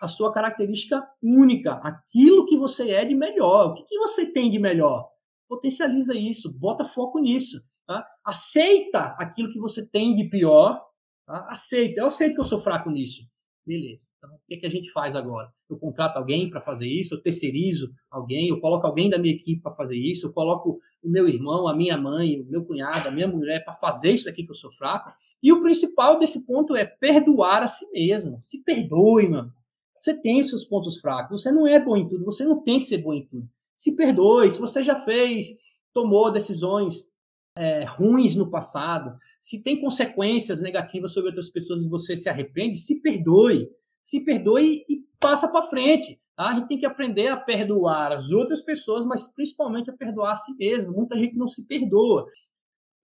a 0.00 0.08
sua 0.08 0.32
característica 0.32 1.02
única, 1.22 1.74
aquilo 1.82 2.46
que 2.46 2.56
você 2.56 2.90
é 2.90 3.04
de 3.04 3.14
melhor. 3.14 3.70
O 3.70 3.74
que, 3.74 3.84
que 3.84 3.98
você 3.98 4.32
tem 4.32 4.50
de 4.50 4.58
melhor? 4.58 5.08
Potencializa 5.48 6.14
isso, 6.14 6.56
bota 6.58 6.84
foco 6.84 7.18
nisso. 7.20 7.62
Tá? 7.86 8.06
Aceita 8.24 9.16
aquilo 9.18 9.50
que 9.50 9.58
você 9.58 9.86
tem 9.86 10.14
de 10.14 10.24
pior. 10.28 10.78
Tá? 11.26 11.46
Aceita. 11.48 12.00
Eu 12.00 12.06
aceito 12.06 12.34
que 12.34 12.40
eu 12.40 12.44
sou 12.44 12.58
fraco 12.58 12.90
nisso. 12.90 13.22
Beleza. 13.66 14.06
Então, 14.16 14.30
o 14.34 14.40
que, 14.48 14.56
que 14.56 14.66
a 14.66 14.70
gente 14.70 14.90
faz 14.90 15.14
agora? 15.14 15.52
Eu 15.68 15.78
contrato 15.78 16.16
alguém 16.16 16.48
para 16.48 16.58
fazer 16.58 16.88
isso, 16.88 17.14
eu 17.14 17.20
terceirizo 17.20 17.92
alguém, 18.10 18.48
eu 18.48 18.58
coloco 18.60 18.86
alguém 18.86 19.10
da 19.10 19.18
minha 19.18 19.34
equipe 19.34 19.60
para 19.60 19.72
fazer 19.72 19.98
isso, 19.98 20.26
eu 20.26 20.32
coloco 20.32 20.80
o 21.02 21.10
meu 21.10 21.28
irmão, 21.28 21.68
a 21.68 21.76
minha 21.76 21.98
mãe, 21.98 22.40
o 22.40 22.46
meu 22.46 22.62
cunhado, 22.62 23.08
a 23.08 23.10
minha 23.10 23.28
mulher 23.28 23.62
para 23.64 23.74
fazer 23.74 24.12
isso 24.12 24.26
aqui 24.26 24.42
que 24.42 24.50
eu 24.50 24.54
sou 24.54 24.70
fraco. 24.70 25.12
E 25.42 25.52
o 25.52 25.60
principal 25.60 26.18
desse 26.18 26.46
ponto 26.46 26.74
é 26.74 26.86
perdoar 26.86 27.62
a 27.62 27.68
si 27.68 27.90
mesmo. 27.92 28.40
Se 28.40 28.64
perdoe, 28.64 29.28
mano. 29.28 29.52
Você 30.00 30.14
tem 30.20 30.42
seus 30.42 30.64
pontos 30.64 30.98
fracos. 30.98 31.42
Você 31.42 31.50
não 31.50 31.66
é 31.66 31.78
bom 31.78 31.96
em 31.96 32.08
tudo. 32.08 32.24
Você 32.24 32.44
não 32.44 32.62
tem 32.62 32.78
que 32.78 32.86
ser 32.86 32.98
bom 32.98 33.12
em 33.12 33.26
tudo. 33.26 33.48
Se 33.76 33.96
perdoe. 33.96 34.50
Se 34.50 34.60
você 34.60 34.82
já 34.82 34.96
fez, 34.96 35.58
tomou 35.92 36.32
decisões 36.32 37.12
é, 37.56 37.84
ruins 37.84 38.36
no 38.36 38.50
passado, 38.50 39.18
se 39.40 39.62
tem 39.62 39.80
consequências 39.80 40.62
negativas 40.62 41.12
sobre 41.12 41.30
outras 41.30 41.50
pessoas 41.50 41.84
e 41.84 41.88
você 41.88 42.16
se 42.16 42.28
arrepende, 42.28 42.78
se 42.78 43.02
perdoe. 43.02 43.68
Se 44.04 44.20
perdoe 44.24 44.84
e 44.88 45.04
passa 45.20 45.48
para 45.48 45.62
frente. 45.62 46.20
Tá? 46.36 46.50
A 46.50 46.54
gente 46.54 46.68
tem 46.68 46.78
que 46.78 46.86
aprender 46.86 47.28
a 47.28 47.36
perdoar 47.36 48.12
as 48.12 48.30
outras 48.30 48.60
pessoas, 48.60 49.04
mas 49.04 49.28
principalmente 49.28 49.90
a 49.90 49.96
perdoar 49.96 50.32
a 50.32 50.36
si 50.36 50.56
mesmo. 50.56 50.92
Muita 50.92 51.18
gente 51.18 51.36
não 51.36 51.48
se 51.48 51.66
perdoa. 51.66 52.26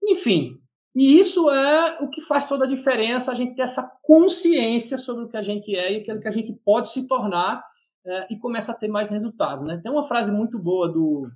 Enfim, 0.07 0.57
e 0.95 1.19
isso 1.19 1.49
é 1.49 2.01
o 2.01 2.09
que 2.09 2.21
faz 2.21 2.47
toda 2.47 2.63
a 2.63 2.67
diferença, 2.67 3.31
a 3.31 3.35
gente 3.35 3.55
ter 3.55 3.63
essa 3.63 3.83
consciência 4.01 4.97
sobre 4.97 5.25
o 5.25 5.27
que 5.27 5.35
a 5.35 5.43
gente 5.43 5.75
é 5.75 5.91
e 5.91 5.97
aquilo 5.97 6.21
que 6.21 6.27
a 6.27 6.31
gente 6.31 6.53
pode 6.63 6.89
se 6.89 7.05
tornar 7.05 7.61
é, 8.05 8.27
e 8.31 8.39
começa 8.39 8.71
a 8.71 8.75
ter 8.75 8.87
mais 8.87 9.09
resultados. 9.09 9.63
Né? 9.63 9.79
Tem 9.83 9.91
uma 9.91 10.03
frase 10.03 10.31
muito 10.31 10.57
boa 10.57 10.87
do 10.87 11.29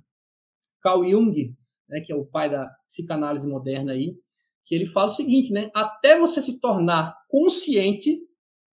Carl 0.80 1.04
Jung, 1.04 1.54
né, 1.88 2.00
que 2.00 2.12
é 2.12 2.16
o 2.16 2.24
pai 2.24 2.48
da 2.48 2.70
psicanálise 2.86 3.46
moderna 3.46 3.92
aí, 3.92 4.16
que 4.64 4.74
ele 4.74 4.86
fala 4.86 5.08
o 5.08 5.10
seguinte, 5.10 5.52
né? 5.52 5.70
Até 5.74 6.16
você 6.16 6.40
se 6.40 6.60
tornar 6.60 7.14
consciente, 7.28 8.18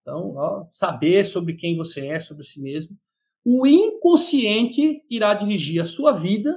então, 0.02 0.34
ó, 0.36 0.66
saber 0.70 1.24
sobre 1.24 1.54
quem 1.54 1.74
você 1.74 2.08
é, 2.08 2.20
sobre 2.20 2.44
si 2.44 2.60
mesmo, 2.60 2.96
o 3.44 3.66
inconsciente 3.66 5.02
irá 5.08 5.32
dirigir 5.34 5.80
a 5.80 5.84
sua 5.84 6.12
vida 6.12 6.54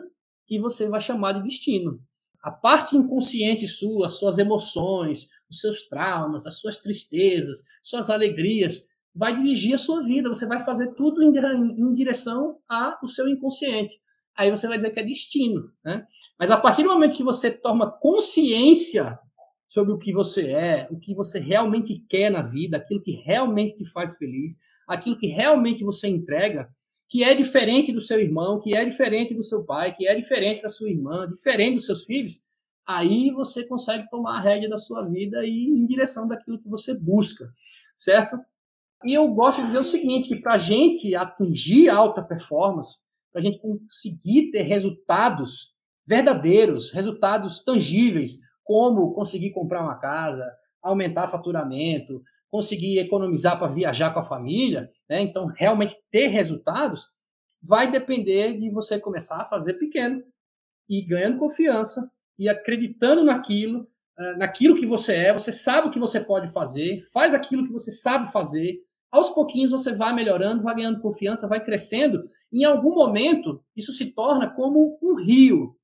e 0.49 0.59
você 0.59 0.89
vai 0.89 0.99
chamar 0.99 1.33
de 1.33 1.43
destino. 1.43 1.99
A 2.41 2.51
parte 2.51 2.95
inconsciente 2.95 3.67
sua, 3.67 4.07
as 4.07 4.13
suas 4.13 4.37
emoções, 4.37 5.29
os 5.49 5.59
seus 5.59 5.87
traumas, 5.87 6.45
as 6.45 6.59
suas 6.59 6.77
tristezas, 6.77 7.63
suas 7.81 8.09
alegrias, 8.09 8.87
vai 9.13 9.35
dirigir 9.35 9.73
a 9.73 9.77
sua 9.77 10.03
vida. 10.03 10.29
Você 10.29 10.45
vai 10.45 10.59
fazer 10.59 10.93
tudo 10.93 11.21
em, 11.21 11.93
direção 11.93 12.57
ao 12.67 13.05
seu 13.07 13.27
inconsciente. 13.27 13.99
Aí 14.37 14.49
você 14.49 14.67
vai 14.67 14.77
dizer 14.77 14.91
que 14.91 14.99
é 14.99 15.05
destino. 15.05 15.69
Né? 15.83 16.05
Mas 16.39 16.49
a 16.49 16.57
partir 16.57 16.83
do 16.83 16.89
momento 16.89 17.15
que 17.15 17.23
você 17.23 17.51
toma 17.51 17.91
consciência 17.91 19.19
sobre 19.67 19.93
o 19.93 19.99
que 19.99 20.13
você 20.13 20.47
é, 20.47 20.87
o 20.89 20.99
que 20.99 21.13
você 21.13 21.39
realmente 21.39 22.03
quer 22.09 22.31
na 22.31 22.41
vida, 22.41 22.77
aquilo 22.77 23.03
que 23.03 23.11
realmente 23.23 23.77
te 23.77 23.91
faz 23.91 24.17
feliz, 24.17 24.57
aquilo 24.87 25.17
que 25.17 25.27
realmente 25.27 25.83
você 25.83 26.07
entrega, 26.07 26.69
que 27.09 27.23
é 27.23 27.33
diferente 27.33 27.91
do 27.91 27.99
seu 27.99 28.19
irmão, 28.19 28.59
que 28.59 28.75
é 28.75 28.85
diferente 28.85 29.33
do 29.33 29.43
seu 29.43 29.65
pai, 29.65 29.93
que 29.95 30.07
é 30.07 30.15
diferente 30.15 30.61
da 30.61 30.69
sua 30.69 30.89
irmã, 30.89 31.27
diferente 31.27 31.75
dos 31.75 31.85
seus 31.87 32.05
filhos, 32.05 32.43
aí 32.87 33.31
você 33.31 33.65
consegue 33.65 34.07
tomar 34.09 34.37
a 34.37 34.41
rédea 34.41 34.69
da 34.69 34.77
sua 34.77 35.03
vida 35.03 35.43
e 35.43 35.49
ir 35.49 35.69
em 35.71 35.87
direção 35.87 36.27
daquilo 36.27 36.59
que 36.59 36.69
você 36.69 36.93
busca, 36.93 37.51
certo? 37.95 38.37
E 39.03 39.13
eu 39.13 39.27
gosto 39.29 39.59
de 39.59 39.65
dizer 39.65 39.79
o 39.79 39.83
seguinte, 39.83 40.29
que 40.29 40.41
para 40.41 40.53
a 40.53 40.57
gente 40.59 41.15
atingir 41.15 41.89
alta 41.89 42.23
performance, 42.23 43.03
para 43.31 43.41
a 43.41 43.43
gente 43.43 43.59
conseguir 43.59 44.51
ter 44.51 44.63
resultados 44.63 45.75
verdadeiros, 46.07 46.91
resultados 46.91 47.63
tangíveis, 47.63 48.39
como 48.63 49.13
conseguir 49.13 49.51
comprar 49.51 49.83
uma 49.83 49.99
casa, 49.99 50.51
aumentar 50.81 51.27
faturamento, 51.27 52.21
conseguir 52.49 52.99
economizar 52.99 53.57
para 53.57 53.71
viajar 53.71 54.11
com 54.11 54.19
a 54.19 54.23
família, 54.23 54.91
né? 55.09 55.21
então 55.21 55.47
realmente 55.55 55.95
ter 56.11 56.27
resultados, 56.27 57.09
vai 57.61 57.89
depender 57.91 58.57
de 58.57 58.69
você 58.71 58.99
começar 58.99 59.41
a 59.41 59.45
fazer 59.45 59.75
pequeno 59.75 60.23
e 60.89 61.01
ganhando 61.01 61.37
confiança 61.37 62.09
e 62.37 62.49
acreditando 62.49 63.23
naquilo, 63.23 63.87
eh, 64.17 64.37
naquilo 64.37 64.75
que 64.75 64.85
você 64.85 65.15
é, 65.15 65.33
você 65.33 65.51
sabe 65.51 65.87
o 65.87 65.91
que 65.91 65.99
você 65.99 66.21
pode 66.21 66.51
fazer, 66.51 66.99
faz 67.11 67.33
aquilo 67.33 67.65
que 67.65 67.71
você 67.71 67.91
sabe 67.91 68.31
fazer. 68.31 68.79
Aos 69.11 69.29
pouquinhos 69.31 69.71
você 69.71 69.93
vai 69.93 70.13
melhorando, 70.13 70.63
vai 70.63 70.75
ganhando 70.75 71.01
confiança, 71.01 71.47
vai 71.47 71.63
crescendo. 71.63 72.29
Em 72.51 72.63
algum 72.63 72.95
momento, 72.95 73.61
isso 73.75 73.91
se 73.91 74.13
torna 74.13 74.49
como 74.49 74.97
um 75.01 75.15
rio. 75.15 75.75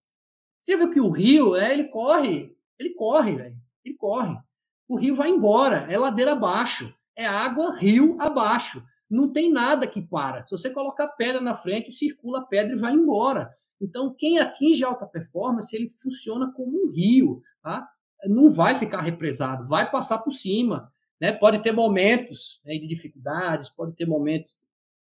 Você 0.62 0.78
viu 0.78 0.90
que 0.90 1.00
o 1.00 1.12
rio, 1.12 1.56
é, 1.56 1.74
ele 1.74 1.90
corre, 1.90 2.56
ele 2.80 2.94
corre. 2.94 3.56
Ele 3.84 3.96
corre 3.98 4.45
o 4.88 4.98
rio 4.98 5.16
vai 5.16 5.30
embora, 5.30 5.86
é 5.90 5.98
ladeira 5.98 6.34
abaixo, 6.34 6.96
é 7.16 7.26
água 7.26 7.78
rio 7.78 8.18
abaixo. 8.20 8.84
Não 9.10 9.32
tem 9.32 9.52
nada 9.52 9.88
que 9.88 10.02
para. 10.02 10.46
Se 10.46 10.58
você 10.58 10.70
colocar 10.70 11.08
pedra 11.10 11.40
na 11.40 11.54
frente, 11.54 11.92
circula 11.92 12.40
a 12.40 12.46
pedra 12.46 12.76
e 12.76 12.80
vai 12.80 12.94
embora. 12.94 13.52
Então, 13.80 14.14
quem 14.18 14.40
atinge 14.40 14.84
alta 14.84 15.06
performance, 15.06 15.76
ele 15.76 15.90
funciona 15.90 16.52
como 16.52 16.84
um 16.84 16.92
rio, 16.92 17.42
tá? 17.62 17.88
Não 18.26 18.52
vai 18.52 18.74
ficar 18.74 19.02
represado, 19.02 19.68
vai 19.68 19.90
passar 19.92 20.20
por 20.20 20.32
cima. 20.32 20.92
Né? 21.22 21.32
Pode 21.32 21.62
ter 21.62 21.72
momentos 21.72 22.62
né, 22.66 22.74
de 22.74 22.88
dificuldades, 22.88 23.70
pode 23.70 23.96
ter 23.96 24.06
momentos 24.06 24.66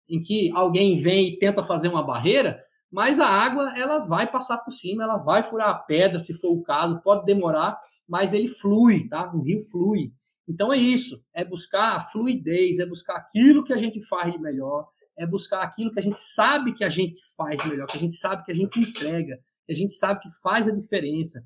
em 0.08 0.20
que 0.20 0.50
alguém 0.54 0.96
vem 0.96 1.28
e 1.28 1.38
tenta 1.38 1.62
fazer 1.62 1.88
uma 1.88 2.02
barreira, 2.02 2.62
mas 2.90 3.18
a 3.18 3.26
água 3.26 3.72
ela 3.76 4.00
vai 4.00 4.30
passar 4.30 4.58
por 4.58 4.72
cima, 4.72 5.04
ela 5.04 5.16
vai 5.16 5.42
furar 5.42 5.70
a 5.70 5.74
pedra, 5.74 6.20
se 6.20 6.38
for 6.38 6.52
o 6.52 6.62
caso, 6.62 7.00
pode 7.02 7.24
demorar, 7.24 7.78
mas 8.08 8.32
ele 8.32 8.48
flui, 8.48 9.08
tá? 9.08 9.32
O 9.34 9.42
rio 9.42 9.60
flui. 9.60 10.12
Então 10.48 10.72
é 10.72 10.76
isso, 10.76 11.24
é 11.32 11.44
buscar 11.44 11.96
a 11.96 12.00
fluidez, 12.00 12.78
é 12.78 12.86
buscar 12.86 13.16
aquilo 13.16 13.64
que 13.64 13.72
a 13.72 13.76
gente 13.76 14.04
faz 14.06 14.32
de 14.32 14.38
melhor, 14.38 14.88
é 15.16 15.26
buscar 15.26 15.62
aquilo 15.62 15.92
que 15.92 16.00
a 16.00 16.02
gente 16.02 16.18
sabe 16.18 16.72
que 16.72 16.84
a 16.84 16.88
gente 16.88 17.20
faz 17.36 17.64
melhor, 17.66 17.86
que 17.86 17.96
a 17.96 18.00
gente 18.00 18.14
sabe 18.14 18.44
que 18.44 18.52
a 18.52 18.54
gente 18.54 18.78
entrega, 18.78 19.38
que 19.66 19.72
a 19.72 19.76
gente 19.76 19.92
sabe 19.92 20.20
que 20.20 20.28
faz 20.42 20.68
a 20.68 20.74
diferença. 20.74 21.44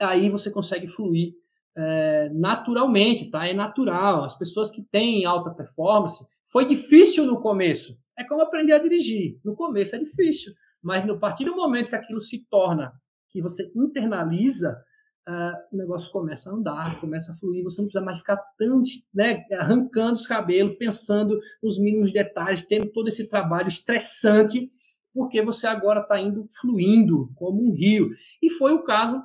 Aí 0.00 0.28
você 0.30 0.50
consegue 0.50 0.86
fluir 0.86 1.34
é, 1.76 2.28
naturalmente, 2.30 3.30
tá? 3.30 3.46
É 3.46 3.52
natural. 3.52 4.24
As 4.24 4.36
pessoas 4.36 4.70
que 4.70 4.82
têm 4.82 5.24
alta 5.24 5.52
performance, 5.52 6.24
foi 6.50 6.66
difícil 6.66 7.26
no 7.26 7.40
começo. 7.40 7.98
É 8.18 8.24
como 8.24 8.42
aprender 8.42 8.72
a 8.72 8.78
dirigir. 8.78 9.38
No 9.44 9.54
começo 9.54 9.96
é 9.96 9.98
difícil, 9.98 10.52
mas 10.82 11.08
a 11.08 11.16
partir 11.16 11.44
do 11.44 11.56
momento 11.56 11.88
que 11.88 11.96
aquilo 11.96 12.20
se 12.20 12.46
torna, 12.48 12.92
que 13.30 13.42
você 13.42 13.70
internaliza, 13.74 14.80
uh, 15.28 15.74
o 15.74 15.76
negócio 15.76 16.12
começa 16.12 16.50
a 16.50 16.54
andar, 16.54 17.00
começa 17.00 17.32
a 17.32 17.34
fluir, 17.34 17.62
você 17.62 17.80
não 17.80 17.88
precisa 17.88 18.04
mais 18.04 18.18
ficar 18.18 18.36
tão, 18.58 18.80
né, 19.14 19.44
arrancando 19.52 20.14
os 20.14 20.26
cabelos, 20.26 20.76
pensando 20.78 21.38
nos 21.62 21.78
mínimos 21.78 22.12
detalhes, 22.12 22.66
tendo 22.66 22.90
todo 22.92 23.08
esse 23.08 23.28
trabalho 23.28 23.68
estressante, 23.68 24.70
porque 25.12 25.42
você 25.42 25.66
agora 25.66 26.00
está 26.00 26.20
indo 26.20 26.44
fluindo 26.60 27.30
como 27.36 27.62
um 27.62 27.74
rio. 27.74 28.10
E 28.42 28.50
foi 28.50 28.72
o 28.72 28.82
caso 28.82 29.22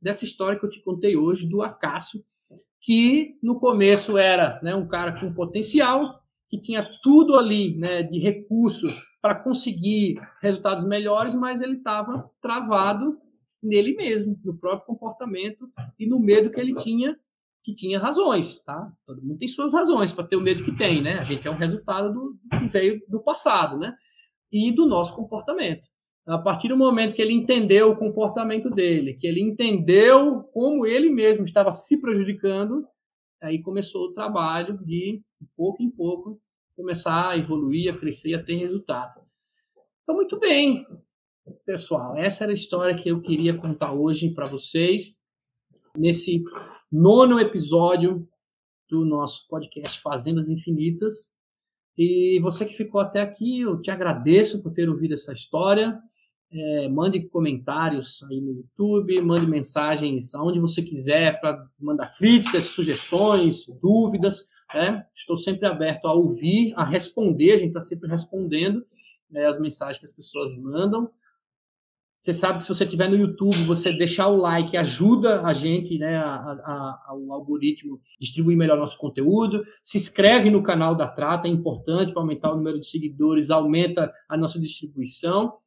dessa 0.00 0.24
história 0.24 0.58
que 0.58 0.64
eu 0.64 0.70
te 0.70 0.82
contei 0.82 1.16
hoje 1.16 1.48
do 1.48 1.62
Acácio, 1.62 2.24
que 2.80 3.36
no 3.42 3.58
começo 3.58 4.16
era 4.16 4.60
né, 4.62 4.74
um 4.74 4.86
cara 4.86 5.18
com 5.18 5.34
potencial, 5.34 6.22
que 6.48 6.58
tinha 6.58 6.88
tudo 7.02 7.36
ali 7.36 7.76
né, 7.76 8.02
de 8.02 8.18
recurso 8.18 8.86
para 9.20 9.34
conseguir 9.34 10.18
resultados 10.40 10.84
melhores, 10.84 11.36
mas 11.36 11.60
ele 11.60 11.76
estava 11.76 12.30
travado 12.40 13.20
nele 13.62 13.94
mesmo, 13.94 14.38
no 14.44 14.56
próprio 14.56 14.86
comportamento 14.86 15.68
e 15.98 16.06
no 16.06 16.20
medo 16.20 16.50
que 16.50 16.60
ele 16.60 16.74
tinha, 16.74 17.18
que 17.62 17.74
tinha 17.74 17.98
razões, 17.98 18.62
tá? 18.62 18.92
Todo 19.06 19.22
mundo 19.22 19.38
tem 19.38 19.48
suas 19.48 19.74
razões 19.74 20.12
para 20.12 20.26
ter 20.26 20.36
o 20.36 20.40
medo 20.40 20.62
que 20.62 20.76
tem, 20.76 21.02
né? 21.02 21.14
A 21.14 21.24
gente 21.24 21.46
é 21.46 21.50
um 21.50 21.56
resultado 21.56 22.12
do, 22.12 22.38
do 22.42 22.58
que 22.58 22.66
veio 22.66 23.02
do 23.08 23.22
passado, 23.22 23.78
né? 23.78 23.94
E 24.50 24.72
do 24.72 24.86
nosso 24.86 25.14
comportamento. 25.14 25.88
A 26.26 26.38
partir 26.38 26.68
do 26.68 26.76
momento 26.76 27.16
que 27.16 27.22
ele 27.22 27.32
entendeu 27.32 27.90
o 27.90 27.96
comportamento 27.96 28.70
dele, 28.70 29.14
que 29.14 29.26
ele 29.26 29.40
entendeu 29.40 30.44
como 30.52 30.86
ele 30.86 31.10
mesmo 31.10 31.44
estava 31.44 31.72
se 31.72 32.00
prejudicando, 32.00 32.86
aí 33.40 33.62
começou 33.62 34.06
o 34.06 34.12
trabalho 34.12 34.78
de, 34.84 35.22
de 35.40 35.48
pouco 35.56 35.82
em 35.82 35.90
pouco, 35.90 36.40
começar 36.76 37.30
a 37.30 37.36
evoluir, 37.36 37.92
a 37.92 37.98
crescer, 37.98 38.34
a 38.34 38.42
ter 38.42 38.56
resultado. 38.56 39.20
Então, 40.02 40.14
muito 40.14 40.38
bem. 40.38 40.86
Pessoal, 41.64 42.16
essa 42.16 42.44
era 42.44 42.52
a 42.52 42.54
história 42.54 42.94
que 42.94 43.08
eu 43.08 43.20
queria 43.20 43.56
contar 43.56 43.92
hoje 43.92 44.30
para 44.30 44.44
vocês, 44.44 45.22
nesse 45.96 46.42
nono 46.90 47.40
episódio 47.40 48.28
do 48.88 49.04
nosso 49.04 49.46
podcast 49.48 50.00
Fazendas 50.00 50.50
Infinitas. 50.50 51.36
E 51.96 52.38
você 52.40 52.64
que 52.64 52.74
ficou 52.74 53.00
até 53.00 53.20
aqui, 53.20 53.60
eu 53.60 53.80
te 53.80 53.90
agradeço 53.90 54.62
por 54.62 54.72
ter 54.72 54.88
ouvido 54.88 55.14
essa 55.14 55.32
história. 55.32 55.98
É, 56.50 56.88
mande 56.88 57.28
comentários 57.28 58.22
aí 58.24 58.40
no 58.40 58.52
YouTube, 58.52 59.20
mande 59.20 59.46
mensagens 59.46 60.34
aonde 60.34 60.60
você 60.60 60.82
quiser 60.82 61.40
para 61.40 61.62
mandar 61.78 62.16
críticas, 62.16 62.64
sugestões, 62.64 63.66
dúvidas. 63.80 64.48
Né? 64.74 65.04
Estou 65.14 65.36
sempre 65.36 65.66
aberto 65.66 66.06
a 66.06 66.12
ouvir, 66.12 66.72
a 66.76 66.84
responder, 66.84 67.52
a 67.52 67.56
gente 67.56 67.68
está 67.68 67.80
sempre 67.80 68.08
respondendo 68.08 68.84
né, 69.30 69.46
as 69.46 69.58
mensagens 69.60 69.98
que 69.98 70.04
as 70.04 70.12
pessoas 70.12 70.56
mandam. 70.56 71.10
Você 72.20 72.34
sabe 72.34 72.58
que 72.58 72.64
se 72.64 72.74
você 72.74 72.82
estiver 72.82 73.08
no 73.08 73.16
YouTube, 73.16 73.56
você 73.62 73.96
deixar 73.96 74.26
o 74.26 74.36
like 74.36 74.76
ajuda 74.76 75.42
a 75.42 75.54
gente, 75.54 75.96
né, 75.98 76.16
a, 76.16 76.34
a, 76.34 77.04
a, 77.06 77.14
o 77.16 77.32
algoritmo 77.32 78.00
distribuir 78.18 78.56
melhor 78.56 78.76
nosso 78.76 78.98
conteúdo. 78.98 79.64
Se 79.80 79.96
inscreve 79.96 80.50
no 80.50 80.62
canal 80.62 80.96
da 80.96 81.06
Trata, 81.06 81.46
é 81.46 81.50
importante 81.50 82.12
para 82.12 82.20
aumentar 82.20 82.52
o 82.52 82.56
número 82.56 82.78
de 82.78 82.86
seguidores, 82.86 83.50
aumenta 83.50 84.12
a 84.28 84.36
nossa 84.36 84.58
distribuição. 84.58 85.58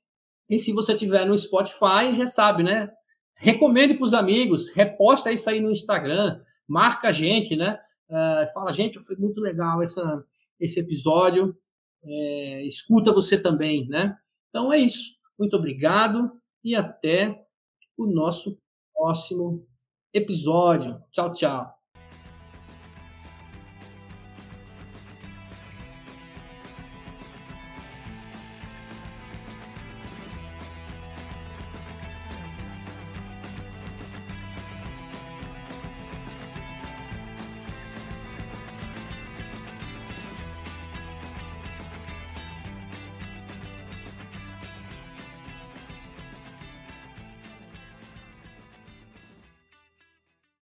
E 0.49 0.57
se 0.57 0.73
você 0.73 0.91
estiver 0.91 1.25
no 1.25 1.37
Spotify, 1.37 2.13
já 2.13 2.27
sabe, 2.27 2.63
né? 2.63 2.89
Recomende 3.37 3.93
para 3.93 4.03
os 4.03 4.13
amigos, 4.13 4.73
reposta 4.73 5.31
isso 5.31 5.49
aí 5.49 5.61
no 5.61 5.71
Instagram, 5.71 6.41
marca 6.67 7.07
a 7.07 7.11
gente, 7.13 7.55
né? 7.55 7.79
Uh, 8.09 8.53
fala, 8.53 8.73
gente, 8.73 8.99
foi 8.99 9.15
muito 9.15 9.39
legal 9.39 9.81
essa, 9.81 10.21
esse 10.59 10.81
episódio. 10.81 11.55
É, 12.03 12.65
escuta 12.65 13.13
você 13.13 13.37
também, 13.37 13.87
né? 13.87 14.17
Então 14.49 14.73
é 14.73 14.77
isso. 14.77 15.11
Muito 15.39 15.55
obrigado 15.55 16.40
e 16.63 16.75
até 16.75 17.45
o 17.97 18.05
nosso 18.05 18.61
próximo 18.93 19.67
episódio. 20.13 21.01
Tchau, 21.11 21.33
tchau. 21.33 21.80